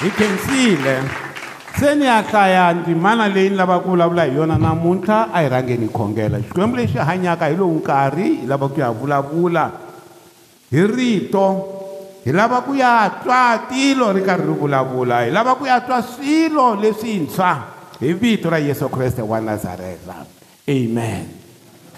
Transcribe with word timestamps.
hi 0.00 0.10
khensile 0.12 0.94
se 1.80 1.94
ni 1.94 2.04
ya 2.04 2.20
hlaya 2.22 2.72
ndzimana 2.74 3.28
leyi 3.28 3.50
ni 3.50 3.56
lavaka 3.56 3.80
ku 3.82 3.88
vulavula 3.90 4.24
hi 4.24 4.36
yona 4.36 4.58
namuntlha 4.58 5.28
a 5.32 5.40
hi 5.40 5.48
rhange 5.48 5.76
ni 5.76 5.88
khongela 5.88 6.38
xikwembu 6.38 6.76
lexi 6.76 6.98
hanyaka 6.98 7.46
hi 7.46 7.56
lowu 7.56 7.74
nkarhi 7.80 8.28
hi 8.40 8.46
lava 8.46 8.68
ku 8.68 8.80
ya 8.80 8.90
vulavula 8.92 9.64
hi 10.70 10.86
rito 10.86 11.46
hi 12.24 12.32
lava 12.32 12.60
ku 12.60 12.74
ya 12.76 12.92
twa 13.24 13.64
tilo 13.70 14.12
ri 14.12 14.20
karhi 14.28 14.44
ri 14.52 14.54
vulavula 14.60 15.24
hi 15.24 15.30
lava 15.30 15.54
ku 15.56 15.64
ya 15.66 15.80
twa 15.80 16.02
swilo 16.02 16.76
leswintshwa 16.76 17.50
hi 18.00 18.12
vito 18.20 18.50
ra 18.52 18.58
yesu 18.58 18.88
kreste 18.92 19.22
wa 19.22 19.40
nazareta 19.40 20.26
amen 20.68 21.24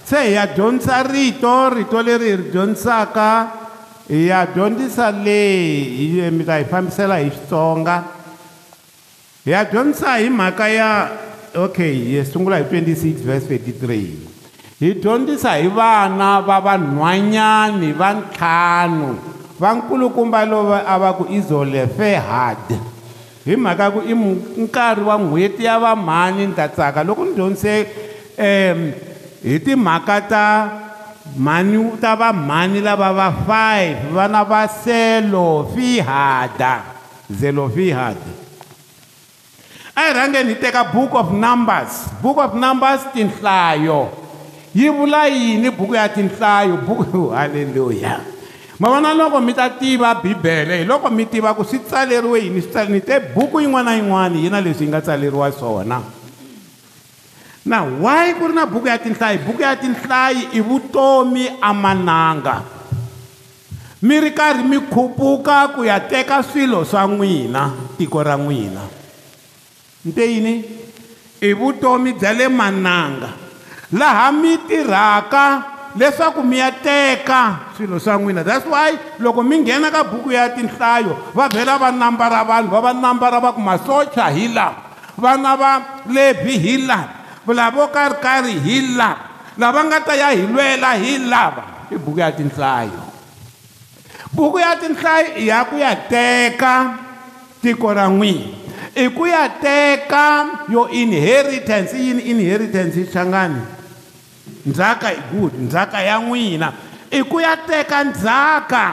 se 0.04 0.22
hi 0.28 0.34
ya 0.38 0.46
dyondzisa 0.46 1.02
rito 1.02 1.70
rito 1.74 2.02
leri 2.02 2.30
hi 2.30 2.36
ri 2.42 2.46
dyondzisaka 2.54 3.66
ya 4.08 4.48
dyondzisa 4.54 5.10
leyi 5.24 5.84
hi 6.24 6.30
mi 6.32 6.40
ta 6.44 6.56
yi 6.58 6.64
fambisela 6.64 7.18
hi 7.20 7.28
xitsonga 7.30 8.02
hi 9.44 9.50
ya 9.52 9.64
dyondzisa 9.70 10.16
hi 10.18 10.28
mhaka 10.32 10.66
ya 10.72 10.88
okay 11.52 11.92
hi 11.92 12.24
sungula 12.24 12.56
hi 12.56 12.64
26 12.64 13.20
verse 13.20 13.44
33 13.44 14.80
hi 14.80 14.94
dyondzisa 15.00 15.52
hi 15.60 15.68
vana 15.68 16.40
va 16.40 16.56
vanhwanyani 16.64 17.92
va 18.00 18.10
ntlhanu 18.16 19.12
va 19.60 19.74
nkulukumba 19.76 20.40
lova 20.48 20.78
a 20.88 20.96
va 21.00 21.12
ku 21.12 21.28
izolefehad 21.28 22.80
hi 23.44 23.54
mhaka 23.60 23.90
ku 23.92 24.00
i 24.08 24.14
nkarhi 24.64 25.04
wa 25.04 25.16
n'hweti 25.20 25.64
ya 25.68 25.76
vamhani 25.78 26.46
ni 26.48 26.54
ta 26.56 26.64
tsaka 26.68 27.04
loko 27.04 27.24
ni 27.28 27.36
dyondzise 27.36 27.84
um 28.40 28.78
hi 29.44 29.60
timhaka 29.60 30.16
ta 30.32 30.46
mhani 31.36 31.76
u 31.78 31.96
ta 32.00 32.14
va 32.16 32.32
mhani 32.32 32.80
lava 32.80 33.12
va 33.12 33.32
5 33.48 33.96
vana 34.12 34.42
va 34.44 34.68
selo 34.68 35.70
fihada 35.74 36.82
zelo 37.30 37.68
fihada 37.68 38.32
a 39.96 40.00
hi 40.06 40.12
rhangeni 40.12 40.48
hi 40.54 40.60
teka 40.60 40.84
book 40.84 41.14
of 41.14 41.32
numbers 41.32 42.06
book 42.22 42.36
of 42.38 42.54
numbers 42.54 43.00
tinhlayo 43.14 44.08
yi 44.74 44.88
vula 44.90 45.26
yini 45.28 45.70
buku 45.70 45.94
ya 45.94 46.08
tinhlayo 46.08 46.76
buku 46.76 47.28
halleluya 47.36 48.20
mavona 48.78 49.14
loko 49.14 49.40
mi 49.40 49.54
ta 49.54 49.68
tiva 49.70 50.14
bibele 50.14 50.78
hi 50.78 50.84
loko 50.84 51.10
mi 51.10 51.26
tiva 51.26 51.54
ku 51.54 51.64
swi 51.64 51.78
tsaleriwe 51.78 52.40
yini 52.44 52.60
swi 52.62 52.70
tsaleni 52.70 53.00
te 53.00 53.20
buku 53.34 53.60
yin'wana 53.60 53.90
na 53.90 53.96
yin'wana 53.96 54.36
yi 54.36 54.50
na 54.50 54.60
leswi 54.60 54.84
yi 54.86 54.90
nga 54.92 55.00
tsaleriwa 55.00 55.52
swona 55.52 56.00
so, 56.00 56.17
na 57.68 57.84
why 58.00 58.32
ku 58.40 58.48
ri 58.48 58.54
na 58.56 58.64
buku 58.64 58.88
ya 58.88 58.96
tinhlayi 58.96 59.36
buku 59.44 59.60
ya 59.60 59.76
tinhlayi 59.76 60.56
i 60.56 60.60
vutomi 60.64 61.44
amananga 61.60 62.64
mi 64.00 64.16
ri 64.16 64.32
karhi 64.32 64.64
mi 64.64 64.80
khupuka 64.88 65.76
ku 65.76 65.84
ya 65.84 66.00
teka 66.00 66.40
swilo 66.40 66.80
swa 66.88 67.04
n'wina 67.04 67.92
tiko 68.00 68.24
ra 68.24 68.40
n'wina 68.40 68.80
nteyini 70.08 70.54
i 71.44 71.52
vutomi 71.52 72.16
bya 72.16 72.32
le 72.32 72.48
mananga 72.48 73.36
laha 73.92 74.32
mi 74.32 74.56
tirhaka 74.64 75.44
leswaku 75.92 76.40
mi 76.40 76.56
ya 76.64 76.72
teka 76.72 77.76
swilo 77.76 78.00
swa 78.00 78.16
n'wina 78.16 78.40
that's 78.48 78.64
why 78.64 78.96
loko 79.20 79.44
mi 79.44 79.60
nghena 79.60 79.92
ka 79.92 80.08
buku 80.08 80.32
ya 80.32 80.48
tinhlayo 80.56 81.12
va 81.36 81.52
vhela 81.52 81.76
va 81.76 81.92
nambara 81.92 82.48
vanhu 82.48 82.72
va 82.72 82.80
va 82.80 82.92
nambara 82.96 83.36
va 83.44 83.52
ku 83.52 83.60
masocha 83.60 84.32
hi 84.32 84.48
lava 84.56 84.88
vana 85.20 85.52
va 85.56 85.72
lebi 86.08 86.56
hi 86.56 86.88
lava 86.88 87.17
vulavo 87.48 87.84
ka 87.94 88.04
ri 88.12 88.16
karhi 88.22 88.54
hi 88.66 88.76
lava 88.92 89.24
lava 89.62 89.80
nga 89.88 89.98
ta 90.06 90.12
ya 90.20 90.28
hi 90.36 90.42
lwela 90.52 90.90
hi 91.02 91.12
lava 91.32 91.64
i 91.88 91.96
buku 91.96 92.20
ya 92.20 92.28
tinhlayo 92.38 93.02
buku 94.36 94.56
ya 94.64 94.72
tinhlayo 94.76 95.28
i 95.42 95.48
ya 95.48 95.64
ku 95.64 95.74
ya 95.80 95.96
teka 96.12 96.76
tiko 97.64 97.88
ra 97.96 98.04
n'wini 98.12 98.46
i 99.04 99.08
ku 99.16 99.24
ya 99.24 99.48
teka 99.48 100.24
yo 100.68 100.92
inheritance 100.92 101.96
yini 101.96 102.22
inheritance 102.36 102.94
yi 103.00 103.04
hlangani 103.12 103.62
ndzhaka 104.68 105.08
i 105.16 105.20
good 105.32 105.54
ndzhaka 105.64 105.98
ya 106.04 106.20
n'wina 106.20 106.68
i 107.18 107.24
ku 107.24 107.40
ya 107.40 107.56
teka 107.64 107.98
ndzhaka 108.12 108.86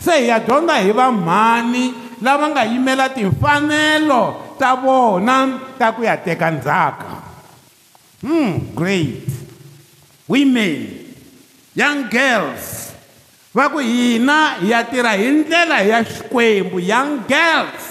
se 0.00 0.12
hi 0.16 0.32
ya 0.32 0.40
dyondza 0.40 0.80
hi 0.80 0.90
vamhani 0.96 1.84
lava 2.24 2.46
nga 2.50 2.64
yimela 2.64 3.12
timfanelo 3.12 4.48
ta 4.58 4.74
vona 4.74 5.36
ta 5.78 5.92
ku 5.94 6.00
ya 6.08 6.16
teka 6.18 6.48
ndzhaka 6.56 7.27
Hmm, 8.18 8.74
great. 8.74 9.22
Women, 10.26 10.90
young 11.78 12.10
girls, 12.10 12.90
vaku 13.54 13.78
hina 13.78 14.58
ya 14.66 14.82
tirha 14.82 15.14
hi 15.14 15.28
ndlela 15.36 15.78
ya 15.86 16.02
xikwembu 16.04 16.78
young 16.82 17.24
girls 17.26 17.86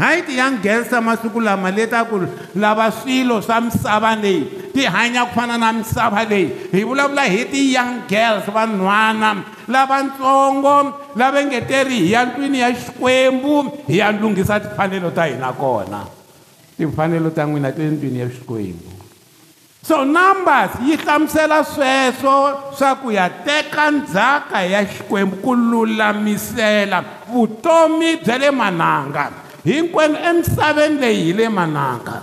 hayi 0.00 0.22
ti-young 0.26 0.58
girls 0.58 0.88
ta 0.90 0.98
masiku 0.98 1.38
lama 1.38 1.70
leta 1.70 2.02
ku 2.08 2.24
lava 2.58 2.90
swilo 2.90 3.38
swa 3.44 3.60
misava 3.60 4.16
leyi 4.18 4.72
ti 4.74 4.82
hanya 4.82 5.30
ku 5.30 5.36
fana 5.36 5.60
na 5.60 5.70
misava 5.70 6.24
leyi 6.26 6.72
hi 6.74 6.82
vulavula 6.82 7.22
hi 7.28 7.44
ti-young 7.52 8.08
girls 8.10 8.48
vanhwana 8.50 9.46
lavantsongo 9.70 11.12
lava 11.14 11.40
ngeteri 11.44 12.08
hi 12.08 12.16
ya 12.16 12.24
ntwini 12.26 12.66
ya 12.66 12.74
xikwembu 12.74 13.84
hi 13.86 14.00
ya 14.02 14.10
lunghisa 14.10 14.58
timfanelo 14.58 15.12
ta 15.14 15.28
hina 15.30 15.52
kona 15.54 16.08
timfanelo 16.76 17.30
ta 17.34 17.44
n'wina 17.44 17.72
ta 17.72 17.82
le 17.82 17.88
ndlwini 17.92 18.20
ya 18.20 18.28
xikwembu 18.28 18.90
so 19.86 20.04
numbers 20.04 20.70
yi 20.84 20.94
hlamusela 20.96 21.64
sweswo 21.64 22.52
swa 22.78 22.94
ku 23.02 23.10
ya 23.12 23.28
teka 23.30 23.90
ndzhaka 23.90 24.62
ya 24.62 24.84
xikwembu 24.86 25.36
ku 25.42 25.54
lulamisela 25.54 27.02
vutomi 27.28 28.16
bya 28.22 28.36
le 28.38 28.50
mananga 28.50 29.24
hinkwenu 29.64 30.16
emisaveni 30.28 30.96
leyi 31.00 31.22
hi 31.24 31.32
le 31.32 31.48
mananga 31.48 32.16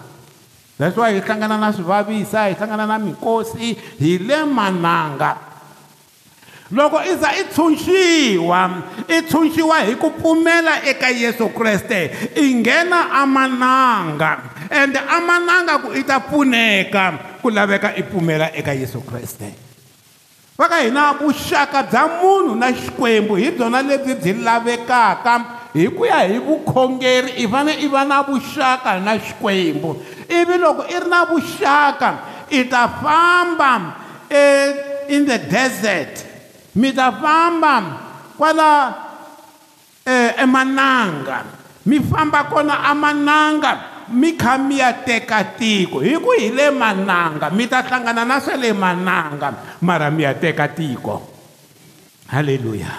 that's 0.80 0.98
why 0.98 1.12
hi 1.14 1.20
hlangana 1.22 1.58
na 1.58 1.72
swivavisa 1.74 2.48
hi 2.48 2.54
hlangana 2.56 2.86
na 2.88 3.00
mikosi 3.00 3.78
hi 4.00 4.18
le 4.18 4.44
mananga 4.46 5.49
loko 6.72 7.02
iza 7.03 7.30
itshunxiwa 7.35 8.69
itshunxiwa 9.18 9.80
hi 9.80 9.96
ku 9.96 10.12
pfumela 10.12 10.81
eka 10.85 11.07
yesu 11.09 11.50
kreste 11.50 12.12
i 12.35 12.53
nghena 12.53 13.09
amananga 13.12 14.38
ende 14.69 15.00
amananga 15.00 15.81
ku 15.81 15.90
i 15.97 16.03
ta 16.06 16.19
pfuneka 16.19 17.13
ku 17.41 17.50
laveka 17.50 17.96
i 17.97 18.03
pfumela 18.03 18.53
eka 18.53 18.74
yesu 18.78 19.02
kreste 19.02 19.50
va 20.62 20.69
ka 20.69 20.84
hina 20.85 21.13
vuxaka 21.18 21.84
bya 21.90 22.06
munhu 22.22 22.53
na 22.56 22.69
xikwembu 22.74 23.34
hi 23.34 23.50
byona 23.51 23.81
lebyi 23.81 24.13
byi 24.22 24.34
lavekaka 24.46 25.41
hi 25.74 25.90
ku 25.90 26.06
ya 26.06 26.22
hi 26.30 26.38
vukhongeri 26.38 27.34
i 27.41 27.50
fane 27.50 27.81
i 27.81 27.88
va 27.90 28.06
na 28.06 28.22
vuxaka 28.22 29.00
na 29.01 29.18
xikwembu 29.18 29.97
ivi 30.30 30.57
loko 30.62 30.86
i 30.86 31.01
ri 31.01 31.09
na 31.09 31.25
vuxaka 31.25 32.09
i 32.53 32.62
ta 32.69 32.86
famba 33.01 33.96
e, 34.30 34.40
in 35.09 35.25
the 35.25 35.38
desert 35.50 36.28
mi 36.78 36.94
ta 36.94 37.09
famba 37.09 37.75
kwala 38.38 38.68
eh, 40.06 40.34
emananga 40.46 41.41
mi 41.85 41.97
famba 42.02 42.46
kona 42.46 42.84
amananga 42.85 43.97
mi 44.13 44.34
kha 44.38 44.57
mi 44.57 44.78
ya 44.78 44.94
teka 45.02 45.57
tiko 45.57 46.00
hi 46.06 46.13
ku 46.22 46.30
hi 46.38 46.53
le 46.53 46.69
mananga 46.69 47.50
mi 47.50 47.66
ta 47.66 47.81
hlangana 47.81 48.25
na 48.25 48.38
swa 48.38 48.53
le 48.57 48.69
mananga 48.74 49.80
mara 49.81 50.09
mi 50.13 50.22
ya 50.24 50.34
teka 50.38 50.68
tiko 50.69 51.22
halleluya 52.30 52.94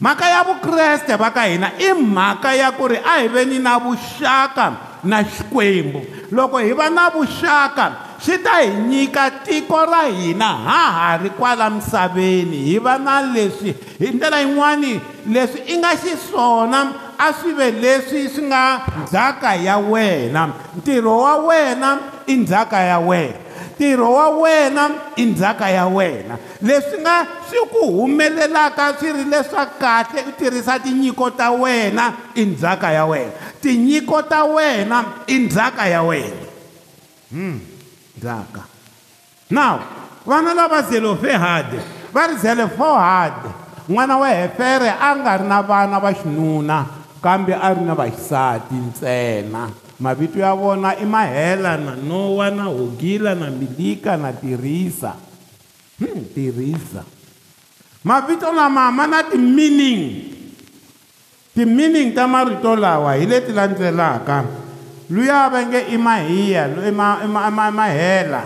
mhaka 0.00 0.24
ya 0.28 0.40
vukreste 0.44 1.16
va 1.20 1.28
ka 1.30 1.44
hina 1.44 1.76
i 1.76 1.92
mhaka 1.92 2.56
ya 2.56 2.72
ku 2.72 2.86
ri 2.88 2.96
a 2.96 3.20
hi 3.20 3.28
veni 3.28 3.60
na 3.60 3.76
vuxaka 3.76 4.87
na 5.04 5.22
xikwembu 5.22 6.00
loko 6.30 6.58
hi 6.58 6.72
va 6.72 6.88
na 6.90 7.08
vuxaka 7.14 7.86
swi 8.20 8.38
ta 8.42 8.54
hi 8.62 8.68
nyika 8.88 9.30
tiko 9.46 9.78
ra 9.86 10.02
hina 10.08 10.48
ha 10.68 10.82
ha 10.98 11.16
ri 11.22 11.30
kwala 11.38 11.70
misaveni 11.70 12.58
hi 12.72 12.78
va 12.78 12.96
na 12.98 13.14
leswi 13.34 13.74
hi 13.98 14.10
ndlela 14.16 14.38
yin'wani 14.40 15.00
leswi 15.28 15.60
i 15.74 15.78
nga 15.78 15.90
xiswona 16.02 16.80
a 17.18 17.32
swi 17.38 17.50
ve 17.58 17.70
leswi 17.82 18.28
swi 18.28 18.46
nga 18.46 18.64
ndzhaka 19.02 19.54
ya 19.56 19.76
wena 19.78 20.42
ntirho 20.78 21.18
wa 21.18 21.36
wena 21.46 21.90
i 22.26 22.34
ndzhaka 22.36 22.78
ya 22.82 22.98
wena 22.98 23.34
ntirho 23.76 24.12
wa 24.14 24.28
wena 24.30 24.90
i 25.16 25.24
ndzhaka 25.24 25.68
ya 25.70 25.86
wena 25.86 26.34
leswi 26.62 26.98
nga 27.00 27.26
swi 27.50 27.58
ku 27.72 27.86
humelelaka 27.98 28.94
swi 28.98 29.12
ri 29.12 29.24
leswa 29.24 29.66
kahle 29.66 30.20
u 30.28 30.32
tirhisa 30.38 30.78
tinyiko 30.78 31.30
ta 31.30 31.50
wena 31.50 32.12
i 32.34 32.44
ndzhaka 32.44 32.90
ya 32.90 33.04
wena 33.06 33.32
tinyiko 33.60 34.22
ta 34.22 34.44
wena 34.44 35.24
i 35.26 35.36
ndzhaka 35.38 35.86
ya 35.88 36.02
wena 36.02 36.44
hmm 37.30 37.58
ndzhaka 38.18 38.62
now 39.50 39.78
vana 40.26 40.54
lava 40.54 40.82
zelofehade 40.82 41.78
va 42.14 42.26
ri 42.26 42.36
zelefohade 42.36 43.50
n'wana 43.88 44.16
wa 44.18 44.28
hefere 44.30 44.88
a 45.00 45.10
nga 45.16 45.36
ri 45.36 45.46
na 45.48 45.62
vana 45.62 45.96
va 46.00 46.10
xinuna 46.20 46.76
kambe 47.22 47.54
a 47.54 47.68
ri 47.74 47.82
na 47.82 47.94
vaxisati 47.94 48.74
ntsena 48.88 49.62
mavito 50.00 50.38
ya 50.38 50.52
vona 50.54 50.94
i 50.94 51.04
mahela 51.06 51.74
na 51.76 51.92
nowa 51.98 52.50
na 52.50 52.64
hogila 52.70 53.34
na 53.34 53.50
milika 53.50 54.16
na 54.16 54.32
tirhisa 54.32 55.12
hmm 55.98 56.20
tirhisa 56.34 57.02
mavito 58.04 58.46
lama 58.52 58.90
ma 58.90 59.04
na 59.06 59.22
ti-meaning 59.26 60.37
ti-meaning 61.58 62.14
ta 62.14 62.26
marito 62.30 62.70
lawa 62.78 63.18
hi 63.18 63.26
leti 63.26 63.50
landzelaka 63.52 64.46
luya 65.10 65.50
va 65.50 65.60
nge 65.66 65.80
i 65.90 65.96
mahiya 65.98 66.64
mahela 67.74 68.42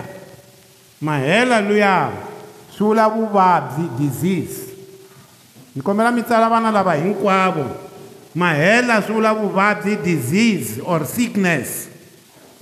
mahela 1.00 1.56
luya 1.60 2.08
swi 2.74 2.86
vula 2.96 3.06
vuvabyi 3.12 3.84
disease 4.00 4.72
ni 5.76 5.82
kombela 5.84 6.08
mi 6.10 6.22
tsala 6.24 6.48
vana 6.48 6.70
lava 6.72 6.94
hinkwavo 6.96 7.66
mahela 8.34 9.02
swi 9.04 9.14
vula 9.20 9.34
vuvabyi 9.36 9.94
disease 10.02 10.80
or 10.90 11.04
sickness 11.04 11.88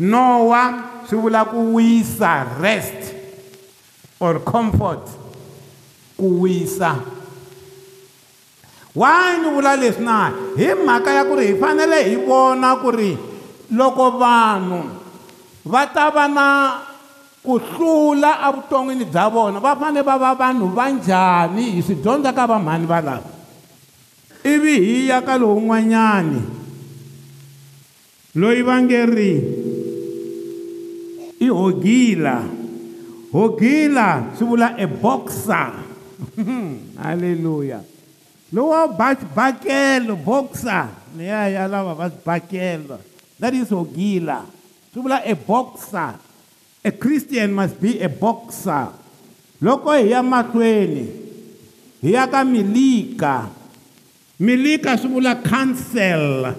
nowa 0.02 0.64
swi 1.06 1.14
vula 1.16 1.46
ku 1.46 1.74
wisa 1.78 2.34
rest 2.58 3.14
or 4.18 4.40
comfort 4.42 5.06
ku 6.18 6.42
wisa 6.42 7.19
why 8.94 9.38
ni 9.38 9.48
vula 9.54 9.76
leswi 9.78 10.02
na 10.04 10.32
hi 10.58 10.68
mhaka 10.74 11.10
ya 11.14 11.22
ku 11.26 11.38
ri 11.38 11.54
hi 11.54 11.54
fanele 11.54 11.98
hi 12.10 12.16
vona 12.26 12.74
ku 12.82 12.90
ri 12.90 13.14
loko 13.70 14.18
vanhu 14.18 14.80
va 15.70 15.82
ta 15.94 16.10
va 16.10 16.26
na 16.26 16.46
ku 17.38 17.54
hlula 17.56 18.50
evuton'wini 18.50 19.06
bya 19.06 19.30
vona 19.30 19.58
va 19.62 19.78
fanele 19.78 20.02
va 20.02 20.14
va 20.18 20.30
vanhu 20.34 20.66
va 20.74 20.84
njhani 20.90 21.78
hi 21.78 21.80
swi 21.86 22.02
dyondza 22.02 22.34
ka 22.34 22.44
vamhani 22.50 22.86
va 22.90 22.98
lava 23.06 23.30
ivi 24.42 24.74
hi 24.88 24.94
ya 25.10 25.18
ka 25.22 25.38
lowun'wanyani 25.38 26.40
loyi 28.34 28.60
va 28.66 28.74
nge 28.82 29.00
ri 29.14 29.32
i 31.38 31.46
hogila 31.48 32.36
hogila 33.34 34.34
swi 34.34 34.44
vula 34.50 34.68
e 34.74 34.86
boxer 35.02 35.70
halleluya 37.00 37.80
lowa 38.52 38.84
oh, 38.84 38.96
bakelo 39.34 40.16
boxer 40.18 40.86
leya 41.16 41.46
ya 41.54 41.68
lava 41.70 41.94
va 41.94 42.06
bakelo 42.26 42.98
that 43.38 43.54
is 43.54 43.70
ogila 43.70 44.42
swi 44.92 44.98
vula 45.02 45.18
a 45.24 45.34
boxer 45.38 46.14
a 46.84 46.90
christian 46.90 47.52
must 47.54 47.78
be 47.80 48.00
a 48.02 48.08
boxer 48.10 48.88
loko 49.66 49.92
hi 49.96 50.02
ya 50.12 50.18
mahlweni 50.32 51.06
hi 52.02 52.08
ya 52.18 52.26
ka 52.32 52.40
milika 52.44 53.34
milika 54.48 54.92
swi 55.02 55.10
vula 55.14 55.34
cancel 55.50 56.50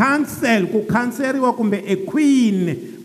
cancel 0.00 0.66
ku 0.72 0.82
khanseriwa 0.92 1.54
kumbe 1.58 1.78
a 1.86 1.96
queen 2.10 2.58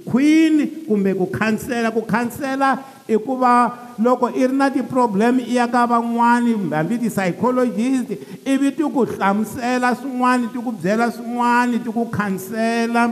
queen 0.10 0.54
kumbe 0.90 1.12
ku 1.18 1.26
khansela 1.38 1.90
ku 1.98 2.02
khansela 2.14 2.72
i 3.06 3.14
ku 3.26 3.34
va 3.44 3.54
loko 4.04 4.30
i 4.36 4.48
ri 4.48 4.56
na 4.58 4.70
ti-problem 4.74 5.40
i 5.44 5.56
ya 5.56 5.68
ka 5.70 5.86
van'wani 5.86 6.54
hambi 6.74 6.98
ti-psychologist 7.00 8.10
ivi 8.46 8.70
ti 8.76 8.84
ku 8.84 9.06
hlamusela 9.06 9.94
swin'wana 9.96 10.50
ti 10.52 10.58
ku 10.58 10.72
byela 10.74 11.08
swin'wana 11.14 11.78
ti 11.78 11.90
ku 11.94 12.04
khansela 12.10 13.04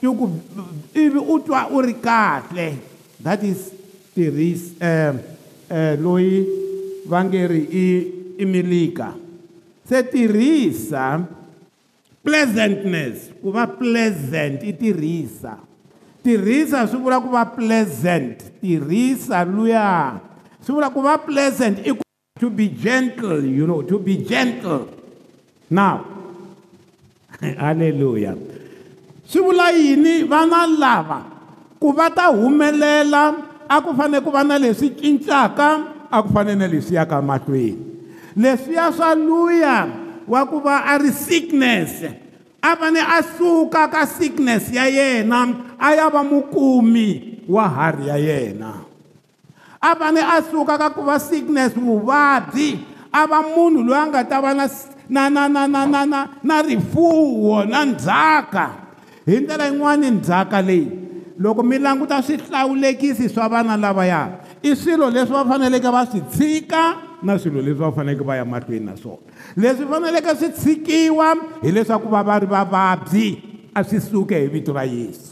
ti 0.00 0.06
ku 0.10 0.26
ivi 0.94 1.20
u 1.20 1.34
twa 1.46 1.60
u 1.70 1.80
ri 1.86 1.94
kahle 1.94 2.68
that 3.22 3.42
is 3.46 3.70
tiris 4.16 4.72
um 4.82 5.14
um 5.70 5.94
loyi 6.04 6.36
va 7.10 7.18
nge 7.24 7.40
ri 7.54 7.62
i 7.86 7.86
i 8.42 8.48
milika 8.48 9.12
se 9.88 10.02
tirhisa 10.12 11.22
pleasantness 12.26 13.30
ku 13.40 13.52
va 13.54 13.64
pleasant 13.70 14.58
i 14.66 14.72
tirhisa 14.82 15.54
tirhisa 16.26 16.78
swi 16.90 16.98
vula 17.02 17.18
ku 17.24 17.30
va 17.36 17.44
pleasant 17.56 18.36
tirhisa 18.60 19.44
luya 19.46 19.88
swivula 20.62 20.88
ku 20.94 21.02
va 21.02 21.18
pleasant 21.18 21.82
i 21.82 21.90
ku 21.92 22.02
to 22.40 22.48
be 22.50 22.70
gentle 22.70 23.42
you 23.42 23.66
know 23.66 23.82
to 23.82 23.98
be 23.98 24.22
gentle 24.22 24.86
now 25.68 26.06
halleluya 27.62 28.38
swivula 29.26 29.74
yini 29.74 30.22
vana 30.30 30.64
lava 30.66 31.20
ku 31.82 31.92
va 31.92 32.06
ta 32.14 32.30
humelela 32.30 33.66
a 33.68 33.82
ku 33.82 33.92
fane 33.98 34.22
ku 34.22 34.30
va 34.30 34.46
na 34.46 34.56
leswi 34.62 34.90
cincaka 34.94 35.70
a 36.10 36.22
ku 36.22 36.30
fane 36.30 36.54
na 36.54 36.66
leswi 36.70 36.94
yaka 36.94 37.18
mahlweni 37.20 37.76
leswiya 38.38 38.94
swa 38.94 39.10
luya 39.18 39.74
wa 40.30 40.46
ku 40.46 40.62
va 40.62 40.86
a 40.94 40.94
ri 41.02 41.10
sickness 41.10 42.06
a 42.62 42.70
fane 42.78 43.02
a 43.02 43.18
suka 43.34 43.90
ka 43.90 44.06
sickness 44.06 44.70
ya 44.70 44.86
yena 44.86 45.74
a 45.74 45.90
ya 45.98 46.06
va 46.08 46.22
mukumi 46.22 47.42
wa 47.50 47.66
hari 47.66 48.06
ya 48.06 48.14
yena 48.16 48.81
a 49.82 49.96
fane 49.96 50.20
a 50.22 50.38
suka 50.46 50.78
ka 50.78 50.94
ku 50.94 51.02
va 51.02 51.18
sickness 51.18 51.74
vuvabyi 51.74 52.86
a 53.10 53.26
va 53.26 53.42
munhu 53.42 53.82
loyi 53.82 53.98
a 53.98 54.06
nga 54.06 54.22
ta 54.30 54.38
va 54.38 54.54
na 54.54 54.66
na 55.10 55.28
na 55.48 55.48
na 55.48 55.66
na 55.66 55.80
na 55.86 56.00
na 56.06 56.20
na 56.42 56.56
rifuwo 56.62 57.66
na 57.66 57.82
ndzhaka 57.84 58.70
hi 59.26 59.42
ndlela 59.42 59.66
yin'wani 59.66 60.10
ndzhaka 60.22 60.62
leyi 60.62 60.86
loko 61.38 61.62
mi 61.66 61.78
languta 61.82 62.22
swihlawulekisi 62.22 63.26
swa 63.28 63.48
vana 63.50 63.74
lavaya 63.76 64.38
i 64.62 64.70
swilo 64.78 65.10
leswi 65.10 65.34
va 65.34 65.44
faneleke 65.50 65.90
va 65.90 66.06
swi 66.06 66.22
tshika 66.30 66.82
na 67.22 67.38
swilo 67.38 67.58
leswi 67.58 67.82
va 67.82 67.90
faneleke 67.92 68.22
va 68.22 68.36
ya 68.38 68.44
mahlweni 68.46 68.86
na 68.86 68.94
swona 68.96 69.18
leswi 69.56 69.86
faneleke 69.90 70.30
swi 70.38 70.48
tshikiwa 70.48 71.34
hileswaku 71.62 72.08
va 72.08 72.22
va 72.22 72.38
ri 72.38 72.46
vavabyi 72.46 73.28
a 73.74 73.82
swi 73.84 73.98
suke 74.00 74.38
hi 74.38 74.46
vito 74.46 74.70
ra 74.72 74.84
yesu 74.86 75.31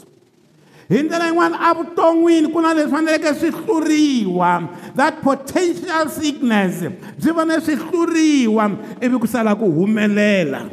hi 0.90 1.02
ndlela 1.02 1.26
yin'wana 1.28 1.56
evuton'wini 1.72 2.48
ku 2.52 2.60
na 2.60 2.72
leswi 2.74 2.90
faneleke 2.90 3.34
swi 3.34 3.50
hluriwa 3.50 4.62
that 4.96 5.22
potential 5.22 6.08
sickness 6.08 6.80
byi 7.18 7.32
vone 7.38 7.56
swi 7.66 7.74
hluriwa 7.82 8.70
ivi 9.02 9.18
ku 9.18 9.26
sala 9.26 9.54
ku 9.54 9.70
humelela 9.70 10.66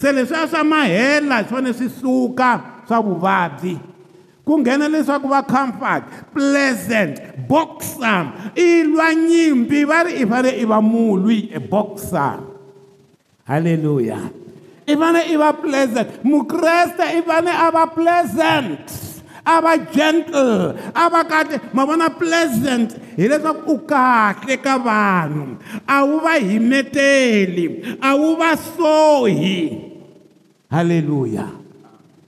se 0.00 0.12
leswiya 0.12 0.48
swa 0.48 0.64
mahela 0.64 1.44
swi 1.44 1.50
fane 1.56 1.72
swi 1.74 1.88
suka 2.00 2.50
swa 2.88 3.00
vuvabyi 3.02 3.76
ku 4.44 4.58
nghena 4.58 4.88
leswaku 4.88 5.28
va 5.28 5.42
comfort 5.42 6.02
pleasant 6.34 7.16
boxer 7.48 8.24
i 8.56 8.82
lwa 8.84 9.14
nyimpi 9.14 9.84
va 9.90 10.02
ri 10.08 10.22
i 10.24 10.26
fane 10.32 10.50
i 10.56 10.64
va 10.64 10.80
mulwi 10.80 11.38
e 11.52 11.58
boxer 11.58 12.38
halleluya 13.48 14.18
i 14.86 14.96
fane 14.96 15.20
i 15.28 15.36
va 15.36 15.52
pleasant 15.52 16.08
mukreste 16.24 17.04
i 17.20 17.20
fane 17.28 17.52
a 17.52 17.68
va 17.76 17.84
pleasant 17.86 19.03
a 19.44 19.60
va 19.60 19.76
gentle 19.76 20.72
a 20.96 21.04
va 21.12 21.22
kahle 21.30 21.56
ma 21.76 21.82
vona 21.88 22.08
pleasant 22.20 22.90
hileswaku 23.20 23.72
u 23.76 23.78
kahle 23.90 24.56
ka 24.64 24.74
vanhu 24.88 25.60
a 25.86 25.96
wu 26.08 26.16
va 26.24 26.34
himeteli 26.50 27.66
a 28.00 28.10
wu 28.20 28.34
va 28.40 28.50
sohi 28.56 29.58
halleluya 30.72 31.46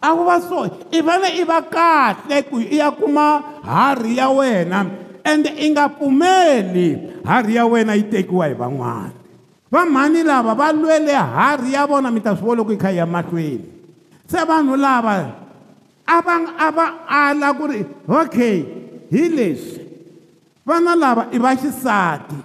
a 0.01 0.09
wu 0.15 0.23
va 0.29 0.37
sohi 0.45 0.71
i 0.97 1.01
vane 1.09 1.29
i 1.41 1.45
va 1.51 1.61
kahle 1.77 2.37
ku 2.51 2.61
i 2.61 2.77
ya 2.81 2.91
kuma 2.93 3.27
harhi 3.69 4.17
ya 4.21 4.29
wena 4.29 4.81
ende 5.25 5.51
i 5.57 5.67
nga 5.73 5.89
pfumeli 5.89 6.89
harhi 7.25 7.55
ya 7.57 7.65
wena 7.67 7.93
yi 7.97 8.05
tekiwa 8.13 8.45
hi 8.47 8.55
van'wana 8.55 9.13
vamhani 9.73 10.21
lava 10.23 10.53
va 10.55 10.69
lwele 10.73 11.13
harhi 11.17 11.73
ya 11.73 11.87
vona 11.89 12.11
mi 12.13 12.21
ta 12.21 12.37
swi 12.37 12.45
vona 12.45 12.57
loko 12.61 12.73
yi 12.77 12.83
kha 12.85 12.91
yi 12.93 12.97
ya 13.01 13.07
mahlweni 13.09 13.65
se 14.29 14.41
vanhu 14.45 14.77
lava 14.77 15.46
ava 16.07 16.33
ava 16.57 16.87
ala 17.11 17.51
kuri 17.53 17.83
okay 18.07 18.57
hi 19.11 19.29
leswi 19.29 19.83
vana 20.65 20.95
lava 20.95 21.27
i 21.35 21.39
vaxisati 21.43 22.39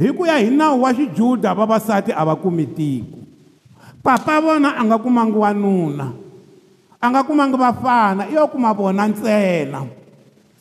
hi 0.00 0.08
ku 0.16 0.24
ya 0.24 0.40
hi 0.40 0.48
nawu 0.48 0.82
wa 0.88 0.90
xijuda 0.96 1.52
vavasati 1.54 2.10
a 2.16 2.22
va 2.28 2.34
kumi 2.36 2.64
tiko 2.66 3.18
papa 4.02 4.34
vona 4.44 4.70
a 4.80 4.82
nga 4.88 4.96
kumangi 5.04 5.36
wanuna 5.42 6.06
a 6.96 7.06
nga 7.12 7.20
kumangi 7.28 7.56
vafana 7.62 8.22
i 8.32 8.34
yo 8.36 8.44
kuma 8.52 8.70
vona 8.78 9.02
ntsena 9.12 9.80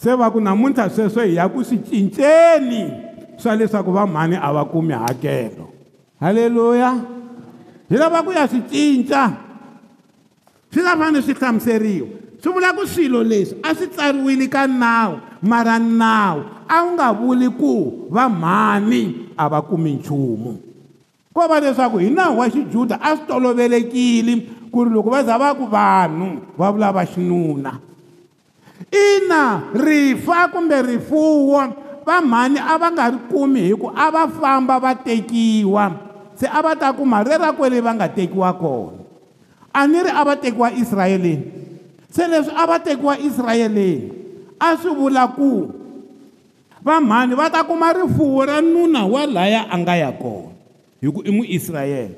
se 0.01 0.09
va 0.19 0.25
ku 0.33 0.39
namuntlha 0.43 0.85
sweswo 0.95 1.21
hi 1.29 1.33
ya 1.39 1.43
ku 1.53 1.59
swi 1.67 1.77
cinceni 1.87 2.81
swa 3.41 3.51
leswaku 3.59 3.91
vamhani 3.97 4.35
a 4.35 4.49
va 4.55 4.63
kumi 4.71 4.91
hakelo 5.03 5.65
halleluya 6.21 6.91
hi 7.89 7.95
lava 8.01 8.19
ku 8.27 8.31
ya 8.37 8.43
swi 8.51 8.59
cinca 8.71 9.21
swi 10.73 10.81
ta 10.85 10.93
fane 10.99 11.19
swi 11.25 11.33
hlamuseriwa 11.33 12.07
swi 12.43 12.49
vula 12.53 12.69
ku 12.77 12.83
swilo 12.87 13.19
leswi 13.23 13.57
a 13.63 13.73
swi 13.75 13.87
tsariwile 13.87 14.47
ka 14.47 14.67
nawu 14.67 15.17
mara 15.41 15.79
nawu 15.79 16.41
a 16.69 16.75
wu 16.83 16.89
nga 16.93 17.07
vuli 17.13 17.49
ku 17.49 17.73
va 18.09 18.29
mhani 18.29 19.31
a 19.37 19.49
va 19.49 19.61
kumi 19.61 19.93
nchumu 19.93 20.59
ko 21.33 21.47
va 21.47 21.59
leswaku 21.59 21.97
hi 21.97 22.09
nawu 22.09 22.39
wa 22.39 22.49
xijuda 22.49 23.01
a 23.01 23.15
swi 23.17 23.25
tolovelekile 23.27 24.35
ku 24.71 24.83
ri 24.85 24.89
loko 24.91 25.09
va 25.09 25.23
za 25.23 25.37
va 25.37 25.55
ku 25.57 25.65
vanhu 25.65 26.37
va 26.57 26.71
vula 26.71 26.91
va 26.93 27.03
xinuna 27.05 27.79
ina 28.93 29.61
rifa 29.73 30.47
kumbe 30.53 30.81
rifuwo 30.81 31.63
va 32.05 32.21
mhani 32.21 32.59
a 32.61 32.77
va 32.77 32.91
nga 32.93 33.09
ri 33.09 33.17
kumi 33.31 33.61
hi 33.73 33.73
ku 33.73 33.89
a 33.95 34.07
va 34.13 34.27
famba 34.29 34.77
va 34.79 34.93
tekiwa 34.95 35.91
se 36.37 36.45
a 36.47 36.61
va 36.61 36.75
ta 36.77 36.93
kuma 36.93 37.23
rera 37.25 37.49
kwele 37.57 37.81
va 37.81 37.93
nga 37.97 38.07
tekiwa 38.09 38.53
kona 38.53 39.08
a 39.73 39.87
ni 39.87 39.97
ri 40.03 40.09
a 40.11 40.23
va 40.25 40.35
tekiwa 40.35 40.71
israyeleni 40.81 41.51
se 42.13 42.27
leswi 42.27 42.53
a 42.55 42.63
va 42.69 42.77
tekiwa 42.79 43.13
israyeleni 43.27 43.89
a 44.59 44.77
swi 44.77 44.91
vula 44.99 45.23
ku 45.35 45.69
vamhani 46.83 47.33
va 47.35 47.49
ta 47.49 47.63
kuma 47.63 47.93
rifuwo 47.93 48.45
ra 48.45 48.61
nuna 48.61 49.05
wa 49.05 49.25
laya 49.25 49.67
a 49.69 49.77
nga 49.79 49.95
ya 49.95 50.11
kona 50.11 50.51
hi 51.01 51.07
ku 51.13 51.21
i 51.25 51.31
muisrayele 51.31 52.15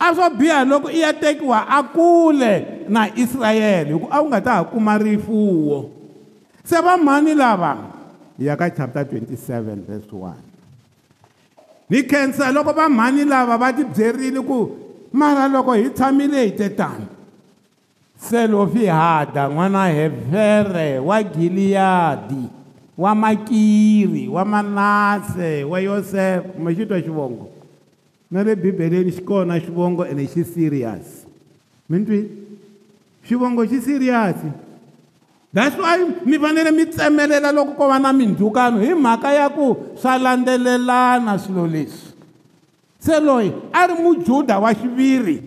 a 0.00 0.14
swo 0.14 0.30
biha 0.30 0.64
loko 0.64 0.88
i 0.90 1.00
ya 1.00 1.12
tekiwa 1.12 1.66
a 1.68 1.82
kule 1.82 2.52
na 2.88 3.12
israyele 3.16 3.92
hi 3.94 3.98
ku 3.98 4.08
a 4.10 4.20
wu 4.20 4.28
nga 4.32 4.40
ta 4.40 4.52
ha 4.52 4.64
kuma 4.64 4.98
rifuwo 4.98 5.90
se 6.64 6.76
vamhani 6.80 7.34
lava 7.34 7.76
ya 8.38 8.56
ka 8.56 8.70
chapter 8.70 9.04
27 9.04 9.84
vers 9.88 10.04
1 10.12 10.32
ni 11.90 12.02
khensa 12.02 12.52
loko 12.52 12.72
vamhani 12.72 13.24
lava 13.24 13.58
va 13.60 13.72
tibyerile 13.76 14.40
ku 14.40 14.87
mara 15.12 15.48
loko 15.48 15.72
hi 15.74 15.88
tshamile 15.90 16.42
hi 16.44 16.50
tetana 16.56 17.06
selofihada 18.30 19.48
n'wana 19.48 19.86
hefere 19.88 20.98
wa 20.98 21.22
giliyadi 21.22 22.44
wa 22.98 23.14
makiri 23.14 24.28
wa 24.28 24.44
manase 24.44 25.64
wa 25.64 25.80
yosef 25.80 26.42
kumbe 26.46 26.74
xitwa 26.74 27.00
xivongo 27.00 27.48
na 28.30 28.42
le 28.44 28.56
bibeleni 28.56 29.12
xi 29.12 29.22
kona 29.22 29.58
xivongo 29.60 30.04
ene 30.06 30.26
xi 30.26 30.44
serious 30.44 31.24
mintwini 31.90 32.28
xivongo 33.28 33.64
xi 33.66 33.80
serious 33.80 34.36
that's 35.54 35.76
why 35.78 35.96
mi 36.24 36.38
fanele 36.38 36.70
mi 36.70 36.84
tsemelela 36.86 37.52
loko 37.52 37.72
ko 37.74 37.88
va 37.88 37.98
na 37.98 38.12
mindzhukano 38.12 38.80
hi 38.80 38.92
mhaka 38.94 39.32
ya 39.32 39.48
ku 39.48 39.76
swa 40.00 40.18
landzelelana 40.18 41.38
swilo 41.38 41.66
leswi 41.66 42.07
se 42.98 43.14
loyi 43.22 43.54
a 43.72 43.86
ri 43.86 43.94
mujuda 43.94 44.58
wa 44.58 44.74
xiviri 44.74 45.38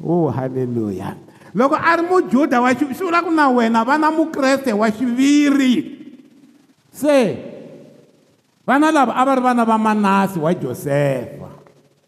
o 0.00 0.26
oh, 0.28 0.28
halleluya 0.32 1.12
loko 1.54 1.76
a 1.76 1.92
ri 2.00 2.02
mujuda 2.08 2.60
wa 2.64 2.72
xiviri 2.72 2.94
swi 2.96 3.04
vulaka 3.06 3.30
na 3.30 3.48
wena 3.52 3.84
vana 3.84 4.08
mukreste 4.10 4.72
wa 4.72 4.88
xiviri 4.90 5.72
se 6.88 7.36
vana 8.66 8.88
lava 8.90 9.12
a 9.12 9.22
va 9.28 9.32
ri 9.36 9.42
vana 9.44 9.64
va 9.68 9.76
manasi 9.76 10.38
wa 10.40 10.50
josefa 10.56 11.48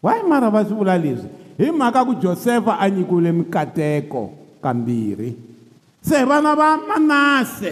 wayi 0.01 0.21
mara 0.25 0.49
va 0.49 0.65
swi 0.65 0.73
vula 0.75 0.97
leswi 0.97 1.29
hi 1.61 1.69
mhaka 1.71 2.01
ku 2.05 2.13
josefa 2.17 2.73
a 2.81 2.89
nyikiwile 2.89 3.31
mikateko 3.31 4.33
kambirhi 4.63 5.31
se 6.01 6.25
vana 6.25 6.57
va 6.57 6.67
manase 6.89 7.71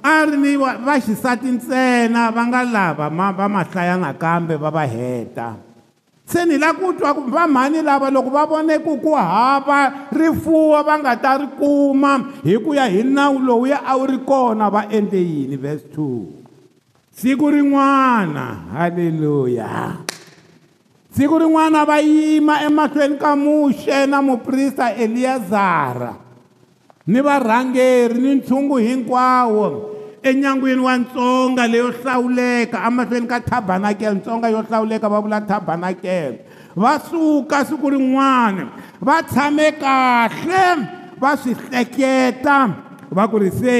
a 0.00 0.24
ri 0.24 0.36
ni 0.40 0.56
vaxisati 0.86 1.46
ntsena 1.60 2.32
va 2.34 2.42
nga 2.48 2.60
lava 2.74 3.06
va 3.12 3.46
mahlayanakambe 3.52 4.54
va 4.62 4.70
va 4.76 4.84
heta 4.94 5.48
se 6.32 6.46
ni 6.48 6.56
lava 6.56 6.80
ku 6.80 6.96
twa 6.96 7.12
ku 7.12 7.28
vamhani 7.28 7.84
lava 7.84 8.08
loko 8.08 8.32
va 8.32 8.46
vone 8.48 8.80
ku 8.80 8.96
ku 9.04 9.12
hava 9.12 10.08
rifuwo 10.08 10.80
va 10.80 10.94
nga 11.04 11.12
ta 11.20 11.36
ri 11.36 11.48
kuma 11.60 12.32
hi 12.40 12.56
ku 12.56 12.72
ya 12.72 12.88
hi 12.88 13.04
nawu 13.04 13.36
lowuya 13.44 13.84
a 13.84 13.92
wu 14.00 14.08
ri 14.08 14.18
kona 14.24 14.72
va 14.72 14.88
endle 14.88 15.20
yini 15.20 15.60
verse 15.60 15.84
2 15.92 17.12
siku 17.12 17.52
rin'wana 17.52 18.72
halleluya 18.80 20.00
siku 21.12 21.36
rin'wana 21.36 21.84
va 21.84 22.00
yima 22.00 22.64
emahlweni 22.64 23.20
ka 23.20 23.36
muxe 23.36 24.08
na 24.08 24.24
muprista 24.24 24.88
eliyazara 24.96 26.16
ni 27.12 27.20
varhangeri 27.20 28.16
ni 28.16 28.30
ntshungu 28.40 28.80
hinkwawo 28.80 29.91
enyangwini 30.22 30.80
wa 30.80 30.96
ntsonga 30.98 31.66
leyo 31.66 31.90
hlawuleka 31.90 32.78
amahlweni 32.82 33.26
ka 33.26 33.40
thabanakele 33.40 34.14
ntsonga 34.14 34.48
yo 34.48 34.62
hlawuleka 34.62 35.08
va 35.08 35.20
vula 35.20 35.40
thabanakele 35.42 36.38
va 36.78 36.94
suka 37.00 37.64
siku 37.64 37.90
rin'wana 37.90 38.64
va 39.02 39.22
tshame 39.26 39.72
kahle 39.82 40.64
va 41.18 41.36
swi 41.36 41.52
hleketa 41.58 42.58
va 43.10 43.26
ku 43.28 43.38
ri 43.42 43.50
se 43.50 43.78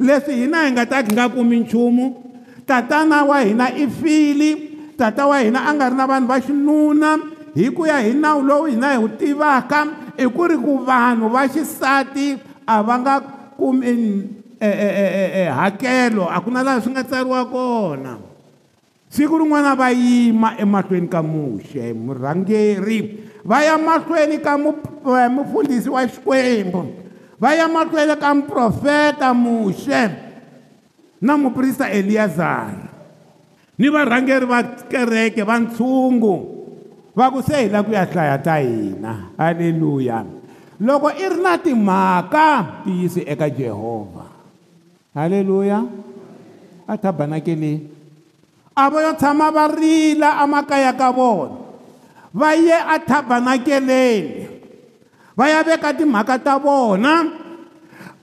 leswi 0.00 0.44
hina 0.44 0.64
hi 0.68 0.72
nga 0.72 0.84
ta 0.86 1.00
nga 1.02 1.28
kumi 1.28 1.60
nchumu 1.60 2.22
tatana 2.66 3.24
wa 3.24 3.40
hina 3.40 3.72
i 3.72 3.88
fili 3.88 4.52
tata 4.96 5.26
wa 5.26 5.40
hina 5.40 5.64
a 5.68 5.72
nga 5.74 5.88
ri 5.88 5.96
na 5.96 6.06
vanhu 6.06 6.28
va 6.28 6.36
xinuna 6.40 7.10
hi 7.56 7.70
ku 7.72 7.86
ya 7.88 7.98
hi 8.04 8.12
nawu 8.12 8.42
lowu 8.44 8.64
hina 8.68 8.92
hi 8.92 8.98
wu 9.00 9.08
tivaka 9.16 9.88
i 10.20 10.28
ku 10.28 10.42
ri 10.46 10.56
ku 10.60 10.84
vanhu 10.84 11.28
va 11.32 11.48
xisati 11.48 12.36
a 12.68 12.82
va 12.84 12.94
nga 13.00 13.14
kumi 13.56 14.37
Eh, 14.58 14.74
eh, 14.74 15.30
eh, 15.46 15.48
hakelo 15.54 16.26
a 16.26 16.42
ku 16.42 16.50
na 16.50 16.66
laha 16.66 16.82
swi 16.82 16.90
nga 16.90 17.06
tsariwa 17.06 17.46
kona 17.46 18.18
siku 19.06 19.38
rin'wana 19.38 19.78
va 19.78 19.86
yima 19.94 20.58
emahlweni 20.58 21.06
ka 21.06 21.22
muxe 21.22 21.94
murhangeri 21.94 23.22
va 23.46 23.62
ya 23.62 23.78
mahlweni 23.78 24.42
ka 24.42 24.58
mufundhisi 24.58 25.86
wa 25.86 26.02
xikwembu 26.10 26.90
va 27.38 27.54
ya 27.54 27.70
mahlweni 27.70 28.18
ka 28.18 28.34
muprofeta 28.34 29.30
muxe 29.30 30.10
na 31.22 31.38
muprista 31.38 31.86
eliyazara 31.94 32.82
ni 33.78 33.86
varhangeri 33.86 34.42
va 34.42 34.58
kereke 34.90 35.46
va 35.46 35.54
ntshungu 35.70 36.34
va 37.14 37.30
ku 37.30 37.46
se 37.46 37.62
hi 37.62 37.70
la 37.70 37.86
ku 37.86 37.94
ya 37.94 38.02
hlaya 38.10 38.42
ta 38.42 38.58
hina 38.58 39.38
halleluya 39.38 40.26
loko 40.82 41.14
i 41.14 41.30
ri 41.30 41.38
na 41.46 41.54
timhaka 41.62 42.82
tiyisi 42.82 43.22
eka 43.22 43.46
jehovha 43.46 44.34
haleluya 45.18 45.82
a 46.86 46.94
tabanakele 46.96 47.90
a 48.76 48.86
va 48.90 48.98
yo 49.02 49.12
tshama 49.18 49.50
va 49.52 49.66
rila 49.68 50.30
amakaya 50.42 50.94
ka 50.96 51.10
vona 51.10 51.58
va 52.32 52.52
ye 52.54 52.70
a 52.72 52.98
tabanakeleni 53.02 54.46
va 55.36 55.48
ya 55.50 55.62
veka 55.66 55.90
timhaka 55.98 56.38
ta 56.44 56.54
vona 56.62 57.14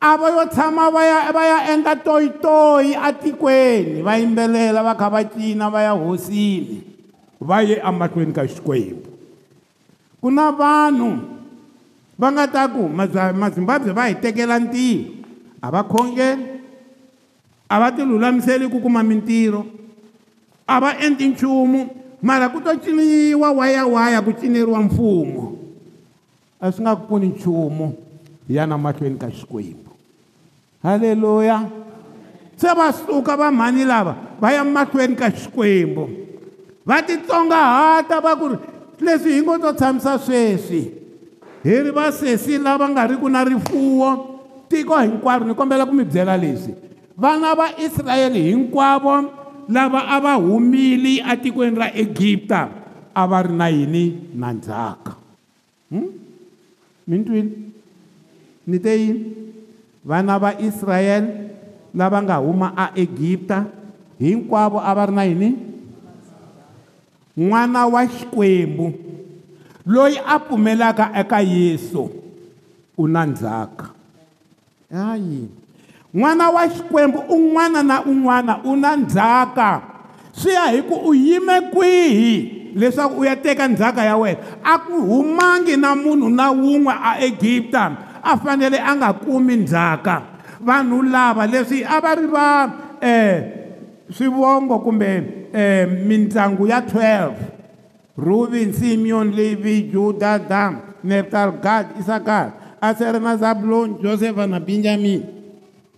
a 0.02 0.16
va 0.18 0.28
yo 0.40 0.46
tshama 0.48 0.88
va 0.94 1.04
ya 1.06 1.20
va 1.36 1.44
ya 1.52 1.74
endla 1.76 1.96
toyitoyi 2.00 2.96
atikweni 2.96 4.00
va 4.02 4.14
yimbelela 4.16 4.80
va 4.84 4.96
kha 4.96 5.10
va 5.12 5.22
cina 5.30 5.68
va 5.70 5.82
ya 5.84 5.92
hosini 5.92 6.80
va 7.44 7.60
ye 7.62 7.76
amahlweni 7.82 8.32
ka 8.34 8.46
xikwembu 8.48 9.10
ku 10.24 10.32
na 10.32 10.48
vanhu 10.52 11.10
va 12.18 12.32
nga 12.32 12.48
ta 12.48 12.64
ku 12.72 12.88
mazimbabwe 13.36 13.92
va 13.92 14.08
hi 14.08 14.16
tekela 14.16 14.56
ntiyo 14.56 15.20
a 15.62 15.68
va 15.72 15.84
khongeli 15.84 16.55
a 17.70 17.80
va 17.80 17.92
tilulamiseli 17.96 18.70
ku 18.70 18.80
kuma 18.82 19.04
mintirho 19.04 19.66
a 20.68 20.80
va 20.80 20.92
endli 21.02 21.28
nchumu 21.30 21.90
mara 22.22 22.50
ku 22.50 22.62
to 22.62 22.76
ciniwa 22.78 23.52
wayawaya 23.52 24.22
ku 24.24 24.32
cineriwa 24.34 24.80
mfumo 24.82 25.58
a 26.62 26.72
swi 26.72 26.82
nga 26.84 26.96
ku 26.96 27.06
pfuni 27.06 27.28
nchumu 27.28 27.94
hi 28.48 28.56
yana 28.56 28.78
mahlweni 28.78 29.18
ka 29.18 29.30
xikwembu 29.32 29.92
haleluya 30.84 31.66
se 32.58 32.68
va 32.68 32.92
suka 32.94 33.38
vamhani 33.38 33.84
lava 33.86 34.16
va 34.42 34.52
ya 34.54 34.64
mahlweni 34.64 35.16
ka 35.16 35.30
xikwembu 35.32 36.10
va 36.86 37.02
titsongahata 37.02 38.22
va 38.22 38.36
ku 38.38 38.48
ri 38.54 38.58
leswi 39.02 39.32
hi 39.34 39.42
ngo 39.42 39.58
to 39.58 39.74
tshamisa 39.74 40.20
sweswi 40.20 40.84
hi 41.64 41.82
ri 41.82 41.90
vasesi 41.92 42.58
lava 42.62 42.86
nga 42.94 43.08
ri 43.10 43.18
ku 43.18 43.30
na 43.30 43.44
rifuwo 43.44 44.40
tiko 44.70 44.98
hinkwaro 45.02 45.46
ni 45.46 45.54
kombela 45.54 45.86
ku 45.86 45.94
mi 45.94 46.04
byela 46.06 46.38
leswi 46.38 46.85
vana 47.18 47.56
va 47.56 47.72
israyele 47.80 48.44
hinkwavo 48.44 49.32
lava 49.72 50.02
a 50.06 50.20
va 50.20 50.34
humile 50.38 51.24
atikweni 51.24 51.78
ra 51.80 51.88
egipta 52.04 52.60
a 53.16 53.22
va 53.30 53.40
ri 53.48 53.54
na 53.56 53.68
yini 53.72 54.30
na 54.36 54.54
ndzhaka 54.54 55.14
hmm? 55.92 56.08
mintwini 57.08 57.52
ni 58.68 58.78
te 58.80 58.92
yini 59.00 59.20
vana 60.06 60.38
va 60.40 60.60
israyele 60.60 61.32
lava 61.96 62.20
nga 62.24 62.36
huma 62.36 62.74
aegipta 62.78 63.66
hinkwavo 64.20 64.78
a 64.84 64.92
va 64.98 65.06
ri 65.08 65.16
na 65.16 65.24
yini 65.24 65.50
n'wana 67.38 67.88
wa 67.88 68.06
xikwembu 68.14 68.88
loyi 69.88 70.18
a 70.28 70.36
pfumelaka 70.40 71.06
eka 71.22 71.40
yesu 71.42 72.12
u 72.98 73.08
na 73.08 73.26
ndzhaka 73.26 73.86
ayini 75.08 75.65
n'wana 76.16 76.48
wa 76.50 76.64
xikwembu 76.66 77.20
un'wana 77.28 77.84
na 77.84 78.00
un'wana 78.08 78.64
u 78.64 78.72
na 78.80 78.96
ndzhaka 78.96 79.70
swi 80.32 80.52
ya 80.54 80.72
hi 80.72 80.82
ku 80.88 80.96
u 81.12 81.14
yime 81.14 81.60
kwihi 81.76 82.72
leswaku 82.80 83.20
u 83.22 83.26
ya 83.28 83.36
teka 83.36 83.68
ndzhaka 83.68 84.00
ya 84.04 84.16
wena 84.18 84.40
a 84.64 84.80
ku 84.80 84.96
humangi 85.02 85.76
na 85.78 85.92
munhu 85.96 86.30
na 86.32 86.56
wun'we 86.56 86.94
aegipta 87.12 87.84
a 88.24 88.38
fanele 88.40 88.80
a 88.80 88.92
nga 88.96 89.12
kumi 89.14 89.56
ndzhaka 89.68 90.16
vanhu 90.64 91.04
lava 91.04 91.44
leswi 91.52 91.84
a 91.84 92.00
va 92.00 92.12
ri 92.16 92.28
va 92.32 92.48
um 93.04 93.42
swivongo 94.16 94.80
kumbe 94.80 95.12
um 95.20 95.26
e, 95.54 95.86
mindyangu 96.08 96.68
ya 96.68 96.80
12 96.80 97.32
rubin 98.18 98.72
simeon 98.74 99.36
levi 99.36 99.92
juda 99.94 100.40
dam 100.40 100.80
neftal 101.04 101.52
gad 101.60 101.92
isakar 102.00 102.56
asere 102.82 103.20
na 103.20 103.36
zabulon 103.36 104.00
josepha 104.00 104.48
na 104.48 104.60
benjamin 104.60 105.35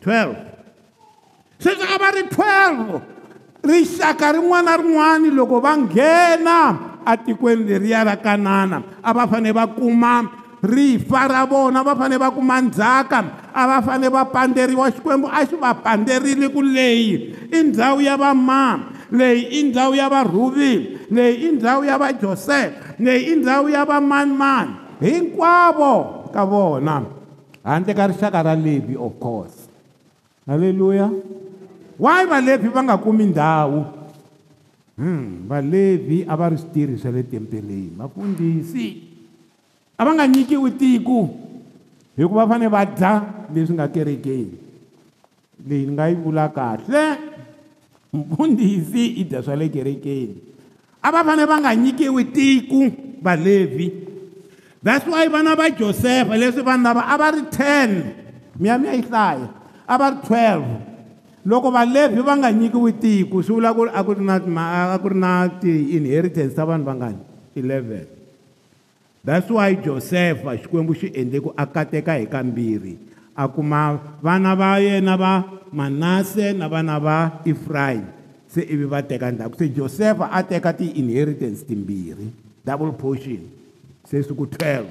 12 0.07 1.59
swi 1.59 1.71
ta 1.75 1.97
va 1.99 2.09
ri 2.15 2.23
12 2.31 3.67
rixaka 3.67 4.27
rin'wana 4.39 4.63
na 4.63 4.73
rin'wana 4.79 5.27
loko 5.35 5.59
va 5.59 5.73
nghena 5.75 6.59
atikweni 7.03 7.67
leriya 7.67 8.03
ra 8.07 8.15
kanana 8.15 8.79
a 9.03 9.09
va 9.11 9.27
fanele 9.27 9.51
va 9.51 9.67
kuma 9.67 10.15
rifa 10.63 11.27
ra 11.27 11.43
vona 11.45 11.83
va 11.83 11.95
fanele 11.99 12.15
va 12.23 12.31
kuma 12.31 12.61
ndzhaka 12.63 13.19
a 13.53 13.61
va 13.67 13.77
fanele 13.83 14.07
va 14.09 14.23
panderiwa 14.25 14.87
xikwembu 14.95 15.27
a 15.27 15.43
xi 15.45 15.55
va 15.59 15.73
panderile 15.75 16.47
ku 16.49 16.61
leyi 16.63 17.35
i 17.51 17.59
ndhawu 17.67 17.99
ya 18.01 18.15
vama 18.17 18.61
leyi 19.11 19.41
i 19.59 19.59
ndhawu 19.67 19.93
ya 19.99 20.07
varhuvi 20.09 20.71
leyi 21.11 21.35
i 21.35 21.49
ndhawu 21.51 21.83
ya 21.85 21.97
vajosef 21.99 22.71
leyi 22.99 23.31
i 23.35 23.35
ndhawu 23.35 23.69
ya 23.69 23.83
vamanimani 23.85 24.71
hinkwavo 25.03 25.93
ka 26.33 26.45
vona 26.47 27.01
handle 27.63 27.93
ka 27.93 28.07
rixaka 28.07 28.43
ra 28.43 28.55
levi 28.55 28.95
of 28.95 29.13
course 29.19 29.56
haleluya 30.47 31.11
why 31.99 32.23
valephi 32.23 32.71
va 32.71 32.81
nga 32.87 32.97
kumi 32.97 33.27
ndhawu 33.35 33.83
hmm 34.95 35.43
valephi 35.51 36.23
a 36.23 36.33
va 36.39 36.47
ri 36.55 36.57
switirhi 36.57 36.95
swa 36.95 37.11
le 37.11 37.23
tempeleni 37.27 37.91
vafundhisi 37.99 38.87
a 39.99 40.01
va 40.07 40.11
nga 40.15 40.25
nyikiwi 40.25 40.71
tiku 40.79 41.19
hikuva 42.15 42.47
va 42.47 42.49
fanele 42.55 42.71
va 42.71 42.81
dya 42.87 43.13
leswi 43.51 43.75
nga 43.75 43.91
kerekeni 43.91 44.55
leyi 45.67 45.85
ni 45.91 45.91
nga 45.93 46.07
yi 46.07 46.15
vula 46.15 46.47
kahle 46.55 47.03
mfundhisi 48.15 49.03
i 49.19 49.23
dya 49.27 49.43
swa 49.43 49.55
le 49.59 49.67
kerekeni 49.67 50.37
a 51.03 51.11
va 51.11 51.27
fanele 51.27 51.43
va 51.45 51.57
nga 51.59 51.75
nyikiwi 51.75 52.23
tiku 52.31 52.81
valevhi 53.19 53.87
that's 54.79 55.03
why 55.11 55.27
vana 55.27 55.59
va 55.59 55.67
josefa 55.69 56.39
leswi 56.39 56.63
vanhu 56.63 56.87
lava 56.87 57.03
a 57.03 57.15
va 57.19 57.27
ri 57.35 57.43
ten 57.51 57.89
mi 58.55 58.67
ya 58.71 58.79
mi 58.79 58.87
ya 58.87 58.95
yi 58.95 59.03
hlaya 59.11 59.56
a 59.87 59.95
va 59.97 60.09
ri 60.11 60.17
12 60.27 61.47
loko 61.47 61.71
valevhi 61.71 62.21
va 62.21 62.33
nga 62.35 62.51
nyikiwi 62.51 62.91
tiko 62.99 63.39
swi 63.41 63.55
vula 63.57 63.71
ku 63.73 63.87
ri 63.87 63.91
a 63.95 64.01
ku 64.03 64.13
ri 64.19 64.23
na 64.25 64.35
a 64.93 64.97
ku 64.99 65.09
ri 65.15 65.17
na 65.17 65.47
ti-inheritance 65.63 66.53
ta 66.53 66.67
vanhu 66.67 66.83
va 66.85 66.93
ngani 66.93 67.21
11 67.55 68.03
that's 69.23 69.47
why 69.49 69.71
josepha 69.79 70.59
xikwembu 70.59 70.91
xi 70.93 71.07
endle 71.15 71.39
ku 71.39 71.49
a 71.55 71.63
kateka 71.65 72.19
hi 72.19 72.27
kambirhi 72.27 72.95
a 73.31 73.47
kuma 73.47 73.95
vana 74.21 74.53
va 74.59 74.75
yena 74.83 75.15
va 75.15 75.33
manase 75.71 76.51
na 76.53 76.67
vana 76.67 76.99
va 76.99 77.39
efraim 77.47 78.03
se 78.47 78.61
ivi 78.63 78.83
va 78.85 78.99
teka 79.01 79.31
ndhaku 79.31 79.55
se 79.57 79.69
josepha 79.71 80.25
a 80.27 80.43
teka 80.43 80.73
ti-inheritance 80.75 81.63
timbirhi 81.63 82.27
double 82.65 82.91
portion 82.91 83.39
se 84.03 84.19
siku 84.23 84.43
12 84.45 84.83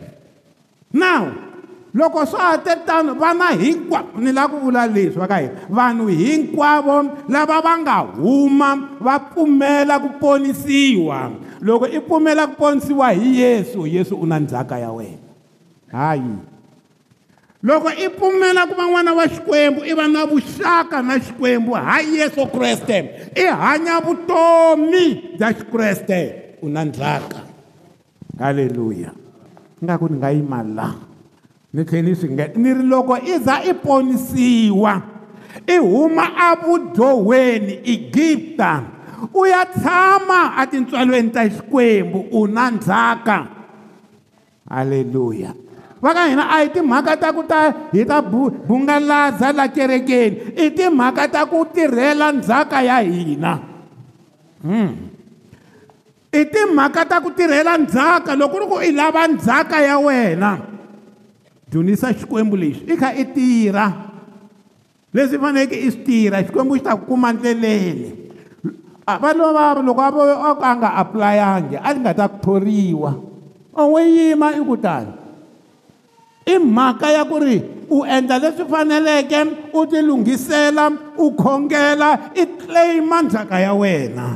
now 0.97 1.53
loko 1.97 2.21
swa 2.29 2.53
ha 2.53 2.57
te 2.61 2.77
tano 2.85 3.15
vana 3.15 3.49
hinkwavo 3.57 4.21
ni 4.21 4.33
lava 4.33 4.53
ku 4.53 4.69
vula 4.69 4.85
leswi 4.85 5.17
va 5.17 5.27
ka 5.29 5.39
hina 5.41 5.57
vanhu 5.79 6.05
hinkwavo 6.13 6.97
lava 7.33 7.57
va 7.65 7.73
nga 7.83 7.97
huma 8.21 8.71
va 9.01 9.15
pfumela 9.19 9.97
ku 10.03 10.09
ponisiwa 10.21 11.33
loko 11.65 11.89
i 11.89 11.99
pfumela 12.01 12.47
ku 12.53 12.55
ponisiwa 12.61 13.09
hi 13.17 13.41
yesu 13.41 13.87
yesu 13.87 14.17
u 14.21 14.27
na 14.29 14.37
ndzhaka 14.39 14.79
ya 14.79 14.93
wena 14.93 15.25
hayi 15.89 16.37
loko 17.63 17.89
i 17.89 18.09
pfumela 18.13 18.69
ku 18.69 18.75
va 18.77 18.85
n'wana 18.93 19.13
wa 19.17 19.25
xikwembu 19.33 19.81
i 19.89 19.93
va 19.97 20.05
na 20.09 20.29
vuxaka 20.29 21.01
na 21.03 21.17
xikwembu 21.19 21.73
ha 21.73 21.97
yesu 22.05 22.45
kreste 22.53 23.33
i 23.33 23.45
hanya 23.49 24.05
vutomi 24.05 25.33
bya 25.41 25.49
xikreste 25.57 26.21
u 26.63 26.69
na 26.69 26.85
ndzhaka 26.85 27.41
halleluya 28.39 29.11
ingaku 29.81 30.09
ni 30.13 30.17
nga 30.21 30.29
yima 30.31 30.61
laha 30.63 31.16
ni 31.77 31.85
tlhela 31.85 32.03
ni 32.09 32.15
swi 32.17 32.29
ngeta 32.33 32.59
ni 32.59 32.73
ri 32.75 32.83
loko 32.83 33.17
i 33.21 33.37
za 33.45 33.57
i 33.61 33.73
ponisiwa 33.75 34.93
i 35.67 35.77
huma 35.77 36.27
avudyoweni 36.49 37.81
egipta 37.85 38.83
u 39.35 39.47
ya 39.53 39.61
tshama 39.75 40.41
atintswalweni 40.63 41.31
ta 41.35 41.43
xikwembu 41.55 42.21
u 42.39 42.47
na 42.55 42.65
ndzhaka 42.71 43.39
halleluya 44.71 45.51
va 46.03 46.11
ka 46.15 46.25
hina 46.31 46.45
a 46.49 46.59
hi 46.63 46.69
timhaka 46.75 47.17
ta 47.23 47.29
ku 47.37 47.43
ta 47.53 47.61
hi 47.93 48.05
ta 48.11 48.19
bungalaza 48.69 49.53
la 49.53 49.67
kerekeni 49.69 50.37
i 50.65 50.71
timhaka 50.77 51.29
ta 51.35 51.45
ku 51.51 51.65
tirhela 51.75 52.33
ndzhaka 52.33 52.79
ya 52.89 52.99
hina 53.01 53.53
hmm. 54.65 54.91
i 56.33 56.41
timhaka 56.55 57.05
ta 57.05 57.21
ku 57.21 57.31
tirhela 57.31 57.79
ndzhaka 57.79 58.35
loko 58.41 58.55
ku 58.57 58.63
ri 58.63 58.67
ku 58.71 58.77
i 58.93 58.93
lava 58.93 59.29
ndzhaka 59.29 59.79
ya 59.89 59.99
wena 59.99 60.53
dzunisa 61.77 62.09
xikwembu 62.19 62.57
lexi 62.57 62.81
i 62.89 62.95
kha 63.01 63.09
i 63.13 63.25
tirha 63.37 63.87
leswi 65.15 65.37
faneleke 65.43 65.77
i 65.77 65.89
swi 65.93 66.03
tirha 66.09 66.39
xikwembu 66.47 66.75
xi 66.81 66.89
ta 66.89 66.93
ku 66.99 67.05
kuma 67.13 67.29
ndleleni 67.37 68.09
va 69.23 69.31
lova 69.39 69.65
loko 69.87 70.01
a 70.01 70.11
vo 70.15 70.23
a 70.57 70.71
nga 70.81 70.89
apulayangi 71.05 71.77
a 71.77 71.89
ni 71.95 71.99
nga 72.01 72.13
ta 72.19 72.27
ku 72.33 72.37
thoriwa 72.45 73.11
o 73.77 73.83
n'wi 73.93 74.03
yima 74.17 74.49
i 74.59 74.63
kutani 74.69 75.13
i 76.49 76.55
mhaka 76.59 77.07
ya 77.17 77.23
ku 77.31 77.37
ri 77.45 77.57
u 77.97 78.09
endla 78.15 78.37
leswi 78.43 78.65
faneleke 78.73 79.41
u 79.77 79.81
tilunghisela 79.91 80.85
u 81.21 81.37
khongela 81.41 82.11
i 82.43 82.57
claim-a 82.61 83.19
ndzhaka 83.23 83.57
ya 83.67 83.73
wena 83.81 84.29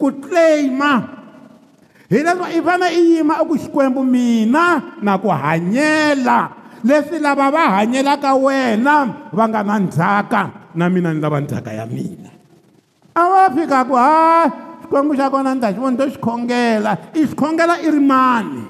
ku 0.00 0.06
claim-a 0.24 1.19
hi 2.10 2.20
leswi 2.26 2.58
i 2.58 2.60
fane 2.60 2.88
i 2.90 3.00
yima 3.14 3.38
i 3.38 3.40
e 3.46 3.46
ku 3.46 3.54
xikwembu 3.54 4.02
mina 4.02 4.98
na 4.98 5.14
ku 5.22 5.30
hanyela 5.30 6.50
leswi 6.82 7.22
lava 7.22 7.54
va 7.54 7.64
hanyelaka 7.78 8.34
wena 8.34 9.30
va 9.30 9.44
nga 9.46 9.62
na 9.62 9.78
ndzhaka 9.78 10.42
na 10.74 10.90
mina 10.90 11.14
ni 11.14 11.20
lava 11.22 11.38
ndzhaka 11.38 11.70
ya 11.70 11.86
mina 11.86 12.30
a 13.14 13.22
va 13.30 13.40
fika 13.54 13.86
ku 13.86 13.94
ha 13.94 14.50
xikwembu 14.82 15.14
xa 15.14 15.30
kona 15.30 15.54
ni 15.54 15.62
ta 15.62 15.70
xi 15.70 15.78
voni 15.78 15.94
to 15.98 16.10
xi 16.10 16.18
khongela 16.18 16.92
i 17.14 17.22
xi 17.30 17.34
khongela 17.38 17.74
i 17.78 17.88
ri 17.94 18.02
mani 18.02 18.62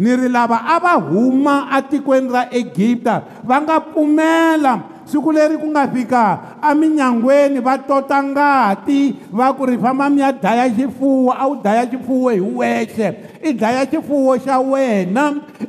ni 0.00 0.10
ri 0.16 0.32
lava 0.32 0.64
a 0.64 0.80
va 0.80 0.92
huma 0.96 1.68
atikweni 1.68 2.32
ra 2.32 2.48
egipta 2.48 3.44
va 3.44 3.56
nga 3.60 3.76
pfumela 3.84 4.89
siku 5.10 5.34
leri 5.34 5.58
ku 5.58 5.66
nga 5.74 5.90
fika 5.90 6.24
eminyangweni 6.70 7.58
va 7.58 7.74
tota 7.82 8.22
ngati 8.22 9.02
va 9.34 9.50
ku 9.58 9.66
ri 9.66 9.74
famba 9.76 10.06
mi 10.06 10.22
ya 10.22 10.30
dlaya 10.32 10.70
xifuwo 10.76 11.32
a 11.34 11.42
wu 11.50 11.54
dlaya 11.62 11.84
xifuwo 11.90 12.28
hi 12.30 12.40
wexe 12.58 13.06
i 13.42 13.50
dlaya 13.52 13.82
xifuwo 13.90 14.32
xa 14.38 14.58
wena 14.62 15.22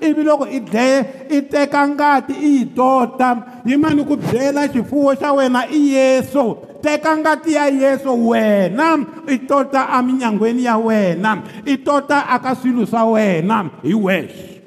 ivi 0.07 0.21
loko 0.23 0.45
i 0.45 0.59
dleye 0.61 0.97
i 1.35 1.39
teka 1.41 1.81
ngati 1.89 2.33
i 2.37 2.49
yi 2.61 2.65
tota 2.77 3.29
yimani 3.65 4.05
ku 4.05 4.13
byela 4.15 4.67
xifuwo 4.69 5.09
xa 5.21 5.33
wena 5.33 5.65
i 5.73 5.79
yesu 5.97 6.57
teka 6.81 7.17
ngati 7.17 7.53
ya 7.57 7.65
yesu 7.67 8.13
wena 8.29 8.97
i 9.27 9.35
tota 9.49 9.81
eminyangweni 9.99 10.63
ya 10.69 10.77
wena 10.77 11.41
i 11.65 11.77
tota 11.81 12.29
aka 12.29 12.53
swilo 12.55 12.85
swa 12.85 13.03
wena 13.17 13.57
hi 13.83 13.93
wexe 13.93 14.61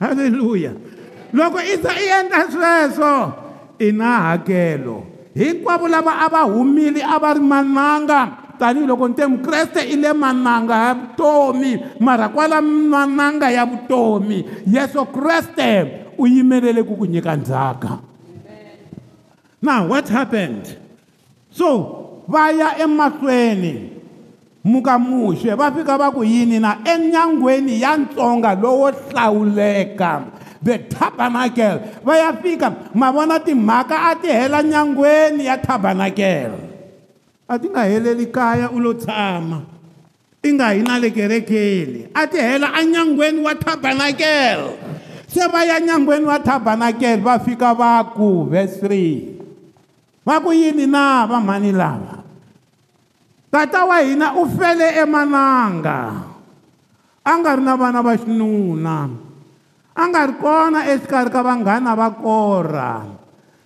halleluya 0.00 0.72
yes. 0.74 0.83
loko 1.34 1.58
i 1.58 1.74
za 1.82 1.90
i 1.98 2.06
endla 2.18 2.40
sweswo 2.52 3.12
i 3.78 3.92
na 3.92 4.18
hakelo 4.18 5.02
hinkwavo 5.34 5.88
lava 5.88 6.12
a 6.24 6.28
va 6.32 6.40
humile 6.46 7.02
a 7.02 7.18
va 7.18 7.34
ri 7.34 7.40
mananga 7.40 8.20
tanihiloko 8.58 9.08
ni 9.08 9.14
te 9.14 9.26
mukreste 9.26 9.80
i 9.82 9.96
le 9.98 10.12
mananga 10.12 10.74
ya 10.80 10.94
vutomi 10.94 11.74
mara 12.00 12.28
kwala 12.28 12.62
mananga 12.62 13.50
ya 13.50 13.64
vutomi 13.66 14.44
yesu 14.72 15.04
kreste 15.06 15.86
u 16.18 16.26
yimelele 16.26 16.82
ku 16.82 16.96
ku 16.96 17.06
nyika 17.06 17.36
ndzhaka 17.36 17.98
now 19.62 19.88
what 19.90 20.06
happened 20.08 20.62
so 21.50 21.68
va 22.28 22.50
ya 22.50 22.78
emahlweni 22.78 23.90
mukamuxe 24.64 25.54
va 25.58 25.72
fika 25.72 25.98
va 25.98 26.10
ku 26.14 26.24
yini 26.24 26.60
na 26.62 26.78
enyangweni 26.84 27.80
ya 27.82 27.96
ntsonga 27.98 28.54
lowo 28.62 28.90
hlawuleka 29.10 30.22
the 30.64 30.76
tabernacle 30.88 31.78
va 32.06 32.14
ya 32.16 32.32
fika 32.32 32.68
ma 32.94 33.12
vona 33.12 33.36
timhaka 33.38 33.96
a 34.10 34.12
ti 34.16 34.28
hela 34.28 34.62
nyangweni 34.64 35.44
ya 35.44 35.56
tabernacle 35.60 36.52
a 37.48 37.54
ti 37.60 37.66
nga 37.68 37.84
heleli 37.84 38.26
kaya 38.32 38.70
u 38.72 38.80
lo 38.80 38.94
tshama 38.96 39.60
i 40.44 40.48
nga 40.56 40.72
hi 40.72 40.80
na 40.82 40.96
le 40.98 41.10
kerekeni 41.12 42.08
a 42.16 42.24
ti 42.26 42.38
hela 42.40 42.72
enyangweni 42.80 43.40
wa 43.44 43.52
tabernacle 43.52 44.72
se 45.28 45.44
va 45.52 45.60
ya 45.68 45.76
nyangweni 45.80 46.24
wa 46.24 46.40
tabernacle 46.40 47.16
va 47.20 47.34
fika 47.38 47.74
va 47.76 48.00
ku 48.16 48.48
vesri 48.48 49.36
va 50.26 50.40
ku 50.40 50.48
yini 50.52 50.86
na 50.88 51.26
vamhani 51.28 51.72
lava 51.76 52.24
tata 53.52 53.84
wa 53.84 54.00
hina 54.00 54.32
u 54.40 54.48
fele 54.48 54.88
emananga 55.02 56.24
a 57.24 57.30
nga 57.38 57.52
ri 57.56 57.60
na 57.62 57.76
vana 57.76 58.00
va 58.00 58.16
xinuna 58.16 59.23
anga 59.94 60.26
ri 60.26 60.32
kona 60.42 60.84
exikarhi 60.92 61.30
ka 61.32 61.40
vanghana 61.42 61.94
va 61.94 62.10
kora 62.10 63.06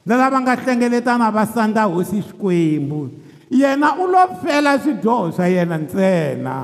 na 0.04 0.14
lava 0.16 0.38
nga 0.44 0.54
hlengeletana 0.60 1.30
va 1.32 1.46
sandza 1.48 1.82
hosi 1.88 2.20
xikwembu 2.20 3.08
yena 3.50 3.94
u 3.98 4.06
lo 4.06 4.26
pfela 4.40 4.76
swidyoho 4.78 5.32
swa 5.32 5.46
yena 5.48 5.78
ntsena 5.80 6.56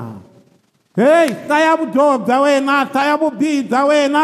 heyi 0.95 1.29
hlaya 1.49 1.75
vudyoho 1.81 2.17
bya 2.25 2.37
wena 2.45 2.85
hlaya 2.91 3.17
vubihi 3.17 3.61
bya 3.69 3.85
wena 3.89 4.23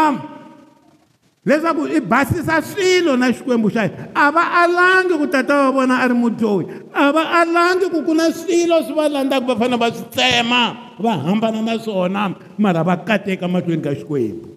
leswaku 1.44 1.88
i 1.90 1.98
basisa 2.00 2.62
swilo 2.62 3.16
na 3.18 3.32
xikwembu 3.34 3.66
xa 3.68 3.82
yena 3.90 4.08
a 4.14 4.30
va 4.30 4.62
alangi 4.62 5.14
ku 5.18 5.26
tata 5.26 5.54
va 5.70 5.74
vona 5.74 6.02
a 6.06 6.06
ri 6.06 6.14
mudyohi 6.14 6.64
a 6.94 7.10
va 7.12 7.40
alangi 7.42 7.90
ku 7.90 7.98
ku 8.06 8.14
na 8.14 8.30
swilo 8.30 8.78
swi 8.86 8.94
va 8.94 9.08
landzaka 9.10 9.42
va 9.46 9.56
fanele 9.58 9.74
va 9.76 9.90
swi 9.90 10.06
tsema 10.10 10.94
va 11.02 11.18
hambana 11.18 11.58
na 11.60 11.74
swona 11.82 12.30
mara 12.56 12.82
va 12.86 12.94
kateka 13.02 13.48
mahlweni 13.50 13.82
ka 13.82 13.90
xikwembu 13.90 14.51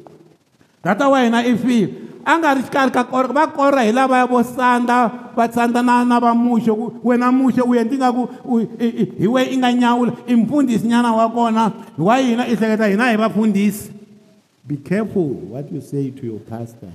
data 0.86 1.10
wa 1.10 1.24
hina 1.24 1.38
i 1.46 1.58
five 1.58 1.90
a 2.28 2.40
nga 2.42 2.54
ri 2.54 2.62
xikarhi 2.62 2.94
ka 2.94 3.04
kora 3.06 3.30
va 3.34 3.44
kora 3.50 3.82
hi 3.86 3.90
lavaya 3.94 4.28
vo 4.30 4.40
sandza 4.44 4.98
va 5.36 5.46
tsandza 5.50 5.82
na 5.82 6.06
na 6.06 6.18
va 6.22 6.32
muxo 6.38 6.74
ku 6.78 6.86
wena 7.10 7.32
muxo 7.34 7.62
u 7.66 7.74
endli 7.74 7.98
ngaku 7.98 8.22
hi 9.20 9.26
we 9.34 9.42
i 9.58 9.58
nga 9.58 9.70
nyawula 9.74 10.12
i 10.30 10.36
mfundhisi 10.36 10.86
nyana 10.88 11.10
wa 11.14 11.26
kona 11.30 11.64
wa 12.08 12.16
hina 12.22 12.44
i 12.48 12.54
hleketa 12.56 12.86
hina 12.88 13.06
hi 13.12 13.18
vafundhisi 13.18 13.90
be 14.68 14.76
careful 14.90 15.38
what 15.58 15.66
you 15.74 15.82
say 15.82 16.10
to 16.14 16.22
your 16.30 16.42
pastor 16.50 16.92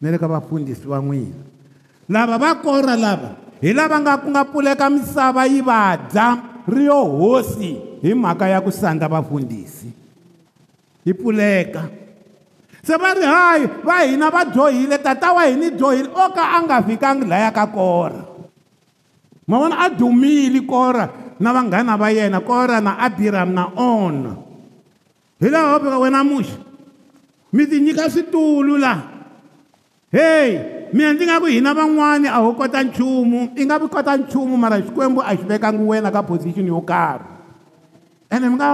na 0.00 0.10
le 0.16 0.16
ka 0.18 0.28
vafundhisi 0.28 0.84
va 0.88 0.96
n'wina 1.00 1.44
lava 2.24 2.38
va 2.40 2.54
kora 2.56 2.96
lava 2.96 3.30
hi 3.60 3.72
lava 3.76 3.96
nga 4.00 4.14
ku 4.16 4.28
nga 4.32 4.44
pfuleka 4.48 4.88
misava 4.90 5.44
yi 5.46 5.60
va 5.60 5.96
dya 6.12 6.28
ri 6.68 6.84
yo 6.88 7.04
hosi 7.04 7.76
hi 8.02 8.14
mhaka 8.16 8.48
ya 8.48 8.60
ku 8.64 8.70
sandza 8.72 9.08
vafundhisi 9.12 9.88
yi 11.06 11.12
pfuleka 11.14 12.00
se 12.82 12.94
va 12.98 13.14
ri 13.14 13.22
hayi 13.26 13.62
va 13.86 13.96
hina 14.02 14.26
va 14.28 14.42
dyohile 14.42 14.98
tata 14.98 15.30
wa 15.32 15.46
hini 15.46 15.70
dyohile 15.74 16.10
o 16.10 16.24
ka 16.34 16.58
a 16.58 16.58
nga 16.66 16.82
fikangi 16.82 17.24
laya 17.30 17.54
ka 17.54 17.70
kora 17.70 18.20
ma 19.46 19.54
vona 19.58 19.86
a 19.86 19.86
dumile 19.88 20.60
kora 20.66 21.36
na 21.38 21.48
vanghana 21.54 21.94
va 21.94 22.10
yena 22.10 22.42
kora 22.42 22.82
na 22.82 22.98
abiramu 23.06 23.54
na 23.54 23.64
ona 23.78 24.32
hi 25.38 25.46
laha 25.48 25.78
vaka 25.78 25.98
wena 26.02 26.26
muxa 26.26 26.58
mi 27.54 27.62
ti 27.70 27.78
nyika 27.78 28.10
switulu 28.10 28.74
la 28.74 28.98
heyi 30.10 30.82
mina 30.92 31.14
ndzi 31.14 31.22
nga 31.24 31.38
ku 31.40 31.46
hina 31.46 31.70
van'wani 31.72 32.26
a 32.28 32.42
wu 32.42 32.52
kota 32.58 32.82
nchumu 32.82 33.54
i 33.56 33.62
nga 33.64 33.78
vi 33.78 33.86
kota 33.88 34.12
nchumu 34.18 34.58
mara 34.58 34.76
xikwembu 34.82 35.22
a 35.22 35.32
xi 35.38 35.46
vekangi 35.46 35.84
wena 35.88 36.10
ka 36.10 36.20
position 36.26 36.66
yo 36.66 36.82
karhi 36.82 37.24
ene 38.28 38.50
mi 38.50 38.56
nga 38.58 38.70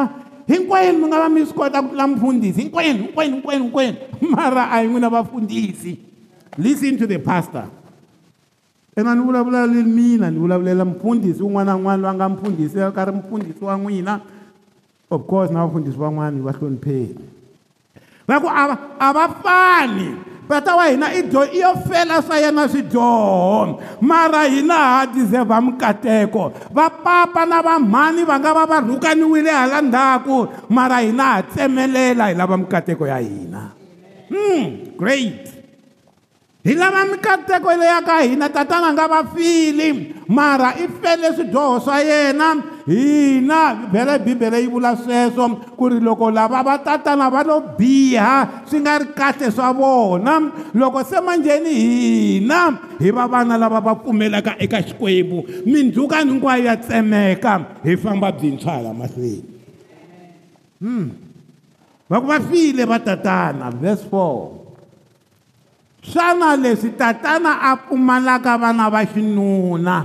hinkwenu 0.49 0.99
mi 1.05 1.07
nga 1.13 1.21
va 1.21 1.29
mi 1.29 1.45
swi 1.45 1.55
kota 1.55 1.83
ku 1.85 1.89
tula 1.93 2.07
mufundhisi 2.09 2.61
hinkwenu 2.63 2.99
hinkwenu 3.13 3.35
hinkwenu 3.37 3.65
hinkwenu 3.65 3.97
mara 4.33 4.65
a 4.73 4.81
hi 4.81 4.89
n'wina 4.89 5.11
vafundhisi 5.13 5.99
listen 6.57 6.97
to 6.97 7.05
the 7.07 7.19
pastor 7.21 7.65
ena 8.97 9.15
ni 9.15 9.21
vulavula 9.23 9.67
le 9.69 9.83
mina 9.85 10.31
ni 10.33 10.39
vulavulela 10.41 10.85
mufundhisi 10.89 11.43
wun'wana 11.45 11.73
na 11.77 11.77
wun'wana 11.77 11.97
loyi 12.01 12.09
a 12.09 12.15
nga 12.17 12.29
mufundhisi 12.29 12.77
ka 12.97 13.05
ri 13.05 13.13
mufundhisi 13.13 13.65
wa 13.65 13.77
n'wina 13.77 14.13
of 15.13 15.27
course 15.29 15.51
na 15.53 15.67
vafundhisi 15.69 15.99
van'wana 16.01 16.41
va 16.41 16.53
hlonipheni 16.57 17.25
va 18.29 18.41
ku 18.41 18.49
a 18.49 18.63
va 18.73 18.77
a 18.97 19.09
va 19.17 19.25
fani 19.45 20.09
tata 20.49 20.73
wa 20.81 20.85
hina 20.89 21.13
i 21.13 21.21
yo 21.61 21.71
fela 21.87 22.23
swa 22.25 22.41
yena 22.41 22.65
swidyoho 22.69 23.79
mara 24.01 24.49
hina 24.49 24.75
ha 24.75 25.07
deserva 25.07 25.61
mikateko 25.61 26.53
va 26.73 26.89
papa 26.91 27.45
na 27.47 27.61
va 27.63 27.77
mhani 27.79 28.25
va 28.25 28.41
nga 28.41 28.55
va 28.57 28.65
va 28.67 28.79
rhukaniwile 28.81 29.51
hala 29.53 29.79
ndzhaku 29.87 30.37
mara 30.73 30.99
hina 31.05 31.25
ha 31.25 31.39
tsemelela 31.51 32.25
hi 32.27 32.35
lava 32.35 32.57
mikateko 32.57 33.05
ya 33.07 33.19
hina 33.21 33.63
mm 34.33 34.59
great 34.97 35.58
hi 36.65 36.75
lava 36.75 37.05
mikateko 37.07 37.71
leya 37.77 38.03
ka 38.03 38.19
hina 38.27 38.49
tatana 38.51 38.91
nga 38.93 39.07
va 39.09 39.23
fili 39.35 40.11
mara 40.27 40.75
i 40.75 40.89
fele 40.91 41.31
swidyoho 41.33 41.79
swa 41.81 42.01
yena 42.03 42.59
hina 42.87 43.75
vhele 43.95 44.19
bibele 44.19 44.59
yi 44.61 44.67
vula 44.67 44.97
sweswo 44.99 45.49
ku 45.79 45.87
ri 45.89 46.01
loko 46.03 46.27
lava 46.35 46.63
va 46.67 46.75
tatana 46.83 47.31
va 47.31 47.43
lo 47.47 47.61
biha 47.79 48.67
swi 48.67 48.81
nga 48.83 48.99
ri 48.99 49.07
kahle 49.15 49.51
swa 49.55 49.71
vona 49.73 50.51
loko 50.75 50.99
se 51.07 51.21
manjheni 51.23 51.71
hina 51.79 52.75
hi 52.99 53.11
va 53.15 53.29
vana 53.31 53.55
lava 53.57 53.79
va 53.81 53.95
pfumelaka 53.95 54.57
eka 54.59 54.83
xikwembu 54.83 55.45
mindzukani 55.65 56.27
hinkwayo 56.31 56.65
ya 56.75 56.75
tsemeka 56.77 57.67
hi 57.87 57.95
famba 57.97 58.33
byintshwa 58.35 58.73
hala 58.75 58.91
mahlweni 58.95 59.45
hmm 60.83 61.07
va 62.11 62.19
ku 62.21 62.27
va 62.27 62.41
file 62.43 62.83
va 62.85 62.99
tatana 62.99 63.71
verse 63.71 64.03
4 64.11 64.58
xana 66.09 66.57
leswi 66.57 66.97
tatana 66.97 67.53
a 67.69 67.73
pfumalaka 67.85 68.57
vana 68.57 68.89
va 68.89 69.05
xinuna 69.05 69.97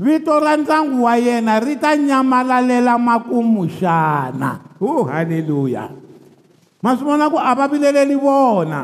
vito 0.00 0.32
ra 0.40 0.56
ndyangu 0.56 1.04
wa 1.04 1.14
yena 1.20 1.60
ri 1.60 1.76
ta 1.76 1.92
nyamalalela 1.96 2.96
makumu 2.98 3.68
xana 3.68 4.80
hu 4.80 5.04
haleluya 5.04 5.84
ma 6.82 6.96
swi 6.96 7.04
vona 7.04 7.28
ku 7.28 7.36
a 7.36 7.52
va 7.52 7.64
vileleli 7.68 8.16
vona 8.16 8.80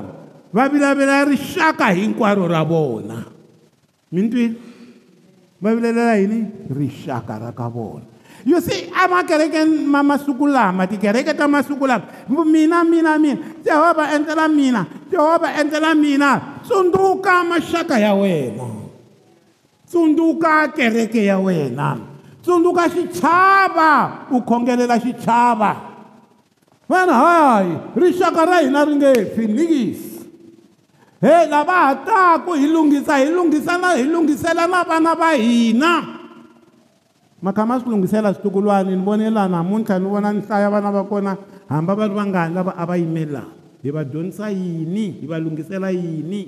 va 0.53 0.63
vilavela 0.69 1.25
rixaka 1.25 1.89
hinkwaro 1.97 2.45
ra 2.45 2.61
vona 2.65 3.19
mi 4.13 4.29
twile 4.29 4.55
va 5.61 5.69
vilelela 5.73 6.15
yini 6.21 6.69
rixaka 6.69 7.41
ra 7.41 7.51
ka 7.57 7.67
vona 7.73 8.05
you 8.45 8.61
see 8.61 8.87
emakerekeni 8.93 9.83
ma 9.89 10.05
masiku 10.05 10.47
lama 10.47 10.87
tikereke 10.87 11.33
ta 11.35 11.49
masiku 11.49 11.89
lama 11.89 12.05
mina 12.47 12.85
mina 12.85 13.19
mina 13.19 13.37
jehovha 13.65 14.15
endlela 14.15 14.47
mina 14.47 14.81
jehovha 15.11 15.49
endlela 15.59 15.91
mina 15.99 16.58
tsundzuka 16.69 17.35
maxaka 17.49 17.97
ya 17.97 18.13
wena 18.13 18.69
tsundzuka 19.89 20.69
kereke 20.77 21.25
ya 21.25 21.41
wena 21.41 21.97
tsundzuka 22.45 22.85
xichava 22.93 23.91
u 24.29 24.37
khongelela 24.45 25.01
xichava 25.01 25.73
vana 26.85 27.15
hayi 27.25 27.73
rixaka 27.97 28.43
ra 28.45 28.59
hina 28.61 28.81
ri 28.85 28.95
nge 29.01 29.13
fi 29.33 29.43
nikisi 29.49 30.21
he 31.25 31.49
lava 31.49 31.77
ha 31.89 31.93
taku 32.05 32.53
hi 32.53 32.69
lunghisa 32.69 33.17
hi 33.17 33.33
lunghisa 33.33 33.81
na 33.81 33.97
hi 33.97 34.05
lunghisela 34.05 34.69
na 34.69 34.85
vana 34.85 35.17
va 35.17 35.33
hina 35.33 35.93
ma 37.41 37.51
kha 37.57 37.63
ma 37.65 37.81
swi 37.81 37.89
lunghisela 37.97 38.37
switukulwana 38.37 38.93
ni 38.93 39.01
vone 39.01 39.25
laha 39.33 39.49
namuntlha 39.49 39.97
ni 39.99 40.05
vona 40.13 40.37
ni 40.37 40.45
hlaya 40.45 40.69
vana 40.69 40.91
va 40.93 41.03
kona 41.09 41.33
hamba 41.73 41.93
va 41.97 42.05
ri 42.09 42.15
vangani 42.15 42.53
lava 42.55 42.73
a 42.77 42.85
va 42.89 42.95
yimelelaka 43.01 43.57
hi 43.83 43.91
va 43.91 44.03
dyondzisa 44.05 44.51
yini 44.51 45.11
hi 45.23 45.27
va 45.27 45.39
lungisela 45.39 45.91
yini 45.95 46.41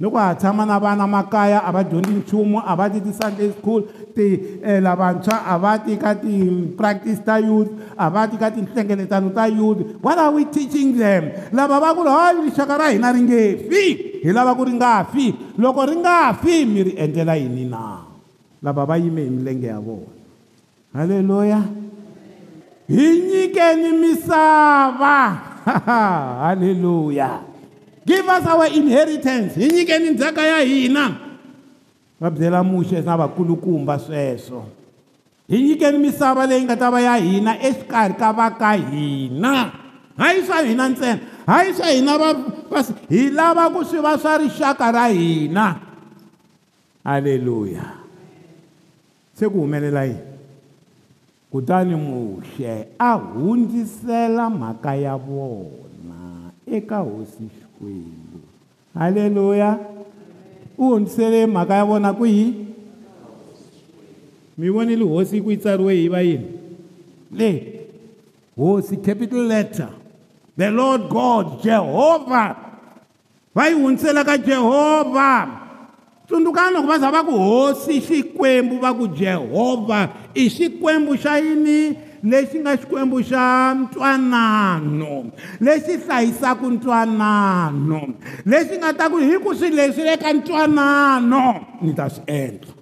loko 0.00 0.18
ha 0.18 0.34
tshama 0.34 0.64
na 0.66 0.78
vana 0.78 1.06
makaya 1.06 1.64
a 1.66 1.72
va 1.72 1.82
dyondzi 1.82 2.12
nchumu 2.14 2.62
a 2.66 2.76
va 2.78 2.86
ti 2.90 3.00
ti-sunday 3.02 3.50
school 3.58 3.82
tium 4.14 4.38
lavantshwa 4.86 5.42
a 5.46 5.58
va 5.58 5.78
ti 5.78 5.92
eh, 5.92 5.98
ka 5.98 6.14
ti-practice 6.14 7.24
ta 7.24 7.38
youth 7.42 7.70
a 7.96 8.08
va 8.08 8.28
ti 8.28 8.36
ka 8.36 8.50
tinhlengeletano 8.50 9.30
ta 9.34 9.46
youth 9.46 9.98
what 10.00 10.18
are 10.18 10.30
we 10.30 10.44
teaching 10.44 10.94
them 10.96 11.32
lava 11.52 11.80
va 11.82 11.94
ku 11.94 12.04
ri 12.06 12.10
hayi 12.14 12.42
rixaka 12.46 12.76
ra 12.78 12.88
hina 12.94 13.10
ri 13.10 13.20
nge 13.26 13.42
fi 13.68 13.82
hi 14.22 14.30
lava 14.32 14.54
ku 14.54 14.62
ri 14.70 14.78
nga 14.78 15.02
fi 15.10 15.34
loko 15.58 15.84
ri 15.90 15.96
nga 15.98 16.34
fi 16.38 16.62
mi 16.64 16.82
ri 16.86 16.92
endlela 16.94 17.34
yini 17.34 17.64
na 17.66 17.82
lava 18.62 18.84
va 18.86 18.94
yime 18.96 19.24
hi 19.26 19.30
milenge 19.30 19.66
ya 19.66 19.80
vona 19.82 20.12
halleluya 20.94 21.60
hi 22.86 23.06
nyikeni 23.26 23.90
misava 23.98 25.16
haleluya 26.44 27.44
give 28.06 28.24
us 28.26 28.44
our 28.48 28.66
inheritance 28.72 29.52
hi 29.60 29.68
nyikeni 29.72 30.10
ndzhaka 30.10 30.42
ya 30.46 30.60
hina 30.60 31.10
va 32.20 32.30
byela 32.30 32.62
muxe 32.62 33.00
na 33.00 33.16
vakulukumba 33.16 33.98
sweswo 33.98 34.64
hi 35.48 35.62
nyikeni 35.62 35.98
misava 35.98 36.46
leyi 36.46 36.64
nga 36.64 36.76
ta 36.76 36.90
va 36.90 37.00
ya 37.00 37.16
hina 37.16 37.58
exikarhi 37.62 38.14
ka 38.14 38.32
va 38.32 38.50
ka 38.50 38.72
hina 38.72 39.72
hayi 40.18 40.42
swa 40.42 40.62
hina 40.62 40.88
ntsena 40.88 41.18
hayi 41.46 41.74
swa 41.74 41.86
hina 41.90 42.18
va 42.18 42.28
hi 43.08 43.30
lava 43.30 43.70
ku 43.70 43.84
swi 43.84 43.98
va 44.00 44.18
swa 44.18 44.38
rixaka 44.38 44.90
ra 44.92 45.08
hina 45.08 45.76
haleluya 47.04 47.84
se 49.34 49.48
ku 49.48 49.60
humelela 49.60 50.04
yini 50.04 50.27
kutani 51.52 51.94
muhle 51.94 52.88
a 52.98 53.12
hundzisela 53.14 54.50
mhaka 54.50 54.94
ya 54.94 55.16
vona 55.16 56.52
eka 56.72 56.98
hosi 56.98 57.48
xikwembu 57.60 58.40
haleluya 58.94 59.78
u 60.78 60.88
hundzisele 60.88 61.46
mhaka 61.46 61.74
ya 61.74 61.84
vona 61.84 62.12
ku 62.12 62.24
hi 62.24 62.54
mi 64.58 64.70
vonile 64.70 65.04
hosi 65.04 65.40
ku 65.40 65.50
yi 65.50 65.56
tsariwe 65.56 65.94
hi 65.94 66.08
va 66.08 66.20
yini 66.20 66.48
le 67.32 67.50
hosi 68.56 68.96
capital 68.96 69.46
letter 69.48 69.88
the 70.58 70.70
lord 70.70 71.08
god 71.08 71.46
jehovah 71.62 72.56
va 73.54 73.66
yi 73.68 73.74
hundzisela 73.82 74.24
ka 74.24 74.36
jehovha 74.38 75.48
tsundzukana 76.28 76.70
loko 76.70 76.86
va 76.88 76.98
za 76.98 77.10
va 77.10 77.22
ku 77.24 77.32
hosi 77.32 78.00
xikwembu 78.04 78.78
va 78.82 78.92
ku 78.92 79.08
jehovha 79.08 80.02
i 80.36 80.48
xikwembu 80.52 81.16
xa 81.16 81.38
yini 81.40 81.96
lexi 82.22 82.60
nga 82.60 82.76
xikwembu 82.76 83.16
xa 83.24 83.72
ntwanano 83.74 85.32
lexi 85.60 85.96
hlayisaka 86.04 86.66
ntwanano 86.76 88.00
lexi 88.44 88.74
nga 88.76 88.92
ta 88.92 89.08
ku 89.08 89.16
hi 89.16 89.40
ku 89.40 89.54
swi 89.56 89.72
leswi 89.72 90.04
eka 90.04 90.28
ntwanano 90.36 91.64
ni 91.80 91.96
ta 91.96 92.10
swi 92.12 92.24
endla 92.28 92.76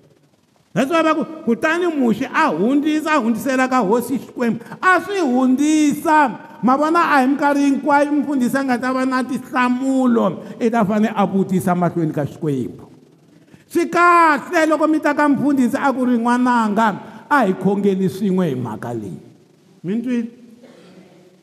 leswi 0.75 0.91
va 0.97 1.03
va 1.07 1.13
ku 1.15 1.23
kutani 1.47 1.87
muxi 1.87 2.27
a 2.27 2.51
hundzisa 2.51 3.15
a 3.15 3.23
hundzisela 3.23 3.71
ka 3.71 3.79
hosi 3.79 4.19
xikwembu 4.19 4.59
a 4.83 4.99
swi 5.07 5.23
hundzisa 5.23 6.19
ma 6.67 6.75
vona 6.75 6.99
a 7.15 7.23
hi 7.23 7.31
minkarhi 7.31 7.63
hinkwayo 7.63 8.11
mfundhisi 8.11 8.59
a 8.59 8.65
nga 8.67 8.75
ta 8.79 8.91
va 8.91 9.07
na 9.07 9.23
tinhlamulo 9.23 10.43
i 10.59 10.67
ta 10.71 10.83
fanele 10.85 11.15
a 11.15 11.23
vutisa 11.27 11.75
mahlweni 11.79 12.11
ka 12.11 12.27
xikwembu 12.27 12.86
swi 13.71 13.87
kahle 13.89 14.67
loko 14.67 14.87
mi 14.87 14.99
ta 15.01 15.15
ka 15.15 15.29
mfundhisi 15.29 15.77
a 15.77 15.91
ku 15.93 16.05
ri 16.07 16.17
n'wananga 16.19 16.87
a 17.31 17.39
hi 17.47 17.53
khongeni 17.63 18.07
swin'we 18.07 18.45
hi 18.55 18.55
mhaka 18.55 18.91
leyi 18.95 19.19
mi 19.85 19.99
twile 20.03 20.31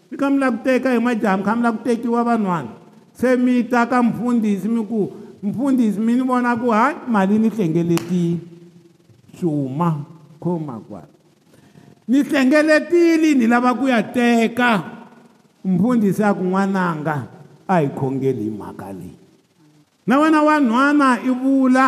mi 0.10 0.16
kha 0.20 0.28
mi 0.32 0.38
lava 0.40 0.56
ku 0.58 0.64
teka 0.66 0.90
hi 0.96 1.00
majaha 1.04 1.36
mi 1.38 1.44
kha 1.46 1.52
mi 1.56 1.62
lava 1.64 1.76
ku 1.78 1.84
tekiwa 1.88 2.24
vanhwana 2.28 2.70
se 3.12 3.36
mi 3.36 3.64
ta 3.72 3.84
ka 3.92 3.98
mfundhisi 4.04 4.68
mi 4.70 4.82
ku 4.90 5.12
mfundhisi 5.44 6.00
mi 6.00 6.16
ni 6.16 6.24
vona 6.24 6.56
ku 6.56 6.72
hayi 6.72 6.96
mali 7.08 7.36
ni 7.40 7.50
hlengeletile 7.52 8.40
xuma 9.38 9.90
khoma 10.40 10.80
kwala 10.88 11.12
ni 12.08 12.22
hlengeletile 12.24 13.34
ni 13.36 13.48
lava 13.48 13.76
ku 13.76 13.88
ya 13.92 14.00
teka 14.02 14.70
mfundhisi 15.66 16.24
a 16.24 16.32
ku 16.34 16.44
n'wananga 16.48 17.16
a 17.68 17.76
hi 17.84 17.88
khongeli 17.92 18.44
hi 18.48 18.56
mhaka 18.56 18.96
leyi 18.96 19.18
na 20.08 20.20
wena 20.20 20.40
wa 20.44 20.56
nhwana 20.60 21.20
i 21.28 21.32
vula 21.32 21.86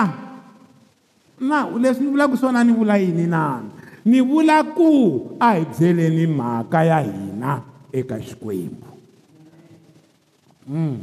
na 1.42 1.68
leswi 1.70 2.06
ni 2.08 2.12
vulaka 2.16 2.38
swona 2.38 2.64
ni 2.64 2.72
vula 2.74 2.96
yini 2.98 3.28
na 3.28 3.62
ni 4.08 4.22
vula 4.24 4.64
ku 4.64 5.36
a 5.40 5.56
hi 5.60 5.66
byeleni 5.68 6.28
mhaka 6.28 6.84
ya 6.84 7.00
hina 7.02 7.62
eka 7.92 8.20
xikwembu 8.22 8.88
hmm. 10.68 10.98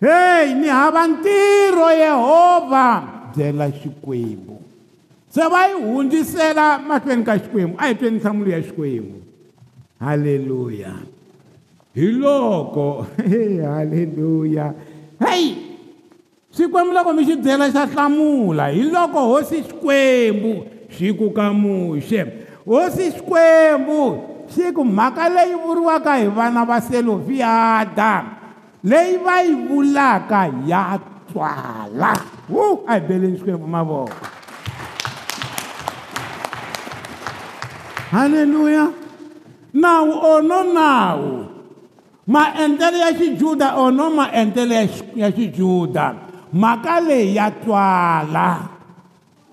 hey 0.00 0.54
ni 0.54 0.68
hava 0.68 1.06
ntirho 1.06 1.90
yehovha 1.92 2.86
byela 3.36 3.68
xikwembu 3.70 4.56
se 5.28 5.48
va 5.48 5.68
yi 5.68 5.74
hundzisela 5.74 6.78
mahlweni 6.78 7.24
ka 7.24 7.38
xikwembu 7.38 7.74
a 7.78 7.86
hi 7.86 7.94
tweni 7.94 8.16
nhlamulo 8.16 8.50
ya 8.50 8.60
xikwembu 8.62 9.20
halleluya 10.00 10.94
hi 11.94 12.06
loko 12.12 13.06
halleluya 13.72 14.74
heyi 15.20 15.61
swikwembu 16.52 16.92
loko 16.92 17.12
mi 17.16 17.24
xi 17.24 17.36
byela 17.40 17.70
xa 17.72 17.86
hlamula 17.86 18.66
hi 18.74 18.82
loko 18.92 19.18
hosi 19.30 19.62
xikwembu 19.62 20.52
xi 20.92 21.12
ku 21.18 21.32
kamuxe 21.32 22.22
hosi 22.68 23.06
xikwembu 23.16 24.02
xi 24.52 24.72
ku 24.76 24.84
mhaka 24.84 25.28
leyi 25.28 25.56
vuriwaka 25.56 26.14
hi 26.20 26.28
vana 26.28 26.64
va 26.68 26.78
selofiada 26.80 28.12
leyi 28.84 29.16
va 29.24 29.36
yi 29.46 29.54
vulaka 29.68 30.42
ya 30.68 31.00
tswala 31.30 32.12
wu 32.50 32.84
a 32.86 32.98
hi 33.00 33.00
beleni 33.08 33.36
xikwembu 33.38 33.66
mavoko 33.66 34.12
halleluya 38.10 38.90
nawu 39.72 40.12
ono 40.34 40.58
nawu 40.72 41.44
maendlelo 42.26 42.98
ya 42.98 43.12
xijuda 43.18 43.74
ono 43.80 44.10
maendlelo 44.10 44.74
ya 45.16 45.32
xijuda 45.32 46.06
xi 46.14 46.21
mhaka 46.52 47.00
leyi 47.00 47.32
ya 47.36 47.48
twala 47.50 48.60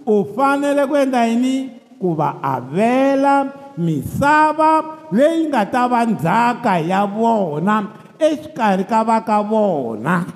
u 0.05 0.27
fanele 0.35 0.83
ku 0.88 0.93
endla 0.99 1.23
yini 1.31 1.71
ku 1.95 2.12
va 2.12 2.35
avela 2.43 3.47
misava 3.79 4.83
leyi 5.15 5.47
nga 5.47 5.63
ta 5.73 5.88
va 5.88 5.99
ndzhaka 6.03 6.73
ya 6.91 7.07
vona 7.07 7.75
exikarhi 8.19 8.83
ka 8.83 8.99
va 9.07 9.17
ka 9.23 9.39
vona 9.39 10.27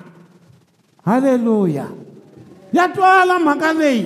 halleluya 1.04 1.86
ya 2.72 2.88
twala 2.88 3.36
mhaka 3.38 3.76
leyi 3.76 4.04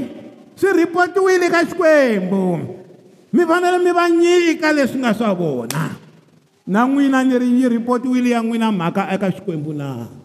swi 0.59 0.69
rhipotiwile 0.83 1.47
ka 1.51 1.63
xikwembu 1.63 2.45
mi 3.33 3.43
fanele 3.47 3.79
mi 3.79 3.93
va 3.95 4.05
nyika 4.11 4.69
leswi 4.75 4.99
nga 4.99 5.15
swa 5.15 5.31
vona 5.31 5.95
na 6.69 6.81
n'wina 6.91 7.23
ni 7.25 7.39
ri 7.39 7.49
yi 7.55 7.67
rhipotiwile 7.71 8.35
ya 8.35 8.43
n'wina 8.43 8.75
mhaka 8.75 9.07
eka 9.15 9.31
xikwembu 9.31 9.71
naa 9.79 10.18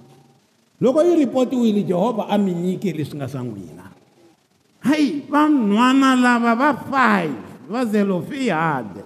loko 0.81 1.03
yi 1.03 1.15
ripotiwile 1.15 1.83
jehovha 1.83 2.25
a 2.29 2.37
mi 2.37 2.53
nyike 2.53 2.93
leswi 2.93 3.17
nga 3.17 3.27
swa 3.29 3.43
n'wina 3.43 3.83
hayi 4.79 5.23
vanhwana 5.29 6.15
lava 6.15 6.55
va 6.55 6.71
five 6.91 7.33
va 7.69 7.85
zelofihade 7.85 9.03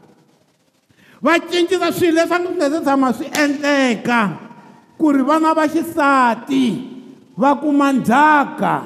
va 1.21 1.39
cincisa 1.39 1.91
swilo 1.91 2.13
leswi 2.21 2.35
a 2.35 2.39
ngi 2.39 2.59
leswi 2.59 2.81
tshama 2.83 3.13
swi 3.13 3.25
endleka 3.43 4.29
ku 4.97 5.11
ri 5.11 5.23
vana 5.23 5.53
va 5.53 5.67
xisati 5.67 6.65
va 7.37 7.55
kuma 7.55 7.91
ndzhaka 7.93 8.83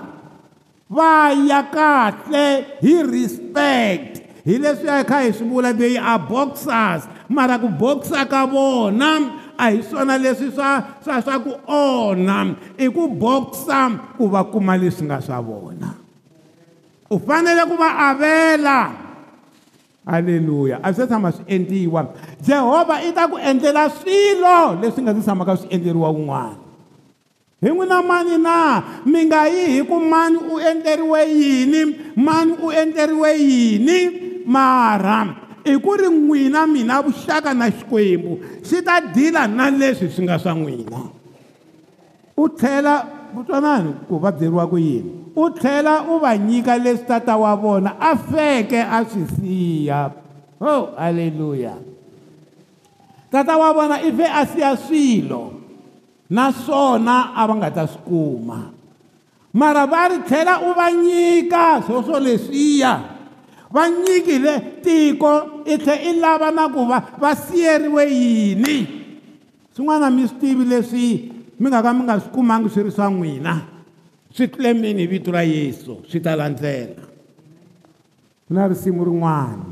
va 0.89 1.31
ya 1.31 1.63
kahle 1.63 2.65
hi 2.81 2.95
respect 3.03 4.21
hi 4.45 4.57
leswi 4.57 4.87
ya 4.87 5.03
kha 5.03 5.21
hi 5.21 5.31
swi 5.33 5.45
vula 5.47 5.73
theyi 5.73 5.97
a 6.01 6.17
boxers 6.17 7.03
mara 7.29 7.59
ku 7.61 7.69
boxa 7.69 8.25
ka 8.25 8.43
vona 8.45 9.39
a 9.61 9.67
hi 9.69 9.79
swona 9.85 10.17
leswi 10.17 10.49
swa 10.49 10.97
swa 11.05 11.21
swa 11.21 11.35
ku 11.45 11.53
onha 11.69 12.57
i 12.81 12.89
ku 12.89 13.05
boxa 13.13 13.93
ku 14.17 14.25
va 14.25 14.41
kuma 14.49 14.73
leswi 14.73 15.05
nga 15.05 15.21
swa 15.21 15.37
vona 15.37 15.89
u 17.13 17.15
fanele 17.21 17.61
ku 17.69 17.75
va 17.77 17.89
avela 18.09 18.77
haleluya 20.09 20.81
a 20.81 20.89
swi 20.89 20.97
se 21.05 21.09
tshama 21.09 21.29
swi 21.29 21.45
endliwa 21.45 22.01
jehovha 22.41 23.05
i 23.05 23.13
ta 23.13 23.29
ku 23.29 23.37
endlela 23.37 23.85
swilo 23.93 24.81
leswi 24.81 24.99
nga 25.05 25.13
si 25.13 25.21
tshamaka 25.21 25.53
swi 25.61 25.69
endleriwa 25.69 26.09
wun'wana 26.09 26.57
hi 27.61 27.67
n'wina 27.69 27.97
mani 28.01 28.35
na 28.41 28.57
mi 29.05 29.19
nga 29.29 29.45
yi 29.45 29.77
hi 29.77 29.81
ku 29.85 30.01
mani 30.01 30.37
u 30.41 30.57
endleriwe 30.57 31.21
yini 31.39 31.81
mani 32.17 32.57
u 32.65 32.73
endleriwe 32.73 33.31
yini 33.37 33.97
mara 34.49 35.37
i 35.65 35.77
ku 35.77 35.91
ri 35.97 36.07
n'wina 36.09 36.65
mina 36.67 37.01
vuxaka 37.05 37.53
na 37.53 37.69
xikwembu 37.69 38.33
xi 38.65 38.81
ta 38.81 38.99
dila 39.13 39.45
na 39.47 39.69
leswi 39.69 40.09
swi 40.09 40.23
nga 40.25 40.37
swa 40.41 40.53
n'wina 40.57 41.01
u 42.37 42.43
tlhela 42.57 42.95
vutwanani 43.33 43.93
ku 44.09 44.17
va 44.19 44.31
byeriwa 44.33 44.63
ku 44.71 44.77
yini 44.81 45.11
u 45.37 45.45
tlhela 45.53 46.09
u 46.09 46.17
va 46.21 46.31
nyika 46.37 46.75
leswi 46.83 47.05
tata 47.07 47.37
wa 47.37 47.53
vona 47.55 47.95
a 48.01 48.15
feke 48.17 48.81
a 48.81 48.99
swi 49.09 49.23
siya 49.37 50.09
ho 50.59 50.73
halleluya 50.97 51.77
tata 53.31 53.53
wa 53.57 53.69
vona 53.75 54.01
i 54.01 54.09
fe 54.11 54.25
a 54.25 54.43
siya 54.45 54.73
swilo 54.77 55.53
naswona 56.31 57.37
a 57.37 57.45
va 57.47 57.53
nga 57.61 57.69
ta 57.69 57.85
swi 57.85 58.01
kuma 58.07 58.73
mara 59.53 59.85
va 59.85 60.09
ri 60.09 60.17
tlhela 60.25 60.55
u 60.65 60.73
va 60.73 60.89
nyika 60.91 61.81
swoswo 61.85 62.17
leswiya 62.19 63.10
va 63.73 63.87
nyikile 63.89 64.53
tiko 64.83 65.31
i 65.65 65.75
tlhe 65.83 65.95
i 66.11 66.13
lava 66.21 66.49
na 66.57 66.63
ku 66.73 66.81
va 66.91 66.99
va 67.21 67.31
siyeriwe 67.35 68.03
yini 68.11 68.75
swin'wana 69.75 70.07
mi 70.15 70.23
swi 70.27 70.37
tivi 70.41 70.65
leswi 70.71 71.07
mi 71.59 71.69
nga 71.71 71.81
ka 71.85 71.91
mi 71.93 72.01
nga 72.03 72.15
swi 72.19 72.31
kumangi 72.35 72.69
swi 72.73 72.81
ri 72.85 72.91
swa 72.95 73.07
n'wina 73.13 73.53
swi 74.35 74.45
tlule 74.51 74.71
mini 74.81 75.01
hi 75.03 75.07
vito 75.13 75.31
ra 75.31 75.41
yesu 75.43 75.93
swi 76.09 76.19
ta 76.25 76.31
landzela 76.39 77.03
ku 78.47 78.53
na 78.55 78.67
risimu 78.67 79.01
rin'wana 79.09 79.67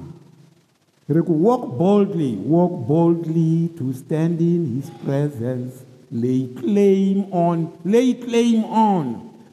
ri 1.16 1.22
ku 1.28 1.34
walk 1.46 1.64
boldly 1.80 2.32
walk 2.54 2.74
boldly 2.88 3.54
to 3.78 3.86
stand 4.02 4.40
in 4.40 4.62
his 4.80 4.88
presence 5.04 5.74
lay 6.22 6.48
claim 6.64 7.18
on 7.46 7.58
lay 7.86 8.08
claim 8.24 8.64
on 8.64 9.04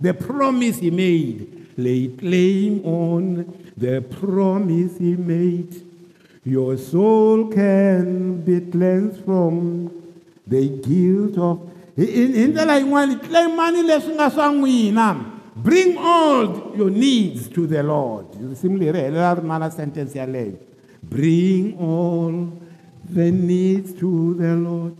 the 0.04 0.14
promise 0.14 0.78
he 0.78 0.90
made 0.90 1.38
lay 1.76 2.02
claim 2.20 2.72
on 2.84 3.24
the 3.76 4.00
promise 4.00 4.96
he 4.98 5.14
made 5.16 5.82
your 6.44 6.76
soul 6.78 7.48
can 7.48 8.40
be 8.42 8.60
cleansed 8.60 9.22
from 9.24 9.92
the 10.46 10.68
guilt 10.82 11.36
of 11.38 11.60
hi 11.96 12.06
ndlela 12.48 12.80
yin'wana 12.80 13.14
tlemani 13.20 13.82
leswi 13.88 14.14
nga 14.16 14.30
swa 14.32 14.46
n'wina 14.52 15.06
bring 15.60 15.92
all 15.98 16.72
your 16.76 16.88
needs 16.90 17.48
to 17.52 17.66
the 17.68 17.82
lord 17.82 18.26
risimu 18.48 18.78
leri 18.80 19.00
helela 19.10 19.34
ri 19.36 19.42
mala 19.44 19.68
sentence 19.70 20.16
yaleyo 20.18 20.56
bring 21.04 21.76
all 21.78 22.32
the 23.12 23.28
needs 23.30 23.92
to 23.92 24.34
the 24.40 24.54
lord 24.66 24.94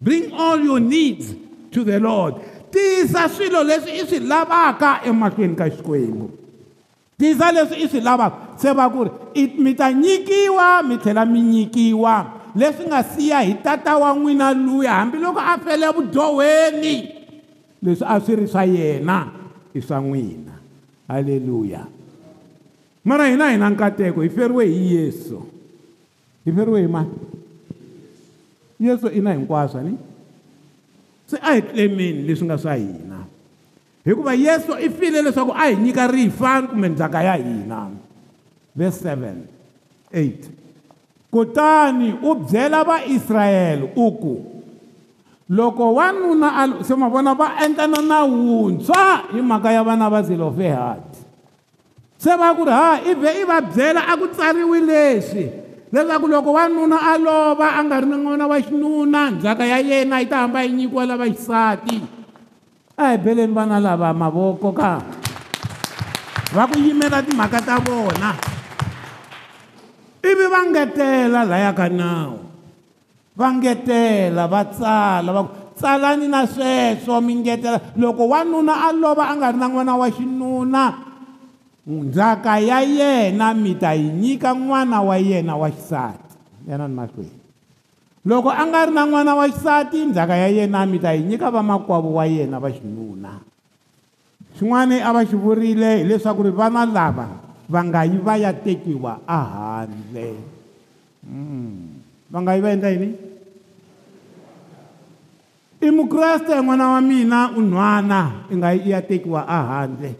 bring 0.00 0.30
all 0.38 0.58
your 0.62 0.78
needs 0.80 1.34
to 1.74 1.82
the 1.84 1.98
lord 2.00 2.34
tisa 2.70 3.26
swilo 3.28 3.64
leswi 3.66 3.90
i 3.98 4.02
swi 4.06 4.20
lavaka 4.22 5.00
emahlweni 5.06 5.56
ka 5.58 5.66
xikwembu 5.70 6.30
tisa 7.20 7.52
leswi 7.52 7.84
i 7.84 7.86
swi 7.88 8.00
lava 8.00 8.32
se 8.56 8.72
va 8.72 8.88
ku 8.88 9.04
ri 9.04 9.44
mi 9.60 9.76
ta 9.76 9.92
nyikiwa 9.92 10.80
mi 10.80 10.96
tlhela 10.96 11.28
mi 11.28 11.44
nyikiwa 11.44 12.48
leswi 12.56 12.88
nga 12.88 13.04
siya 13.04 13.44
hi 13.44 13.60
tata 13.60 14.00
wa 14.00 14.16
n'wina 14.16 14.56
luya 14.56 15.04
hambiloko 15.04 15.36
a 15.36 15.60
fele 15.60 15.86
vudyoweni 15.92 16.94
leswi 17.84 18.04
a 18.08 18.16
swi 18.24 18.32
ri 18.40 18.46
swa 18.48 18.64
yena 18.64 19.18
i 19.76 19.80
swa 19.84 20.00
n'wina 20.00 20.54
halleluya 21.12 21.84
mara 23.04 23.28
hina 23.28 23.50
hi 23.52 23.58
na 23.60 23.68
nkateko 23.68 24.22
hi 24.24 24.30
feriwe 24.32 24.64
hi 24.64 24.94
yesu 24.96 25.44
hi 26.48 26.50
feriwe 26.52 26.80
hi 26.88 26.88
mani 26.88 27.16
yesu 28.80 29.12
i 29.12 29.20
na 29.20 29.36
hinkwaswo 29.36 29.80
ni 29.84 29.92
se 31.28 31.36
a 31.42 31.52
hi 31.54 31.62
tlemeni 31.68 32.22
leswi 32.24 32.46
nga 32.48 32.56
swa 32.58 32.74
hina 32.80 33.09
hikuva 34.04 34.32
yesu 34.34 34.72
i 34.80 34.88
file 34.90 35.20
leswaku 35.22 35.52
a 35.54 35.64
hi 35.68 35.76
nyika 35.76 36.06
rifa 36.06 36.62
kumbe 36.62 36.88
ndzhaka 36.88 37.22
ya 37.22 37.34
hina 37.34 37.86
verse 38.76 39.04
7 39.08 39.32
8 40.12 40.32
kutani 41.30 42.14
u 42.22 42.34
byela 42.34 42.84
vaisrayele 42.84 43.90
u 43.96 44.12
ku 44.12 44.44
loko 45.48 45.94
wanuna 45.94 46.48
a 46.56 46.62
se 46.84 46.94
ma 46.96 47.08
vona 47.08 47.34
va 47.34 47.60
endlana 47.64 48.00
na 48.02 48.24
wuntshwa 48.24 49.20
hi 49.32 49.40
mhaka 49.42 49.72
ya 49.72 49.84
vana 49.84 50.08
va 50.10 50.22
zelofehadi 50.22 51.20
se 52.18 52.30
va 52.36 52.54
ku 52.56 52.64
ri 52.64 52.72
ha 52.72 53.00
i 53.04 53.14
vhe 53.14 53.30
i 53.42 53.44
va 53.44 53.60
byela 53.60 54.00
a 54.08 54.16
ku 54.16 54.26
tsariwi 54.32 54.80
leswi 54.80 55.44
leswaku 55.92 56.26
loko 56.26 56.52
wanuna 56.56 56.96
a 57.12 57.18
lova 57.18 57.76
a 57.76 57.84
nga 57.84 58.00
ri 58.00 58.06
na 58.08 58.16
n'wana 58.16 58.46
wa 58.48 58.58
xinuna 58.64 59.30
ndzhaka 59.30 59.64
ya 59.66 59.78
yena 59.84 60.20
yi 60.24 60.26
ta 60.26 60.36
hamba 60.46 60.62
yi 60.64 60.72
nyikiwa 60.72 61.06
lava 61.06 61.26
xisati 61.28 62.00
ahibeleni 63.00 63.52
vana 63.56 63.80
lava 63.80 64.12
mavoko 64.12 64.68
ka 64.76 65.00
va 66.52 66.64
ku 66.68 66.76
yimela 66.76 67.24
timhaka 67.24 67.60
ta 67.64 67.80
vona 67.80 68.36
ivi 70.20 70.44
va 70.52 70.60
ngetela 70.68 71.40
laya 71.48 71.72
ka 71.72 71.88
nawu 71.88 72.38
va 73.38 73.46
ngetela 73.56 74.44
va 74.44 74.60
tsala 74.68 75.30
va 75.32 75.40
ku 75.48 75.50
tsalani 75.80 76.28
na 76.28 76.44
sweswo 76.44 77.16
mi 77.24 77.40
ngetela 77.40 77.80
loko 77.96 78.28
wanuna 78.28 78.92
a 78.92 78.92
lova 78.92 79.24
a 79.32 79.34
nga 79.40 79.48
ri 79.56 79.58
na 79.58 79.66
n'wana 79.72 79.94
wa 79.96 80.08
xinuna 80.12 80.84
ndzhaka 81.88 82.52
ya 82.60 82.78
yena 82.84 83.54
mi 83.56 83.72
ta 83.78 83.96
yi 83.96 84.08
nyika 84.12 84.52
n'wana 84.52 85.00
wa 85.00 85.16
yena 85.16 85.56
wa 85.56 85.70
xisati 85.72 86.36
yana 86.68 86.84
ni 86.88 86.94
mahlweni 86.94 87.39
loko 88.24 88.52
a 88.52 88.60
nga 88.68 88.84
ri 88.84 88.92
na 88.92 89.08
n'wana 89.08 89.32
wa 89.32 89.46
xisati 89.48 90.12
ndzhaka 90.12 90.36
ya 90.36 90.48
yena 90.52 90.84
mi 90.84 91.00
ta 91.00 91.12
yi 91.16 91.24
nyika 91.24 91.48
vamakwavo 91.48 92.12
wa 92.20 92.28
yena 92.28 92.60
va 92.60 92.68
xinuna 92.68 93.40
xin'wana 94.60 95.00
a 95.00 95.08
va 95.16 95.22
xi 95.24 95.36
vurile 95.40 96.04
hileswaku 96.04 96.52
ri 96.52 96.52
vana 96.52 96.84
lava 96.84 97.26
va 97.72 97.80
nga 97.88 98.04
yi 98.04 98.18
va 98.20 98.34
ya 98.36 98.52
tekiwa 98.52 99.24
ehandle 99.24 100.28
hmm. 101.24 101.72
va 102.28 102.38
nga 102.44 102.52
yi 102.60 102.60
va 102.60 102.70
endla 102.76 102.90
yini 102.92 103.08
i 105.80 105.88
mukreste 105.88 106.52
n'wana 106.60 106.92
wa 107.00 107.00
mina 107.00 107.50
u 107.56 107.60
nhwana 107.64 108.20
i 108.52 108.54
nga 108.60 108.68
yi 108.76 108.80
i 108.84 108.90
ya 108.92 109.00
tekiwa 109.00 109.40
ehandle 109.48 110.10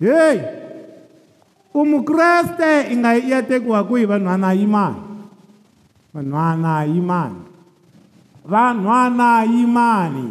heyi 0.00 0.40
u 1.76 1.80
mukreste 1.84 2.88
i 2.88 2.96
nga 2.96 3.10
yi 3.20 3.28
i 3.28 3.30
ya 3.36 3.42
tekiwa 3.44 3.84
kwihi 3.84 4.06
vanhwana 4.08 4.52
yimani 4.56 5.12
vanhwanayi 6.14 7.00
mani 7.10 7.40
vanhwanayi 8.52 9.66
mani 9.66 10.28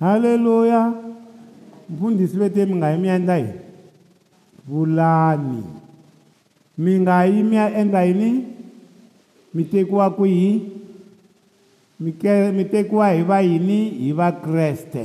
haleluya 0.00 0.92
mfundhisi 1.90 2.36
vete 2.36 2.66
mi 2.66 2.74
nga 2.76 2.90
yi 2.92 2.98
mi 2.98 3.08
endla 3.08 3.36
yini 3.38 3.54
vulani 4.68 5.62
mi 6.78 7.00
nga 7.00 7.24
yi 7.24 7.42
mi 7.42 7.56
ya 7.56 7.70
endla 7.78 8.02
yini 8.02 8.44
mi 9.54 9.64
tekiwa 9.64 10.10
kwihi 10.10 10.72
mi 12.00 12.64
tekiwa 12.64 13.10
hi 13.12 13.22
va 13.22 13.38
yini 13.40 13.78
hi 13.90 14.10
vakreste 14.12 15.04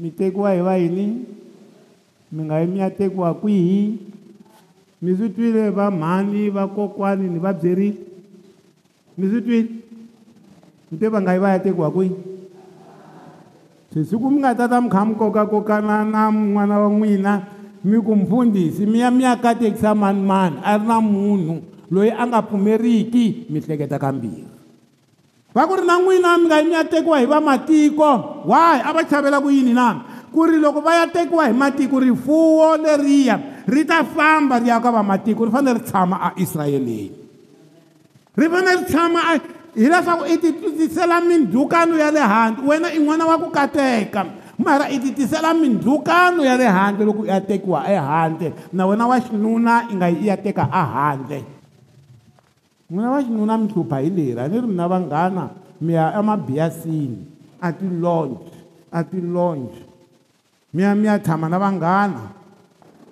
mi 0.00 0.10
tekiwa 0.10 0.54
hi 0.54 0.60
va 0.62 0.76
yini 0.80 1.04
mi 2.32 2.44
nga 2.48 2.60
yi 2.64 2.66
mi 2.66 2.78
ya 2.80 2.88
tekiwa 2.90 3.34
kwihi 3.34 3.98
mi 5.02 5.16
swi 5.16 5.28
twile 5.36 5.70
vamhani 5.70 6.50
vakokwani 6.50 7.28
ni 7.28 7.38
vabyeri 7.38 7.92
mi 9.18 9.26
swi 9.28 9.40
twile 9.42 9.62
mi 10.90 10.96
te 11.00 11.06
va 11.12 11.18
nga 11.20 11.32
yi 11.34 11.40
va 11.44 11.50
ya 11.54 11.58
tekiwa 11.58 11.90
kwini 11.92 12.16
se 13.92 14.04
siku 14.04 14.28
mi 14.30 14.40
nga 14.40 14.54
tata 14.56 14.80
mi 14.80 14.88
kha 14.88 15.04
mi 15.04 15.14
kokakokana 15.14 16.04
na 16.04 16.30
n'wana 16.30 16.76
wa 16.88 16.88
n'wina 16.88 17.34
mi 17.84 17.96
ku 18.00 18.14
mpfundhisi 18.16 18.86
mi 18.88 18.98
ya 19.04 19.10
mi 19.10 19.24
ya 19.24 19.36
katekisa 19.36 19.92
manimani 19.94 20.56
a 20.64 20.76
ri 20.78 20.84
na 20.86 20.96
munhu 21.00 21.60
loyi 21.92 22.10
a 22.12 22.24
nga 22.26 22.40
pfumeriki 22.42 23.46
mi 23.52 23.60
hleketa 23.60 23.98
kambirhi 24.00 24.44
va 25.52 25.66
ku 25.68 25.74
ri 25.76 25.84
na 25.84 26.00
n'wina 26.00 26.40
mi 26.40 26.48
nga 26.48 26.56
yi 26.60 26.66
mi 26.72 26.76
ya 26.76 26.84
tekiwa 26.88 27.20
hi 27.20 27.26
vamatiko 27.28 28.08
why 28.48 28.80
a 28.80 28.90
va 28.96 29.04
chavela 29.04 29.42
ku 29.44 29.50
yini 29.52 29.72
na 29.76 30.00
ku 30.32 30.44
ri 30.48 30.56
loko 30.56 30.80
va 30.80 31.04
ya 31.04 31.04
tekiwa 31.12 31.52
hi 31.52 31.52
matiko 31.52 32.00
rifuwo 32.00 32.76
leriya 32.80 33.66
ri 33.68 33.84
ta 33.84 34.04
famba 34.08 34.56
ri 34.56 34.68
ya 34.72 34.80
ka 34.80 34.88
vamatiko 34.88 35.44
ri 35.44 35.50
fanele 35.52 35.78
ri 35.84 35.84
tshama 35.84 36.16
aisrayeleni 36.32 37.20
ri 38.36 38.46
fanele 38.48 38.74
ri 38.80 38.84
tshama 38.88 39.20
a 39.20 39.32
hileswaku 39.76 40.24
i 40.28 40.36
titisela 40.40 41.20
mindhukano 41.20 41.96
ya 42.00 42.08
le 42.10 42.20
handle 42.24 42.64
wena 42.64 42.88
i 42.88 42.98
n'wana 43.00 43.24
wa 43.28 43.36
ku 43.36 43.48
kateka 43.52 44.24
mara 44.56 44.88
i 44.88 44.96
titisela 44.98 45.52
mindhukano 45.52 46.40
ya 46.40 46.56
le 46.56 46.64
handle 46.64 47.04
loko 47.12 47.24
i 47.28 47.28
ya 47.28 47.40
tekiwa 47.44 47.84
ehandle 47.84 48.56
na 48.72 48.86
wena 48.88 49.04
wa 49.04 49.18
xinuna 49.20 49.74
i 49.92 49.94
nga 49.96 50.08
yi 50.08 50.16
i 50.24 50.26
ya 50.32 50.36
teka 50.40 50.64
ahandle 50.72 51.44
n'wina 52.88 53.10
wa 53.20 53.20
xinuna 53.20 53.54
mi 53.60 53.66
hlupha 53.68 53.98
hi 54.00 54.08
leri 54.10 54.40
a 54.40 54.48
ni 54.48 54.56
ri 54.64 54.68
mina 54.68 54.88
vanghana 54.88 55.44
mi 55.80 55.92
ya 55.92 56.14
emabiyasini 56.16 57.18
a 57.60 57.68
ti-lounge 57.72 58.40
a 58.92 59.00
ti-lounge 59.04 59.76
mi 60.72 60.80
ya 60.82 60.94
mi 60.96 61.04
ya 61.06 61.18
tshama 61.20 61.48
na 61.52 61.58
vanghana 61.60 62.20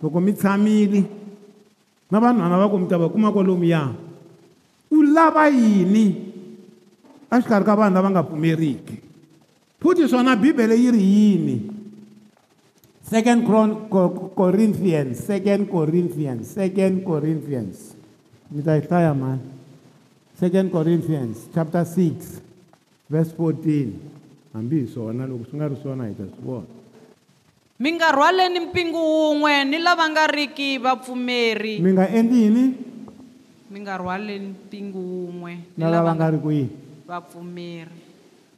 loko 0.00 0.16
mi 0.20 0.32
tshamile 0.32 1.04
na 2.10 2.16
vanhwana 2.20 2.56
va 2.56 2.70
ku 2.72 2.78
mi 2.80 2.88
ta 2.88 2.96
va 2.96 3.08
kumaka 3.12 3.42
lomu 3.44 3.64
yani 3.68 4.08
u 4.90 4.98
lava 5.14 5.46
yini 5.48 6.06
exikarhi 7.32 7.64
ka 7.66 7.74
vanhu 7.78 7.94
lava 7.94 8.08
nga 8.10 8.22
pfumeriki 8.26 8.96
futhi 9.82 10.08
swona 10.10 10.34
bibele 10.36 10.74
yi 10.82 10.90
ri 10.94 11.02
yini 11.16 11.56
second 13.12 13.46
corinthians 14.34 15.18
second 15.30 15.70
corinthians 15.74 16.44
second 16.58 17.02
corinthians 17.06 17.94
ni 18.50 18.62
ta 18.66 18.74
yi 18.78 18.82
hlaya 18.90 19.14
mani 19.14 19.46
second 20.42 20.72
corinthians 20.74 21.46
chapter 21.54 21.84
6 21.86 22.40
verse 23.08 23.30
14 23.38 23.94
hambi 24.58 24.82
hi 24.84 24.90
swona 24.90 25.26
loko 25.30 25.44
swi 25.46 25.56
nga 25.62 25.68
ri 25.70 25.76
swona 25.80 26.02
hi 26.10 26.14
ta 26.18 26.26
swi 26.26 26.42
vona 26.44 26.66
mi 27.80 27.88
nga 27.94 28.10
rhwaleni 28.12 28.60
mpingu 28.68 28.98
wun'we 28.98 29.64
ni 29.70 29.78
lava 29.78 30.04
nga 30.10 30.26
ri 30.26 30.50
ki 30.50 30.78
vapfumeri 30.82 31.78
mi 31.78 31.92
nga 31.94 32.06
endli 32.10 32.38
yini 32.50 32.64
mingarhwaleni 33.70 34.66
ntingu 34.66 34.98
wun'we 34.98 35.54
na 35.78 35.86
lava 35.86 36.10
nga 36.18 36.26
ri 36.34 36.38
ku 36.42 36.50
yini 36.50 36.74
vapfumeri 37.06 37.96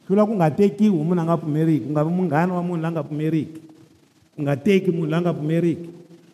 hlula 0.09 0.25
ku 0.25 0.33
nga 0.41 0.49
tekiwi 0.49 0.89
hu 0.89 1.05
munhu 1.05 1.21
a 1.21 1.25
nga 1.29 1.37
pfumeriki 1.37 1.85
ku 1.85 1.89
nga 1.93 2.01
vi 2.05 2.09
munghana 2.17 2.51
wa 2.57 2.63
munhu 2.65 2.81
loyi 2.81 2.89
a 2.89 2.93
nga 2.97 3.03
pfumeriki 3.05 3.57
ku 4.33 4.37
nga 4.41 4.53
teki 4.65 4.89
munhu 4.89 5.05
loyi 5.13 5.21
a 5.21 5.21
nga 5.25 5.33
pfumeriki 5.37 5.85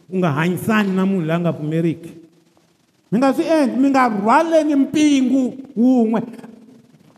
ku 0.08 0.14
nga 0.24 0.30
hanyisani 0.38 0.92
na 0.96 1.04
munhu 1.04 1.26
loyi 1.28 1.36
a 1.38 1.42
nga 1.44 1.52
pfumeriki 1.60 2.12
mi 3.12 3.16
nga 3.20 3.30
swi 3.36 3.44
endli 3.60 3.76
mi 3.84 3.88
nga 3.92 4.04
rhwaleni 4.16 4.74
mpingu 4.88 5.44
wun'we 5.76 6.22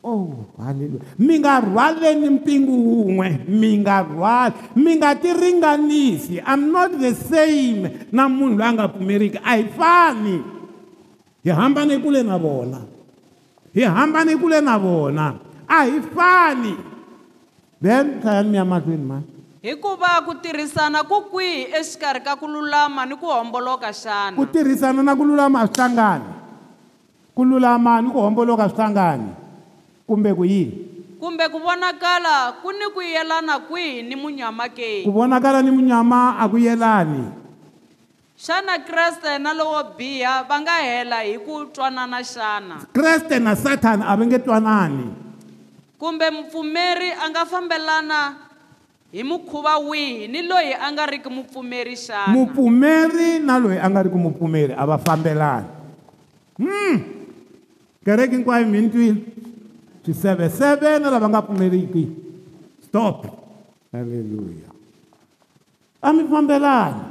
o 0.02 0.10
oh, 0.10 0.28
halleluya 0.58 1.06
mi 1.22 1.34
nga 1.46 1.54
rhwaleni 1.62 2.28
mpingu 2.42 2.74
wun'we 2.90 3.28
mi 3.62 3.70
nga 3.86 3.96
rhwali 4.10 4.54
mi 4.82 4.92
nga 4.98 5.10
tiringanisi 5.14 6.36
am 6.42 6.62
not 6.74 6.90
the 7.06 7.14
same 7.30 7.82
na 8.10 8.24
munhu 8.26 8.58
loyi 8.58 8.66
a 8.70 8.74
nga 8.78 8.86
pfumeriki 8.92 9.38
a 9.38 9.52
hi 9.58 9.64
fani 9.78 10.38
hi 11.44 11.50
hambane 11.50 11.98
kule 11.98 12.22
na 12.24 12.38
vona 12.38 12.82
hi 13.74 13.82
hambane 13.82 14.38
kule 14.38 14.62
na 14.62 14.78
vona 14.78 15.34
a 15.68 15.84
hi 15.90 15.98
fani 16.16 16.76
then 17.82 18.22
khaya 18.22 18.44
ni 18.46 18.58
ya 18.58 18.66
mahlweni 18.66 19.02
ma 19.06 19.18
hikuva 19.62 20.22
ku 20.26 20.34
tirhisana 20.38 21.02
ku 21.04 21.22
kwihi 21.34 21.68
exikarhi 21.74 22.22
ka 22.22 22.36
ku 22.38 22.46
lulama 22.48 23.06
ni 23.10 23.16
ku 23.18 23.26
homboloka 23.26 23.90
xana 23.92 24.38
ku 24.38 24.46
tirhisana 24.46 25.02
na 25.04 25.16
ku 25.18 25.26
lulama 25.26 25.62
a 25.62 25.68
swi 25.68 25.82
hlangani 25.82 26.26
ku 27.36 27.42
lulama 27.44 27.98
ni 28.06 28.10
ku 28.14 28.20
homboloka 28.22 28.70
swi 28.70 28.76
hlangani 28.78 29.30
kumbe 30.08 30.30
ku 30.38 30.46
yini 30.46 30.78
kumbe 31.20 31.50
ku 31.50 31.58
vonakala 31.58 32.62
ku 32.62 32.70
ni 32.72 32.86
ku 32.94 33.02
yelana 33.02 33.60
kwihi 33.66 34.04
ni 34.06 34.14
munyama 34.16 34.70
ke 34.70 35.04
ku 35.04 35.12
vonakala 35.12 35.62
ni 35.66 35.72
munyama 35.74 36.38
a 36.38 36.46
ku 36.50 36.58
yelani 36.62 37.34
xana 38.42 38.82
kreste 38.86 39.38
na 39.40 39.54
lowo 39.54 39.78
biha 39.98 40.42
va 40.50 40.58
nga 40.66 40.78
hela 40.82 41.20
hi 41.22 41.38
ku 41.46 41.70
twanana 41.74 42.22
xana 42.34 42.78
kreste 42.98 43.38
na 43.38 43.54
satana 43.54 44.04
a 44.10 44.18
va 44.18 44.24
nge 44.26 44.40
twanani 44.46 45.06
kumbe 46.02 46.26
mpfumeri 46.40 47.10
a 47.22 47.26
nga 47.30 47.46
fambelana 47.46 48.20
hi 49.14 49.22
mukhuva 49.22 49.78
wihi 49.86 50.26
ni 50.34 50.42
loyi 50.50 50.74
a 50.74 50.86
nga 50.90 51.06
ri 51.06 51.22
ki 51.22 51.30
mupfumeri 51.30 51.94
xana 51.94 52.34
mupfumeri 52.34 53.38
na 53.46 53.62
loyi 53.62 53.78
a 53.78 53.86
nga 53.92 54.02
ri 54.02 54.10
ki 54.10 54.18
mupfumeri 54.26 54.74
a 54.74 54.84
va 54.90 54.98
fambelani 54.98 55.70
m 56.58 56.66
hmm. 56.66 56.96
kereke 58.06 58.34
hinkwayo 58.42 58.66
mintwini 58.66 59.22
swiseveseve 60.02 60.98
na 60.98 61.14
lava 61.14 61.30
nga 61.30 61.42
pfumeriki 61.46 62.04
stop 62.90 63.22
halleluya 63.94 64.70
a 66.02 66.10
mi 66.14 66.26
fambelani 66.26 67.11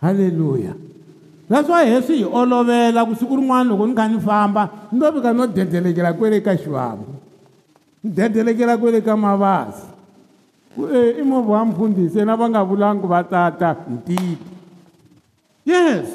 haleluya 0.00 0.72
leswa 1.50 1.84
hesi 1.84 2.16
hi 2.22 2.24
olovela 2.26 3.04
ku 3.04 3.14
siku 3.18 3.36
rin'wana 3.36 3.68
loko 3.68 3.84
ni 3.86 3.94
kha 3.94 4.08
ni 4.08 4.18
famba 4.22 4.64
ni 4.92 5.00
to 5.00 5.12
fika 5.12 5.32
no 5.32 5.46
dedelekela 5.46 6.12
kwele 6.12 6.40
ka 6.40 6.56
xivabu 6.56 7.04
ni 8.04 8.10
dedelekela 8.10 8.78
kwele 8.80 9.00
ka 9.00 9.16
mavasi 9.16 9.86
ku 10.74 10.88
e 10.88 11.20
i 11.20 11.22
movha 11.22 11.50
wa 11.52 11.64
mfundhisi 11.64 12.18
yena 12.18 12.36
va 12.36 12.48
nga 12.50 12.64
vulangi 12.64 13.06
va 13.06 13.22
tata 13.24 13.76
ntiti 13.92 14.38
yes 15.66 16.06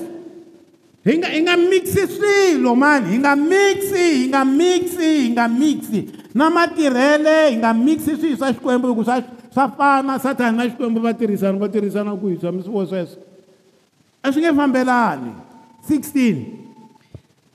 hi 1.06 1.18
nga 1.20 1.28
hi 1.28 1.42
nga 1.44 1.56
mixi 1.58 2.02
swilo 2.08 2.74
mani 2.76 3.06
hi 3.20 3.20
nga 3.20 3.36
mixi 3.36 4.04
hi 4.24 4.26
nga 4.32 4.42
mixi 4.46 5.10
hi 5.28 5.30
nga 5.36 5.46
mixi 5.52 6.00
na 6.34 6.50
matirhele 6.50 7.50
hi 7.52 7.56
nga 7.60 7.74
mixi 7.76 8.16
swihi 8.18 8.36
swa 8.40 8.54
xikwembu 8.56 8.88
hi 8.90 8.96
ku 8.96 9.04
swa 9.04 9.20
swa 9.54 9.68
fana 9.78 10.16
satani 10.18 10.58
na 10.58 10.64
xikwembu 10.70 11.00
va 11.04 11.14
tirhisana 11.14 11.58
va 11.60 11.68
tirhisana 11.70 12.16
ku 12.16 12.28
hi 12.32 12.40
swa 12.40 12.52
mi 12.56 12.64
swivo 12.64 12.86
sweswo 12.88 13.25
a 14.26 14.32
swi 14.34 14.42
nge 14.42 14.54
fambelani 14.58 15.32
16 15.86 16.44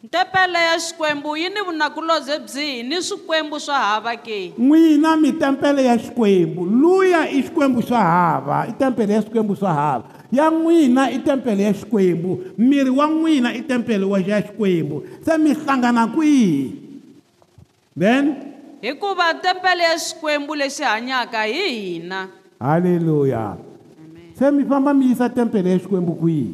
ntempele 0.05 0.59
ya 0.59 0.79
xikwembu 0.81 1.37
yi 1.37 1.49
ni 1.49 1.61
vunakulobye 1.67 2.37
byihi 2.47 2.83
ni 2.83 2.97
swikwembu 3.03 3.61
swo 3.61 3.75
hava 3.75 4.15
ke 4.17 4.55
n'wina 4.59 5.17
mitempele 5.17 5.85
ya 5.85 5.97
xikwembu 5.99 6.65
luya 6.81 7.27
i 7.31 7.43
xikwembu 7.43 7.81
xo 7.89 7.95
hava 7.97 8.59
i 8.69 8.73
tempele 8.73 9.13
ya 9.15 9.23
swikwembu 9.23 9.55
swo 9.57 9.69
hava 9.69 10.05
ya 10.33 10.51
n'wina 10.51 11.11
i 11.11 11.19
tempele 11.19 11.63
ya 11.69 11.73
xikwembu 11.75 12.31
miri 12.59 12.91
wa 12.91 13.07
n'wina 13.07 13.51
i 13.55 13.63
tempele 13.63 14.05
wa 14.07 14.19
ya 14.21 14.39
xikwembu 14.47 14.97
se 15.27 15.39
mi 15.39 15.53
hlangana 15.55 16.07
kwihi 16.07 16.75
then 17.99 18.25
hikuva 18.83 19.35
tempele 19.35 19.83
ya 19.83 19.97
xikwembu 19.99 20.55
lexi 20.55 20.83
hanyaka 20.83 21.43
hi 21.43 21.69
hina 21.69 22.29
halleluya 22.59 23.57
se 24.41 24.51
mi 24.51 24.65
famba 24.65 24.95
mi 24.97 25.05
yisa 25.13 25.29
tempele 25.29 25.71
ya 25.71 25.79
xikwembu 25.85 26.13
kwihi 26.17 26.49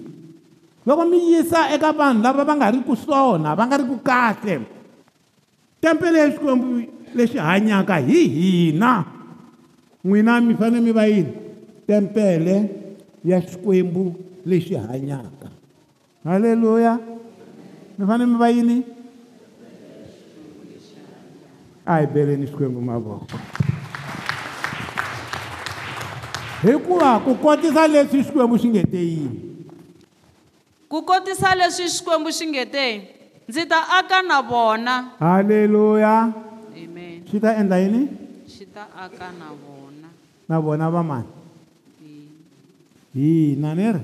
loko 0.87 1.05
mi 1.07 1.19
yisa 1.39 1.71
eka 1.71 1.93
vanhu 1.95 2.19
lava 2.23 2.43
va 2.45 2.55
nga 2.59 2.71
ri 2.75 2.83
ku 2.83 2.97
swona 2.99 3.55
va 3.55 3.63
nga 3.67 3.77
ri 3.79 3.85
ku 3.87 3.97
kahle 4.03 4.55
tempele 5.81 6.17
ya 6.19 6.29
xikwembu 6.35 6.67
lexi 7.15 7.39
hanyaka 7.39 8.03
hi 8.03 8.21
hina 8.27 9.07
n'wina 10.03 10.41
mi 10.43 10.53
fanele 10.59 10.83
mi 10.83 10.91
va 10.99 11.05
yini 11.07 11.31
tempele 11.87 12.57
ya 13.23 13.39
xikwembu 13.39 14.05
lexi 14.51 14.75
hanyaka 14.75 15.47
halleluya 16.27 16.99
mi 17.99 18.03
fanele 18.03 18.27
mi 18.35 18.39
va 18.43 18.49
yini 18.51 18.77
a 21.87 22.03
hi 22.03 22.07
beleni 22.13 22.51
xikwembu 22.51 22.81
mavoko 22.83 23.31
hikuva 26.65 27.21
ku 27.21 27.35
kotisa 27.37 27.85
leswi 27.89 28.25
xikwembu 28.25 28.57
xi 28.59 28.69
nge 28.69 28.83
te 28.93 28.99
yini 29.01 29.41
ku 30.89 31.03
kotisa 31.05 31.53
leswi 31.55 31.85
xikwembu 31.93 32.31
xi 32.33 32.45
nge 32.49 32.63
te 32.73 32.83
yini 32.93 33.05
ndzi 33.49 33.63
ta 33.71 33.81
aka 33.99 34.19
na 34.29 34.37
vona 34.49 34.95
halleluya 35.21 36.33
amen 36.81 37.19
xi 37.29 37.37
ta 37.45 37.51
endla 37.61 37.77
yini 37.83 38.03
xi 38.53 38.65
ta 38.75 38.83
aka 39.05 39.29
na 39.41 39.47
vona 39.61 40.09
na 40.49 40.57
vona 40.65 40.87
va 40.95 41.03
mani 41.11 41.29
hina 43.15 43.71
ni 43.77 43.87
ri 43.95 44.03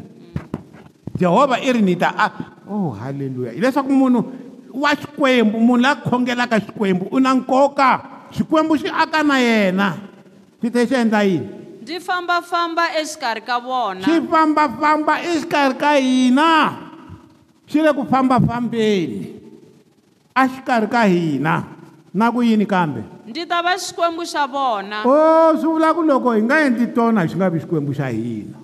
jehovha 1.18 1.56
i 1.66 1.72
ri 1.72 1.80
ni 1.82 1.94
ta 1.96 2.08
a 2.12 2.26
o 2.68 2.74
oh, 2.74 2.90
halleluya 3.00 3.52
hileswaku 3.56 3.92
munhu 3.92 4.20
wa 4.82 4.90
xikwembu 5.00 5.56
munhu 5.58 5.80
laa 5.84 5.96
khongelaka 6.04 6.56
xikwembu 6.66 7.04
u 7.16 7.20
na 7.20 7.30
nkoka 7.34 7.88
xikwembu 8.34 8.72
xi 8.80 8.88
aka 9.02 9.20
na 9.28 9.36
yena 9.48 9.86
xi 10.60 10.66
te 10.74 10.80
xi 10.88 10.94
endla 10.94 11.22
yini 11.24 11.61
ndi 11.82 12.00
fambafamba 12.00 12.84
exikarhi 13.00 13.40
ka 13.46 13.56
vona 13.60 14.04
xi 14.06 14.14
fambafamba 14.30 15.14
exikarhi 15.30 15.74
ka 15.82 15.90
hina 15.98 16.48
xi 17.70 17.78
le 17.84 17.90
ku 17.98 18.02
fambafambeni 18.12 19.20
a 20.34 20.42
xikarhi 20.52 20.88
ka 20.94 21.02
hina 21.10 21.54
na 22.14 22.24
ku 22.30 22.38
yini 22.46 22.66
kambe 22.70 23.02
ndzi 23.26 23.42
ta 23.50 23.58
va 23.66 23.72
xikwembu 23.82 24.22
xa 24.32 24.42
vona 24.54 24.98
o 25.02 25.14
swi 25.58 25.66
vula 25.66 25.88
ku 25.96 26.02
loko 26.06 26.30
hi 26.38 26.42
nga 26.46 26.56
endli 26.66 26.86
tona 26.94 27.26
xi 27.28 27.34
nga 27.34 27.50
vi 27.50 27.58
xikwembu 27.58 27.90
xa 27.98 28.06
hina 28.14 28.56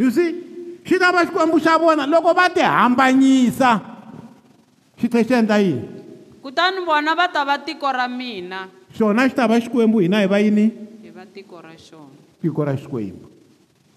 you 0.00 0.10
see 0.10 0.34
xi 0.82 0.94
ta 0.98 1.14
va 1.14 1.22
xikwembu 1.22 1.62
xa 1.62 1.78
vona 1.78 2.04
loko 2.10 2.32
va 2.38 2.46
ti 2.50 2.60
hambanyisa 2.62 3.70
xi 4.98 5.06
tlhe 5.10 5.22
xi 5.28 5.34
endla 5.38 5.58
yini 5.62 5.86
kutani 6.42 6.80
vona 6.88 7.12
va 7.18 7.26
ta 7.30 7.46
va 7.46 7.54
tiko 7.66 7.86
ra 7.98 8.06
mina 8.10 8.66
xona 8.98 9.22
xi 9.30 9.34
ta 9.38 9.44
va 9.46 9.62
xikwembu 9.62 10.02
hina 10.02 10.18
hi 10.26 10.26
va 10.26 10.38
yini 10.42 10.66
va 11.20 11.26
tiko 11.26 11.60
ra 11.60 11.74
xona 11.76 12.16
tiko 12.40 12.64
ra 12.64 12.72
xikwembu 12.76 13.28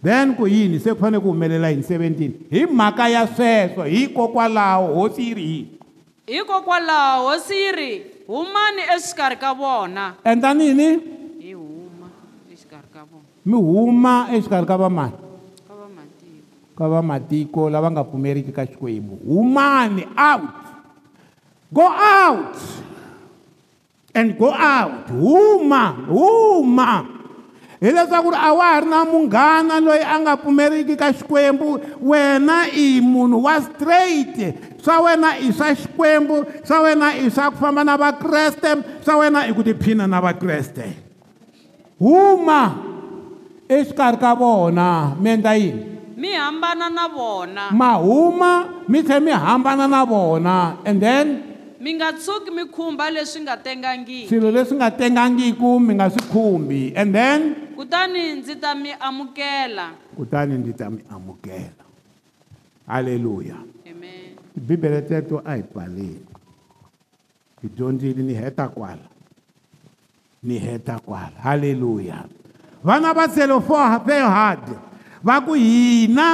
then 0.03 0.35
ku 0.35 0.43
yini 0.45 0.77
se 0.79 0.89
ku 0.91 0.99
fanele 0.99 1.21
ku 1.23 1.31
humelela 1.31 1.69
hi 1.71 1.79
17 1.79 2.51
hi 2.51 2.65
mhaka 2.65 3.07
ya 3.09 3.25
sweswo 3.27 3.83
hikokwalaho 3.83 4.87
hosi 4.95 5.21
yi 5.29 5.33
ri 5.33 5.45
hi 5.47 6.33
hikokwalaho 6.35 7.23
hosi 7.27 7.55
yi 7.63 7.71
ri 7.77 7.91
humani 8.27 8.81
exikarhi 8.95 9.39
ka 9.39 9.53
vona 9.55 10.05
endla 10.25 10.51
nini 10.53 10.87
hi 11.45 11.53
huma 11.55 12.09
exikarhi 12.51 12.89
ka 12.93 13.01
vona 13.07 13.27
mi 13.47 13.57
huma 13.71 14.13
exikarhi 14.35 14.67
ka 14.67 14.77
vamani 14.83 15.17
ka 15.67 15.75
vamatiko 15.79 16.75
ka 16.77 16.87
vamatiko 16.95 17.69
lava 17.69 17.89
nga 17.91 18.03
pfumeriki 18.03 18.51
ka 18.51 18.65
xikwembu 18.65 19.15
humani 19.29 20.03
out 20.31 20.59
go 21.71 21.87
out 21.87 22.57
and 24.15 24.37
go 24.37 24.53
out 24.53 25.09
huma 25.09 26.05
huma 26.07 26.89
hileswaku 27.81 28.29
ri 28.31 28.37
a 28.39 28.53
wa 28.53 28.65
ha 28.73 28.79
ri 28.79 28.87
na 28.87 29.03
munghana 29.05 29.81
loyi 29.81 30.05
a 30.05 30.15
nga 30.21 30.33
pfumeriki 30.37 30.95
ka 30.95 31.11
xikwembu 31.13 31.81
wena 32.01 32.69
i 32.71 33.01
munhu 33.01 33.43
wa 33.43 33.59
straight 33.59 34.37
swa 34.85 35.01
wena 35.01 35.35
i 35.41 35.51
swa 35.51 35.73
xikwembu 35.75 36.45
swa 36.63 36.77
wena 36.85 37.07
i 37.17 37.27
swa 37.29 37.51
ku 37.51 37.57
famba 37.57 37.83
na 37.83 37.97
vakreste 37.97 38.77
swa 39.05 39.17
wena 39.17 39.41
i 39.49 39.51
ku 39.51 39.63
tiphina 39.65 40.05
na 40.07 40.21
vakreste 40.21 40.85
huma 41.99 42.61
exikarhi 43.67 44.21
ka 44.21 44.31
vona 44.35 45.17
mi 45.19 45.29
endla 45.29 45.53
yini 45.57 45.83
mi 46.15 46.31
hambana 46.39 46.87
na 46.89 47.07
vona 47.09 47.63
ma 47.75 47.93
huma 47.99 48.85
mi 48.87 49.01
tlhela 49.03 49.19
mi 49.21 49.31
hambana 49.31 49.87
na 49.91 50.05
vona 50.05 50.77
and 50.87 51.01
then 51.01 51.52
mi 51.83 51.93
nga 51.99 52.07
tshuki 52.15 52.47
mi 52.51 52.63
khumba 52.73 53.09
leswi 53.11 53.39
nga 53.43 53.55
tengangiki 53.59 54.27
swilo 54.31 54.47
leswi 54.51 54.75
nga 54.79 54.87
tengangiku 55.01 55.71
mi 55.83 55.91
nga 55.99 56.07
swi 56.07 56.23
khumbi 56.31 56.81
and 56.95 57.09
then 57.15 57.39
kutani 57.75 58.35
ndzi 58.39 58.55
ta 58.59 58.71
mi 58.75 58.91
amukela 59.07 59.85
kutani 60.15 60.53
ndzi 60.63 60.73
ta 60.79 60.87
mi 60.89 61.03
amukela 61.11 61.83
halleluya 62.87 63.57
amen 63.91 64.31
tibibele 64.55 65.01
teto 65.03 65.41
a 65.45 65.55
hi 65.59 65.63
pfaleni 65.67 66.23
hi 67.61 67.67
dyondzile 67.75 68.23
ni 68.23 68.31
heta 68.33 68.69
kwala 68.71 69.07
ni 70.43 70.55
heta 70.63 70.99
kwala 71.03 71.35
halleluya 71.43 72.25
vana 72.83 73.11
va 73.13 73.27
selofofehard 73.27 74.67
va 75.23 75.35
ku 75.43 75.51
hina 75.53 76.27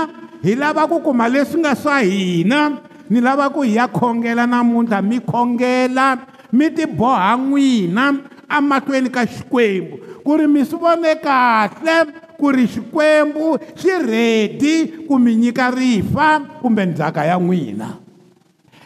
hi 0.45 0.53
lava 0.53 0.85
ku 0.87 1.01
kuma 1.01 1.25
leswi 1.27 1.57
nga 1.59 1.73
swa 1.73 1.99
hina 2.05 2.88
ni 3.09 3.19
lava 3.21 3.49
ku 3.49 3.61
hi 3.65 3.75
ya 3.75 3.87
khongela 3.89 4.45
namuntlha 4.47 5.01
mi 5.01 5.17
khongela 5.19 6.15
mi 6.53 6.69
tiboha 6.69 7.33
n'wina 7.37 8.13
emahlweni 8.57 9.09
ka 9.09 9.25
xikwembu 9.25 10.21
ku 10.23 10.35
ri 10.37 10.45
mi 10.47 10.63
swi 10.65 10.77
vone 10.77 11.13
kahle 11.23 11.97
ku 12.37 12.49
ri 12.53 12.65
xikwembu 12.69 13.57
xi 13.75 13.91
rhedi 14.05 14.75
ku 15.07 15.17
mi 15.17 15.35
nyika 15.35 15.69
rifa 15.71 16.39
kumbe 16.61 16.85
ndzhaka 16.85 17.25
ya 17.25 17.37
n'wina 17.41 17.89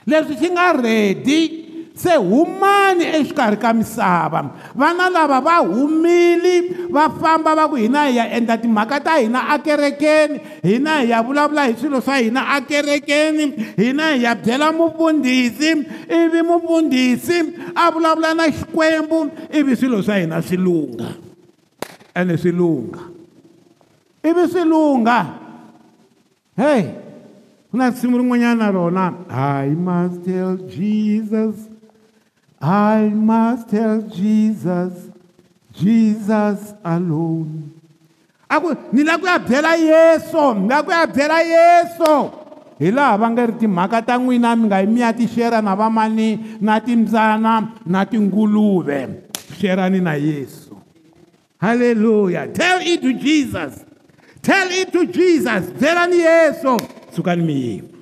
leswi 0.07 0.34
xi 0.39 0.47
nga 0.51 0.71
rhedi 0.71 1.62
se 1.93 2.17
humani 2.17 3.05
exikarhi 3.05 3.57
ka 3.61 3.69
misava 3.69 4.49
vana 4.73 5.09
lava 5.13 5.37
va 5.45 5.61
humile 5.61 6.89
va 6.89 7.05
famba 7.21 7.53
va 7.53 7.69
ku 7.69 7.77
hina 7.77 8.07
hi 8.09 8.17
ya 8.17 8.25
endla 8.33 8.57
timhaka 8.57 8.97
ta 8.99 9.19
hina 9.21 9.45
akerekeni 9.53 10.39
hina 10.65 10.99
hi 11.05 11.13
ya 11.13 11.21
vulavula 11.21 11.69
hi 11.69 11.77
swilo 11.77 12.01
swa 12.01 12.17
hina 12.17 12.45
akerekeni 12.57 13.77
hina 13.77 14.13
hi 14.17 14.23
ya 14.25 14.33
byela 14.35 14.73
mupfundhisi 14.73 15.77
ivi 16.09 16.41
mupfundhisi 16.41 17.53
a 17.75 17.91
vulavula 17.93 18.33
na 18.33 18.49
xikwembu 18.49 19.29
ivi 19.53 19.75
swilo 19.77 20.01
swa 20.03 20.17
hina 20.17 20.41
swi 20.41 20.57
lunga 20.57 21.13
ene 22.17 22.37
swi 22.37 22.51
lunga 22.51 22.99
ivi 24.25 24.49
swi 24.49 24.63
lunga 24.65 25.17
hey 26.57 26.89
ku 27.69 27.77
na 27.77 27.89
nsimu 27.93 28.17
rin'wanyana 28.17 28.65
na 28.65 28.71
rona 28.73 29.05
hi 29.29 29.69
must 29.77 30.25
tell 30.25 30.57
jesus 30.57 31.69
I 32.66 33.09
must 33.11 33.70
tell 33.72 33.99
Jesus, 34.07 35.11
Jesus 35.76 36.72
alone. 36.80 37.76
Aku 38.47 38.72
nila 38.95 39.20
kuya 39.20 39.36
bela 39.36 39.76
Yeso, 39.76 40.55
nila 40.55 40.80
kuya 40.80 41.03
bela 41.11 41.43
Yeso. 41.43 42.32
Hila 42.80 43.20
abangeri 43.20 43.59
ti 43.59 43.68
makata 43.68 44.16
ngui 44.16 44.39
na 44.39 44.55
minga 44.55 44.80
imi 44.80 45.03
ati 45.03 45.28
shera 45.28 45.59
na 45.59 45.76
vamani 45.76 46.39
na 46.64 46.80
timzana 46.80 47.68
na 47.84 48.05
tingulube. 48.07 49.28
Shera 49.59 49.91
ni 49.91 49.99
na 49.99 50.16
Yeso. 50.16 50.80
Hallelujah. 51.59 52.47
Tell 52.47 52.80
it 52.80 53.01
to 53.01 53.11
Jesus. 53.11 53.84
Tell 54.41 54.72
it 54.72 54.88
to 54.95 55.03
Jesus. 55.11 55.68
Bela 55.76 56.07
ni 56.07 56.24
Yeso. 56.24 56.80
Sukani 57.11 57.43
miyimu 57.43 57.92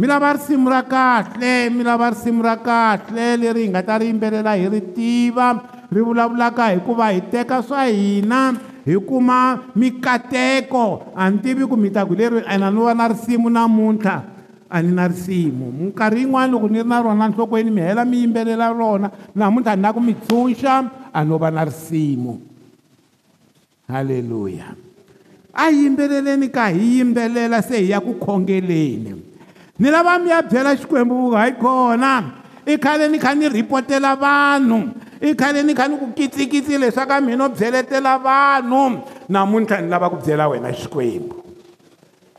mi 0.00 0.06
lava 0.08 0.32
risimu 0.32 0.70
ra 0.72 0.80
kahle 0.80 1.68
mi 1.68 1.84
lava 1.84 2.08
risimu 2.08 2.40
ra 2.40 2.56
kahle 2.56 3.36
leri 3.36 3.66
hi 3.66 3.68
nga 3.68 3.82
ta 3.84 3.98
ri 4.00 4.06
yimbelela 4.08 4.56
hi 4.56 4.66
ri 4.72 4.80
tiva 4.96 5.60
ri 5.92 6.00
vulavulaka 6.00 6.72
hikuva 6.72 7.12
hi 7.12 7.20
teka 7.28 7.60
swa 7.60 7.84
hina 7.84 8.54
hi 8.88 8.96
kuma 8.96 9.60
mikateko 9.76 11.12
a 11.12 11.28
ni 11.28 11.38
tivi 11.44 11.68
ku 11.68 11.76
mi 11.76 11.92
ta 11.92 12.08
ku 12.08 12.16
leri 12.16 12.40
ana 12.48 12.70
no 12.72 12.88
va 12.88 12.96
na 12.96 13.12
risimu 13.12 13.52
namuntlha 13.52 14.16
a 14.72 14.80
ni 14.80 14.88
na 14.96 15.04
risimu 15.04 15.68
minkarhi 15.68 16.24
yin'wana 16.24 16.48
loko 16.48 16.66
ni 16.72 16.80
ri 16.80 16.88
na 16.88 17.04
rona 17.04 17.28
nhlokweni 17.28 17.68
mi 17.68 17.84
hela 17.84 18.02
mi 18.08 18.24
yimbelela 18.24 18.72
rona 18.72 19.12
namuntlha 19.36 19.76
ni 19.76 19.82
na 19.84 19.92
ku 19.92 20.00
mi 20.00 20.14
tshunxa 20.16 21.12
a 21.12 21.20
no 21.28 21.36
va 21.36 21.50
na 21.52 21.68
risimu 21.68 22.40
halleluya 23.92 24.72
a 25.52 25.68
yimbeleleni 25.68 26.48
ka 26.48 26.72
hi 26.72 27.04
yimbelela 27.04 27.60
se 27.60 27.76
hi 27.84 27.92
ya 27.92 28.00
ku 28.00 28.16
khongeleni 28.16 29.28
ni 29.80 29.88
lava 29.90 30.18
mi 30.20 30.28
ya 30.30 30.42
byela 30.44 30.76
xikwembu 30.76 31.32
hayi 31.32 31.52
kona 31.56 32.36
i 32.68 32.76
khale 32.76 33.08
ni 33.08 33.18
kha 33.18 33.34
ni 33.34 33.48
rhipotela 33.48 34.14
vanhu 34.16 34.92
i 35.22 35.34
khale 35.34 35.62
ni 35.64 35.74
kha 35.74 35.88
ni 35.88 35.96
ku 35.96 36.12
kitsikitsi 36.12 36.78
leswaku 36.78 37.12
a 37.16 37.20
mina 37.20 37.44
o 37.48 37.48
byeletela 37.48 38.18
vanhu 38.20 39.00
namuntlha 39.28 39.80
ni 39.80 39.88
lava 39.88 40.10
ku 40.12 40.16
byela 40.20 40.48
wena 40.48 40.70
xikwembu 40.72 41.36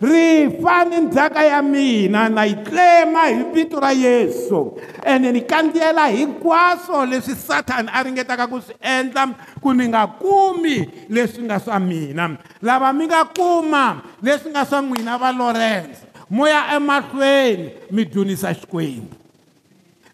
rifa 0.01 0.85
ni 0.85 0.97
ndzhaka 1.01 1.43
ya 1.45 1.61
mina 1.61 2.29
na 2.29 2.45
yi 2.45 2.55
tlema 2.65 3.21
hi 3.27 3.43
vito 3.53 3.79
ra 3.79 3.91
yesu 3.91 4.77
ene 5.05 5.31
ni 5.31 5.41
kandziyela 5.41 6.07
hinkwaswo 6.07 7.05
leswi 7.05 7.35
sathani 7.35 7.89
a 7.93 8.03
ringetaka 8.03 8.47
ku 8.47 8.61
swi 8.61 8.75
endla 8.81 9.27
ku 9.61 9.73
ni 9.73 9.87
nga 9.87 10.07
kumi 10.07 10.87
leswi 11.09 11.43
nga 11.43 11.59
swa 11.59 11.79
mina 11.79 12.29
lava 12.61 12.93
mi 12.93 13.05
nga 13.07 13.23
kuma 13.25 14.01
leswi 14.21 14.49
nga 14.49 14.65
swa 14.65 14.81
n'wina 14.81 15.17
va 15.17 15.31
lawrence 15.31 16.10
mu 16.31 16.47
ya 16.47 16.75
emahlweni 16.79 17.71
mi 17.91 18.05
dzunisa 18.07 18.53
xikwembu 18.55 19.15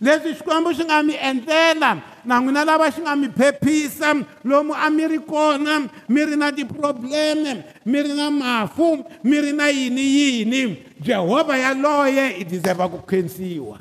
leswi 0.02 0.34
xikwembu 0.34 0.74
xi 0.74 0.82
nga 0.90 1.04
mi 1.06 1.14
endlela 1.14 1.92
na 2.26 2.36
n'wina 2.42 2.66
lava 2.66 2.90
xi 2.90 3.02
nga 3.06 3.14
mi 3.16 3.30
phephisa 3.38 4.14
lomu 4.44 4.74
a 4.74 4.90
mi 4.90 5.06
ri 5.08 5.20
kona 5.22 5.86
mi 6.10 6.26
ri 6.26 6.34
na 6.36 6.50
tiprobleme 6.52 7.62
mi 7.86 8.02
ri 8.02 8.14
na 8.18 8.30
mafu 8.34 9.06
mi 9.24 9.38
ri 9.42 9.52
na 9.54 9.68
yini 9.70 10.06
yini 10.18 10.62
jehovha 11.00 11.54
yaloye 11.58 12.36
i 12.42 12.44
deserva 12.50 12.90
ku 12.90 12.98
khensiwa 13.08 13.80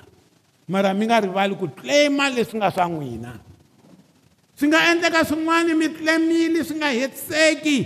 mara 0.69 0.93
mi 0.95 1.07
nga 1.09 1.21
rivali 1.25 1.55
ku 1.57 1.65
claima 1.73 2.29
leswi 2.29 2.59
nga 2.61 2.69
swa 2.71 2.85
n'wina 2.89 3.33
swi 4.57 4.69
nga 4.69 4.79
endleka 4.93 5.25
swin'wana 5.25 5.73
mi 5.75 5.89
claimile 5.89 6.61
swi 6.65 6.77
nga 6.85 6.91
hetiseki 6.93 7.77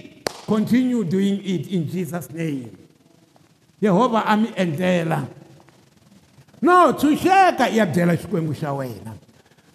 continue 0.50 1.04
doing 1.06 1.38
it 1.44 1.70
in 1.70 1.86
jesus 1.86 2.26
name 2.34 2.79
yehovha 3.80 4.24
a 4.24 4.36
mi 4.36 4.48
endlela 4.54 5.24
no 6.62 6.92
tshunxeka 6.98 7.64
i 7.72 7.76
ya 7.80 7.86
byela 7.86 8.16
xikwembu 8.16 8.52
xa 8.54 8.72
wena 8.76 9.12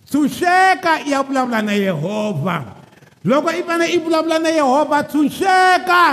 tshunxeka 0.08 0.94
i 1.06 1.10
ya 1.12 1.24
vulavula 1.24 1.62
na 1.62 1.74
yehovha 1.74 2.58
loko 3.26 3.50
i 3.50 3.64
fanele 3.64 3.96
i 3.98 3.98
vulavula 4.00 4.40
na 4.40 4.50
yehovha 4.50 5.00
tshunxeka 5.10 6.04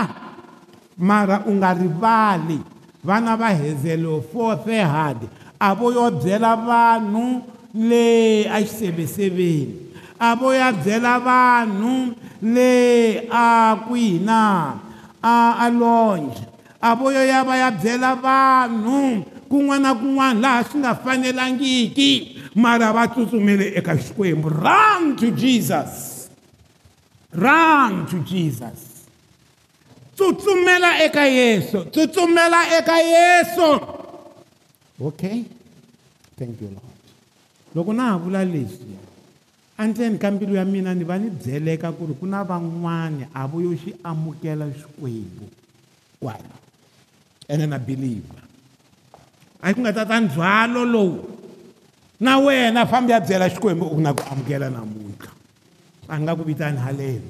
mara 0.96 1.42
u 1.46 1.52
nga 1.60 1.72
rivali 1.76 2.58
vana 3.04 3.36
va 3.40 3.48
hezelo 3.52 4.22
forfehard 4.32 5.28
a 5.60 5.74
vo 5.74 5.92
yo 5.92 6.08
byela 6.24 6.56
vanhu 6.56 7.42
le 7.76 8.48
axiseveseveni 8.48 9.92
a 10.18 10.32
vo 10.34 10.48
ya 10.54 10.72
byela 10.72 11.18
vanhu 11.20 12.14
le 12.54 12.70
a 13.30 13.76
kwihi 13.86 14.18
na 14.26 14.40
a 15.22 15.34
alonje 15.68 16.51
avo 16.82 17.12
yo 17.14 17.22
ya 17.24 17.44
va 17.44 17.56
ya 17.56 17.70
byela 17.70 18.14
vanhu 18.18 19.22
kun'wana 19.48 19.94
na 19.94 19.94
kun'wana 19.94 20.40
laha 20.42 20.62
swi 20.68 20.78
nga 20.78 20.94
fanelangiki 20.94 22.10
mara 22.54 22.92
va 22.92 23.06
tsutsumele 23.08 23.66
eka 23.78 23.94
xikwembu 23.96 24.48
run 24.48 25.14
to 25.16 25.30
jesus 25.30 26.26
run 27.30 28.06
to 28.10 28.18
jesus 28.26 29.06
tsutsumela 30.18 30.90
eka 31.06 31.22
yesu 31.40 31.78
tsutsumela 31.94 32.60
eka 32.78 32.96
yesu 33.14 33.68
okay 35.06 35.38
thank 36.36 36.58
you 36.60 36.66
lord 36.74 36.98
loko 37.76 37.92
na 37.94 38.02
ha 38.10 38.18
vula 38.18 38.42
leswi 38.44 38.94
andzeni 39.78 40.18
ka 40.18 40.30
mbilu 40.34 40.54
ya 40.58 40.64
mina 40.66 40.90
ni 40.94 41.04
va 41.06 41.14
ni 41.14 41.30
byeleka 41.30 41.92
ku 41.94 42.06
ri 42.10 42.14
ku 42.18 42.26
na 42.26 42.42
van'wani 42.42 43.30
a 43.34 43.46
vo 43.46 43.60
yo 43.62 43.70
xi 43.70 43.94
amukela 44.02 44.66
xikwembu 44.74 45.46
kwala 46.18 46.58
and 47.52 47.60
then 47.60 47.72
i 47.76 47.76
believe 47.76 48.24
a 49.60 49.68
ku 49.76 49.84
nga 49.84 49.92
ta 49.92 50.08
ta 50.08 50.16
ndzhwalo 50.16 50.88
lowu 50.88 51.20
na 52.24 52.40
wena 52.40 52.88
fambi 52.88 53.12
ya 53.12 53.20
byela 53.20 53.46
xikwembu 53.52 53.92
u 53.92 54.00
na 54.00 54.16
ku 54.16 54.24
amukela 54.24 54.72
namuntlha 54.72 55.30
a 56.08 56.14
nga 56.16 56.32
ku 56.32 56.42
vitani 56.48 56.80
haleno 56.80 57.28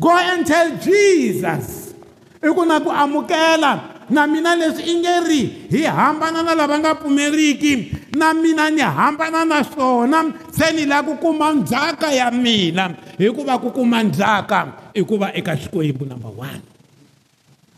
go 0.00 0.08
and 0.16 0.48
tell 0.48 0.72
jesus 0.80 1.92
i 2.40 2.48
ku 2.48 2.64
na 2.64 2.80
ku 2.80 2.88
amukela 2.88 3.92
na 4.08 4.26
mina 4.26 4.56
leswi 4.56 4.82
i 4.88 4.94
nge 4.98 5.14
ri 5.28 5.40
hi 5.68 5.80
hambana 5.84 6.40
na 6.40 6.56
lava 6.56 6.80
nga 6.80 6.96
pfumeriki 6.96 7.72
na 8.16 8.32
mina 8.34 8.72
ni 8.72 8.80
hambana 8.80 9.44
na 9.44 9.60
swona 9.62 10.32
se 10.48 10.72
ni 10.72 10.88
lava 10.88 11.12
ku 11.12 11.20
kuma 11.20 11.52
ndzhaka 11.60 12.08
ya 12.10 12.32
mina 12.32 12.96
hikuva 13.20 13.60
ku 13.60 13.68
kuma 13.70 14.00
ndzhaka 14.02 14.90
i 14.96 15.04
ku 15.04 15.20
va 15.20 15.28
eka 15.36 15.52
xikwembu 15.60 16.08
number 16.08 16.32
one 16.40 16.62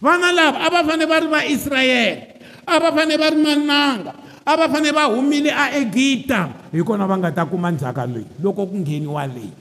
vana 0.01 0.32
lava 0.34 0.59
a 0.66 0.70
va 0.72 0.80
fane 0.86 1.05
va 1.07 1.16
ri 1.22 1.28
vaisrayele 1.28 2.40
a 2.66 2.74
va 2.80 2.90
fane 2.97 3.14
va 3.20 3.28
ri 3.34 3.38
mananga 3.42 4.12
a 4.47 4.53
va 4.59 4.66
fane 4.72 4.90
va 4.90 5.05
humile 5.14 5.51
a 5.53 5.64
egipta 5.78 6.40
hi 6.72 6.80
kona 6.82 7.07
va 7.07 7.16
nga 7.18 7.30
ta 7.34 7.45
kuma 7.47 7.70
ndzhaka 7.70 8.07
leyi 8.07 8.26
loko 8.42 8.66
ku 8.66 8.76
ngheniwa 8.78 9.26
leyi 9.26 9.53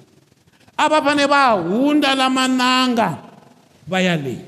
a 0.77 0.85
va 0.91 0.99
fane 1.05 1.25
va 1.33 1.43
hundza 1.69 2.15
la 2.15 2.27
mananga 2.29 3.09
va 3.91 3.99
ya 4.01 4.15
leyi 4.17 4.41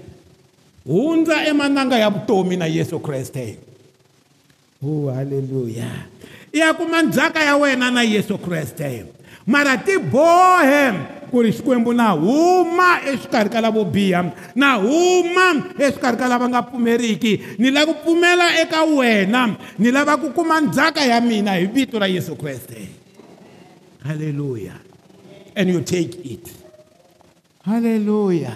hundza 0.90 1.46
emananga 1.46 1.98
ya 2.00 2.10
vutomi 2.10 2.58
na 2.58 2.66
yesu 2.70 3.00
kreste 3.02 3.58
o 4.84 5.08
oh, 5.10 5.14
halleluya 5.14 5.90
i 6.54 6.58
ya 6.60 6.74
kuma 6.74 7.02
ndzhaka 7.04 7.44
ya 7.44 7.56
wena 7.58 7.92
na 7.92 8.02
yesu 8.04 8.38
kreste 8.38 9.06
mara 9.48 9.78
tibohe 9.78 10.92
ku 11.36 11.44
ri 11.44 11.52
xikwembu 11.52 11.92
na 11.92 12.16
huma 12.16 13.04
exikarhi 13.12 13.52
ka 13.52 13.60
lavo 13.60 13.84
biha 13.84 14.32
na 14.56 14.80
huma 14.80 15.48
exikarhi 15.76 16.16
ka 16.16 16.32
lava 16.32 16.48
nga 16.48 16.64
pfumeriki 16.64 17.60
ni 17.60 17.68
lava 17.76 17.92
ku 17.92 18.08
pfumela 18.08 18.48
eka 18.64 18.88
wena 18.88 19.52
ni 19.76 19.92
lava 19.92 20.16
ku 20.16 20.32
kuma 20.32 20.64
ndzhaka 20.64 21.04
ya 21.04 21.20
mina 21.20 21.60
hi 21.60 21.68
vito 21.68 22.00
ra 22.00 22.08
yesu 22.08 22.40
kreste 22.40 22.88
halleluya 24.08 24.80
and 25.60 25.68
you 25.76 25.84
take 25.84 26.16
it 26.24 26.48
halleluya 27.68 28.56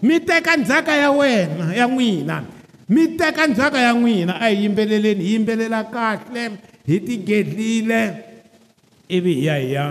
mi 0.00 0.16
teka 0.16 0.56
ndzhaka 0.56 0.96
ya 0.96 1.12
wena 1.12 1.76
ya 1.76 1.84
n'wina 1.92 2.40
mi 2.88 3.20
teka 3.20 3.52
ndzhaka 3.52 3.78
ya 3.84 3.92
n'wina 3.92 4.40
a 4.40 4.48
hi 4.48 4.64
yimbeleleni 4.64 5.22
hi 5.28 5.30
yimbelela 5.36 5.84
kahle 5.92 6.56
hi 6.88 6.96
tigedlile 7.04 8.02
ivi 9.12 9.34
hi 9.44 9.44
ya 9.44 9.56
hi 9.60 9.70
ya 9.76 9.86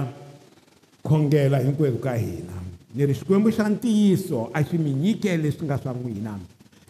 khongela 1.04 1.58
hinkwenu 1.60 2.00
ka 2.00 2.14
hina 2.16 2.56
ni 2.96 3.06
ri 3.06 3.14
xikwembu 3.14 3.50
xa 3.52 3.70
ntiyiso 3.70 4.50
a 4.54 4.62
xi 4.68 4.78
mi 4.78 4.92
nyikele 4.94 5.52
swi 5.52 5.66
nga 5.66 5.78
swa 5.78 5.92
n'wina 5.94 6.40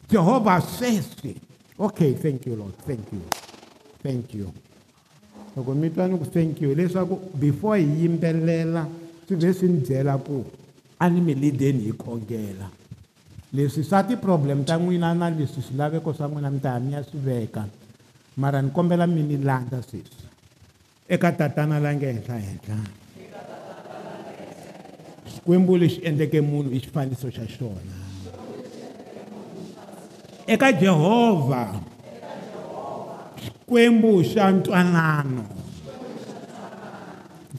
jehovha 0.09 0.59
sweswi 0.61 1.33
okay 1.77 2.13
thank 2.13 2.45
you 2.45 2.55
lord 2.55 2.73
thank 2.87 3.05
you 3.13 3.21
thank 4.03 4.33
you 4.33 4.47
loko 5.55 5.73
mi 5.73 5.89
twa 5.89 6.07
ni 6.07 6.17
ku 6.17 6.25
thank 6.29 6.61
you 6.61 6.75
leswaku 6.75 7.15
before 7.41 7.77
hi 7.81 7.89
yimbelela 8.05 8.85
swi 9.27 9.35
ve 9.35 9.53
swi 9.53 9.67
ni 9.67 9.79
byela 9.81 10.17
ku 10.17 10.45
a 10.99 11.09
ni 11.09 11.21
mi 11.21 11.33
lideni 11.33 11.89
hi 11.89 11.93
khongela 11.97 12.69
leswi 13.53 13.81
swa 13.83 14.03
ti-problem 14.05 14.61
ta 14.63 14.77
n'wina 14.77 15.13
na 15.17 15.29
leswi 15.33 15.61
swilaveko 15.61 16.13
swa 16.13 16.27
n'wina 16.27 16.49
mi 16.53 16.59
ta 16.61 16.77
ya 16.77 16.79
mi 16.79 16.91
ya 16.93 17.01
swi 17.03 17.17
veka 17.19 17.65
mara 18.37 18.61
ni 18.61 18.69
kombela 18.69 19.07
mi 19.09 19.23
ni 19.25 19.37
landza 19.41 19.81
sweswi 19.81 20.27
eka 21.09 21.31
tatana 21.31 21.79
la 21.79 21.89
nge 21.95 22.05
henhlahenhla 22.13 23.01
xikwembu 25.43 25.75
lexi 25.75 25.99
endleke 26.07 26.39
munhu 26.41 26.71
i 26.71 26.79
xifaniso 26.79 27.27
xa 27.27 27.43
xona 27.43 27.93
eka 30.47 30.71
jehovha 30.79 31.67
xikwembu 33.43 34.23
xa 34.23 34.45
ntwanano 34.55 35.43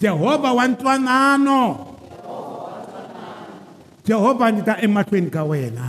jehovha 0.01 0.51
wa 0.59 0.65
ntwanano 0.73 1.61
jehovha 4.09 4.47
ndzi 4.53 4.63
ta 4.69 4.75
emahlweni 4.85 5.29
ka 5.31 5.43
wena 5.45 5.89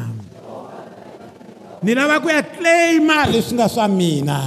ni 1.83 1.91
lava 1.95 2.19
ku 2.19 2.27
ya 2.27 2.43
claima 2.43 3.17
leswi 3.31 3.55
nga 3.55 3.67
swa 3.71 3.87
mina 3.87 4.39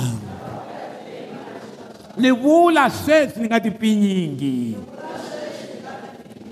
ni 2.20 2.28
vula 2.30 2.84
sweswi 2.92 3.40
ni 3.40 3.46
nga 3.48 3.60
tipinyingi 3.62 4.56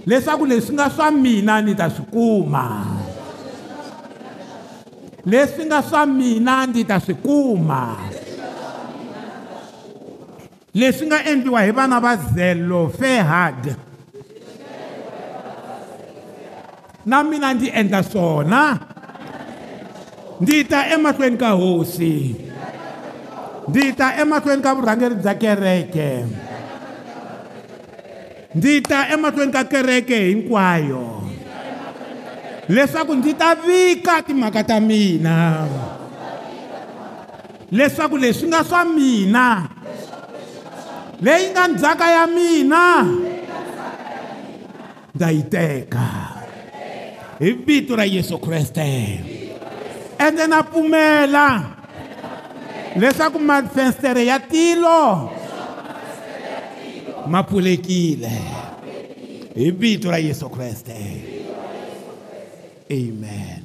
leswaku 0.06 0.46
leswi 0.46 0.74
nga 0.78 0.90
swa 0.90 1.10
mina 1.10 1.58
ni 1.62 1.74
ta 1.74 1.90
swi 1.90 2.04
kuma 2.10 2.66
leswi 5.26 5.62
nga 5.66 5.78
swa 5.88 6.02
mina 6.06 6.54
ndzi 6.66 6.82
ta 6.88 6.96
swi 7.04 7.14
kuma 7.24 7.82
leswi 10.78 11.04
nga 11.10 11.18
endliwa 11.30 11.62
hi 11.66 11.70
vana 11.74 11.98
va 12.04 12.12
zelo 12.16 12.80
fairhard 12.98 13.64
na 17.06 17.22
mina 17.26 17.50
ndzi 17.54 17.68
endla 17.80 18.02
swona 18.10 18.60
ndzi 20.40 20.56
ta 20.70 20.78
emahlweni 20.94 21.36
ka 21.42 21.50
hosi 21.62 22.14
ndzi 23.68 23.82
ta 23.98 24.06
emahlweni 24.22 24.62
ka 24.62 24.70
vurhangeri 24.76 25.14
bya 25.22 25.34
kereke 25.34 26.08
Yeah 26.26 26.55
ndzi 28.56 28.80
ta 28.88 28.98
emahlweni 29.12 29.52
ka 29.52 29.62
kereke 29.72 30.16
hinkwayo 30.28 31.04
leswaku 32.74 33.12
ndzi 33.18 33.32
ta 33.40 33.50
vika 33.64 34.14
timhaka 34.26 34.62
ta 34.68 34.76
mina 34.88 35.38
leswaku 37.76 38.16
leswi 38.22 38.46
nga 38.50 38.60
swa 38.68 38.82
mina 38.96 39.46
leyi 41.24 41.46
nga 41.52 41.64
ndzhaka 41.72 42.06
ya 42.16 42.24
mina 42.36 42.82
ndza 45.14 45.28
yi 45.36 45.42
teka 45.54 46.06
hi 47.40 47.50
vito 47.66 47.92
ra 47.96 48.04
yesu 48.04 48.38
kreste 48.38 48.88
ende 50.28 50.44
na 50.48 50.62
pfumela 50.62 51.46
leswaku 53.00 53.38
mafenstere 53.38 54.24
ya 54.26 54.38
tilo 54.40 54.98
yeah 55.00 55.35
mapfulekile 57.26 58.32
hi 59.56 59.70
vito 59.70 60.10
ra 60.10 60.18
yesu 60.18 60.48
kreste 60.50 60.94
amen 62.90 63.62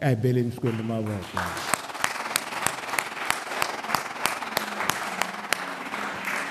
a 0.00 0.08
hi 0.10 0.16
beleni 0.16 0.50
xikwembu 0.50 0.82
mavoko 0.82 1.42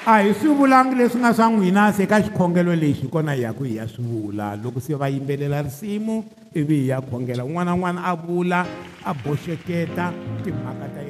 a 0.06 0.18
hi 0.22 0.34
swi 0.34 0.54
vulangi 0.56 0.96
leswi 0.96 1.20
nga 1.20 1.34
swa 1.34 1.50
n'wina 1.50 1.94
se 1.94 2.06
ka 2.08 2.22
xikhongelo 2.22 2.76
lexi 2.76 3.08
kona 3.08 3.34
hi 3.34 3.42
ya 3.42 3.54
ku 3.54 3.64
hi 3.64 3.76
ya 3.76 3.88
swi 3.88 4.04
vula 4.06 4.56
loko 4.56 4.80
se 4.80 4.94
va 4.96 5.08
yimbelela 5.10 5.62
risimu 5.62 6.24
ivi 6.56 6.82
hi 6.82 6.88
ya 6.88 7.02
khongela 7.02 7.46
un'wana 7.46 7.72
na 7.76 7.76
un'wana 7.76 8.02
a 8.04 8.16
vula 8.16 8.66
a 9.06 9.14
boxeketa 9.14 10.12
timhaka 10.44 10.86
ta 10.94 11.09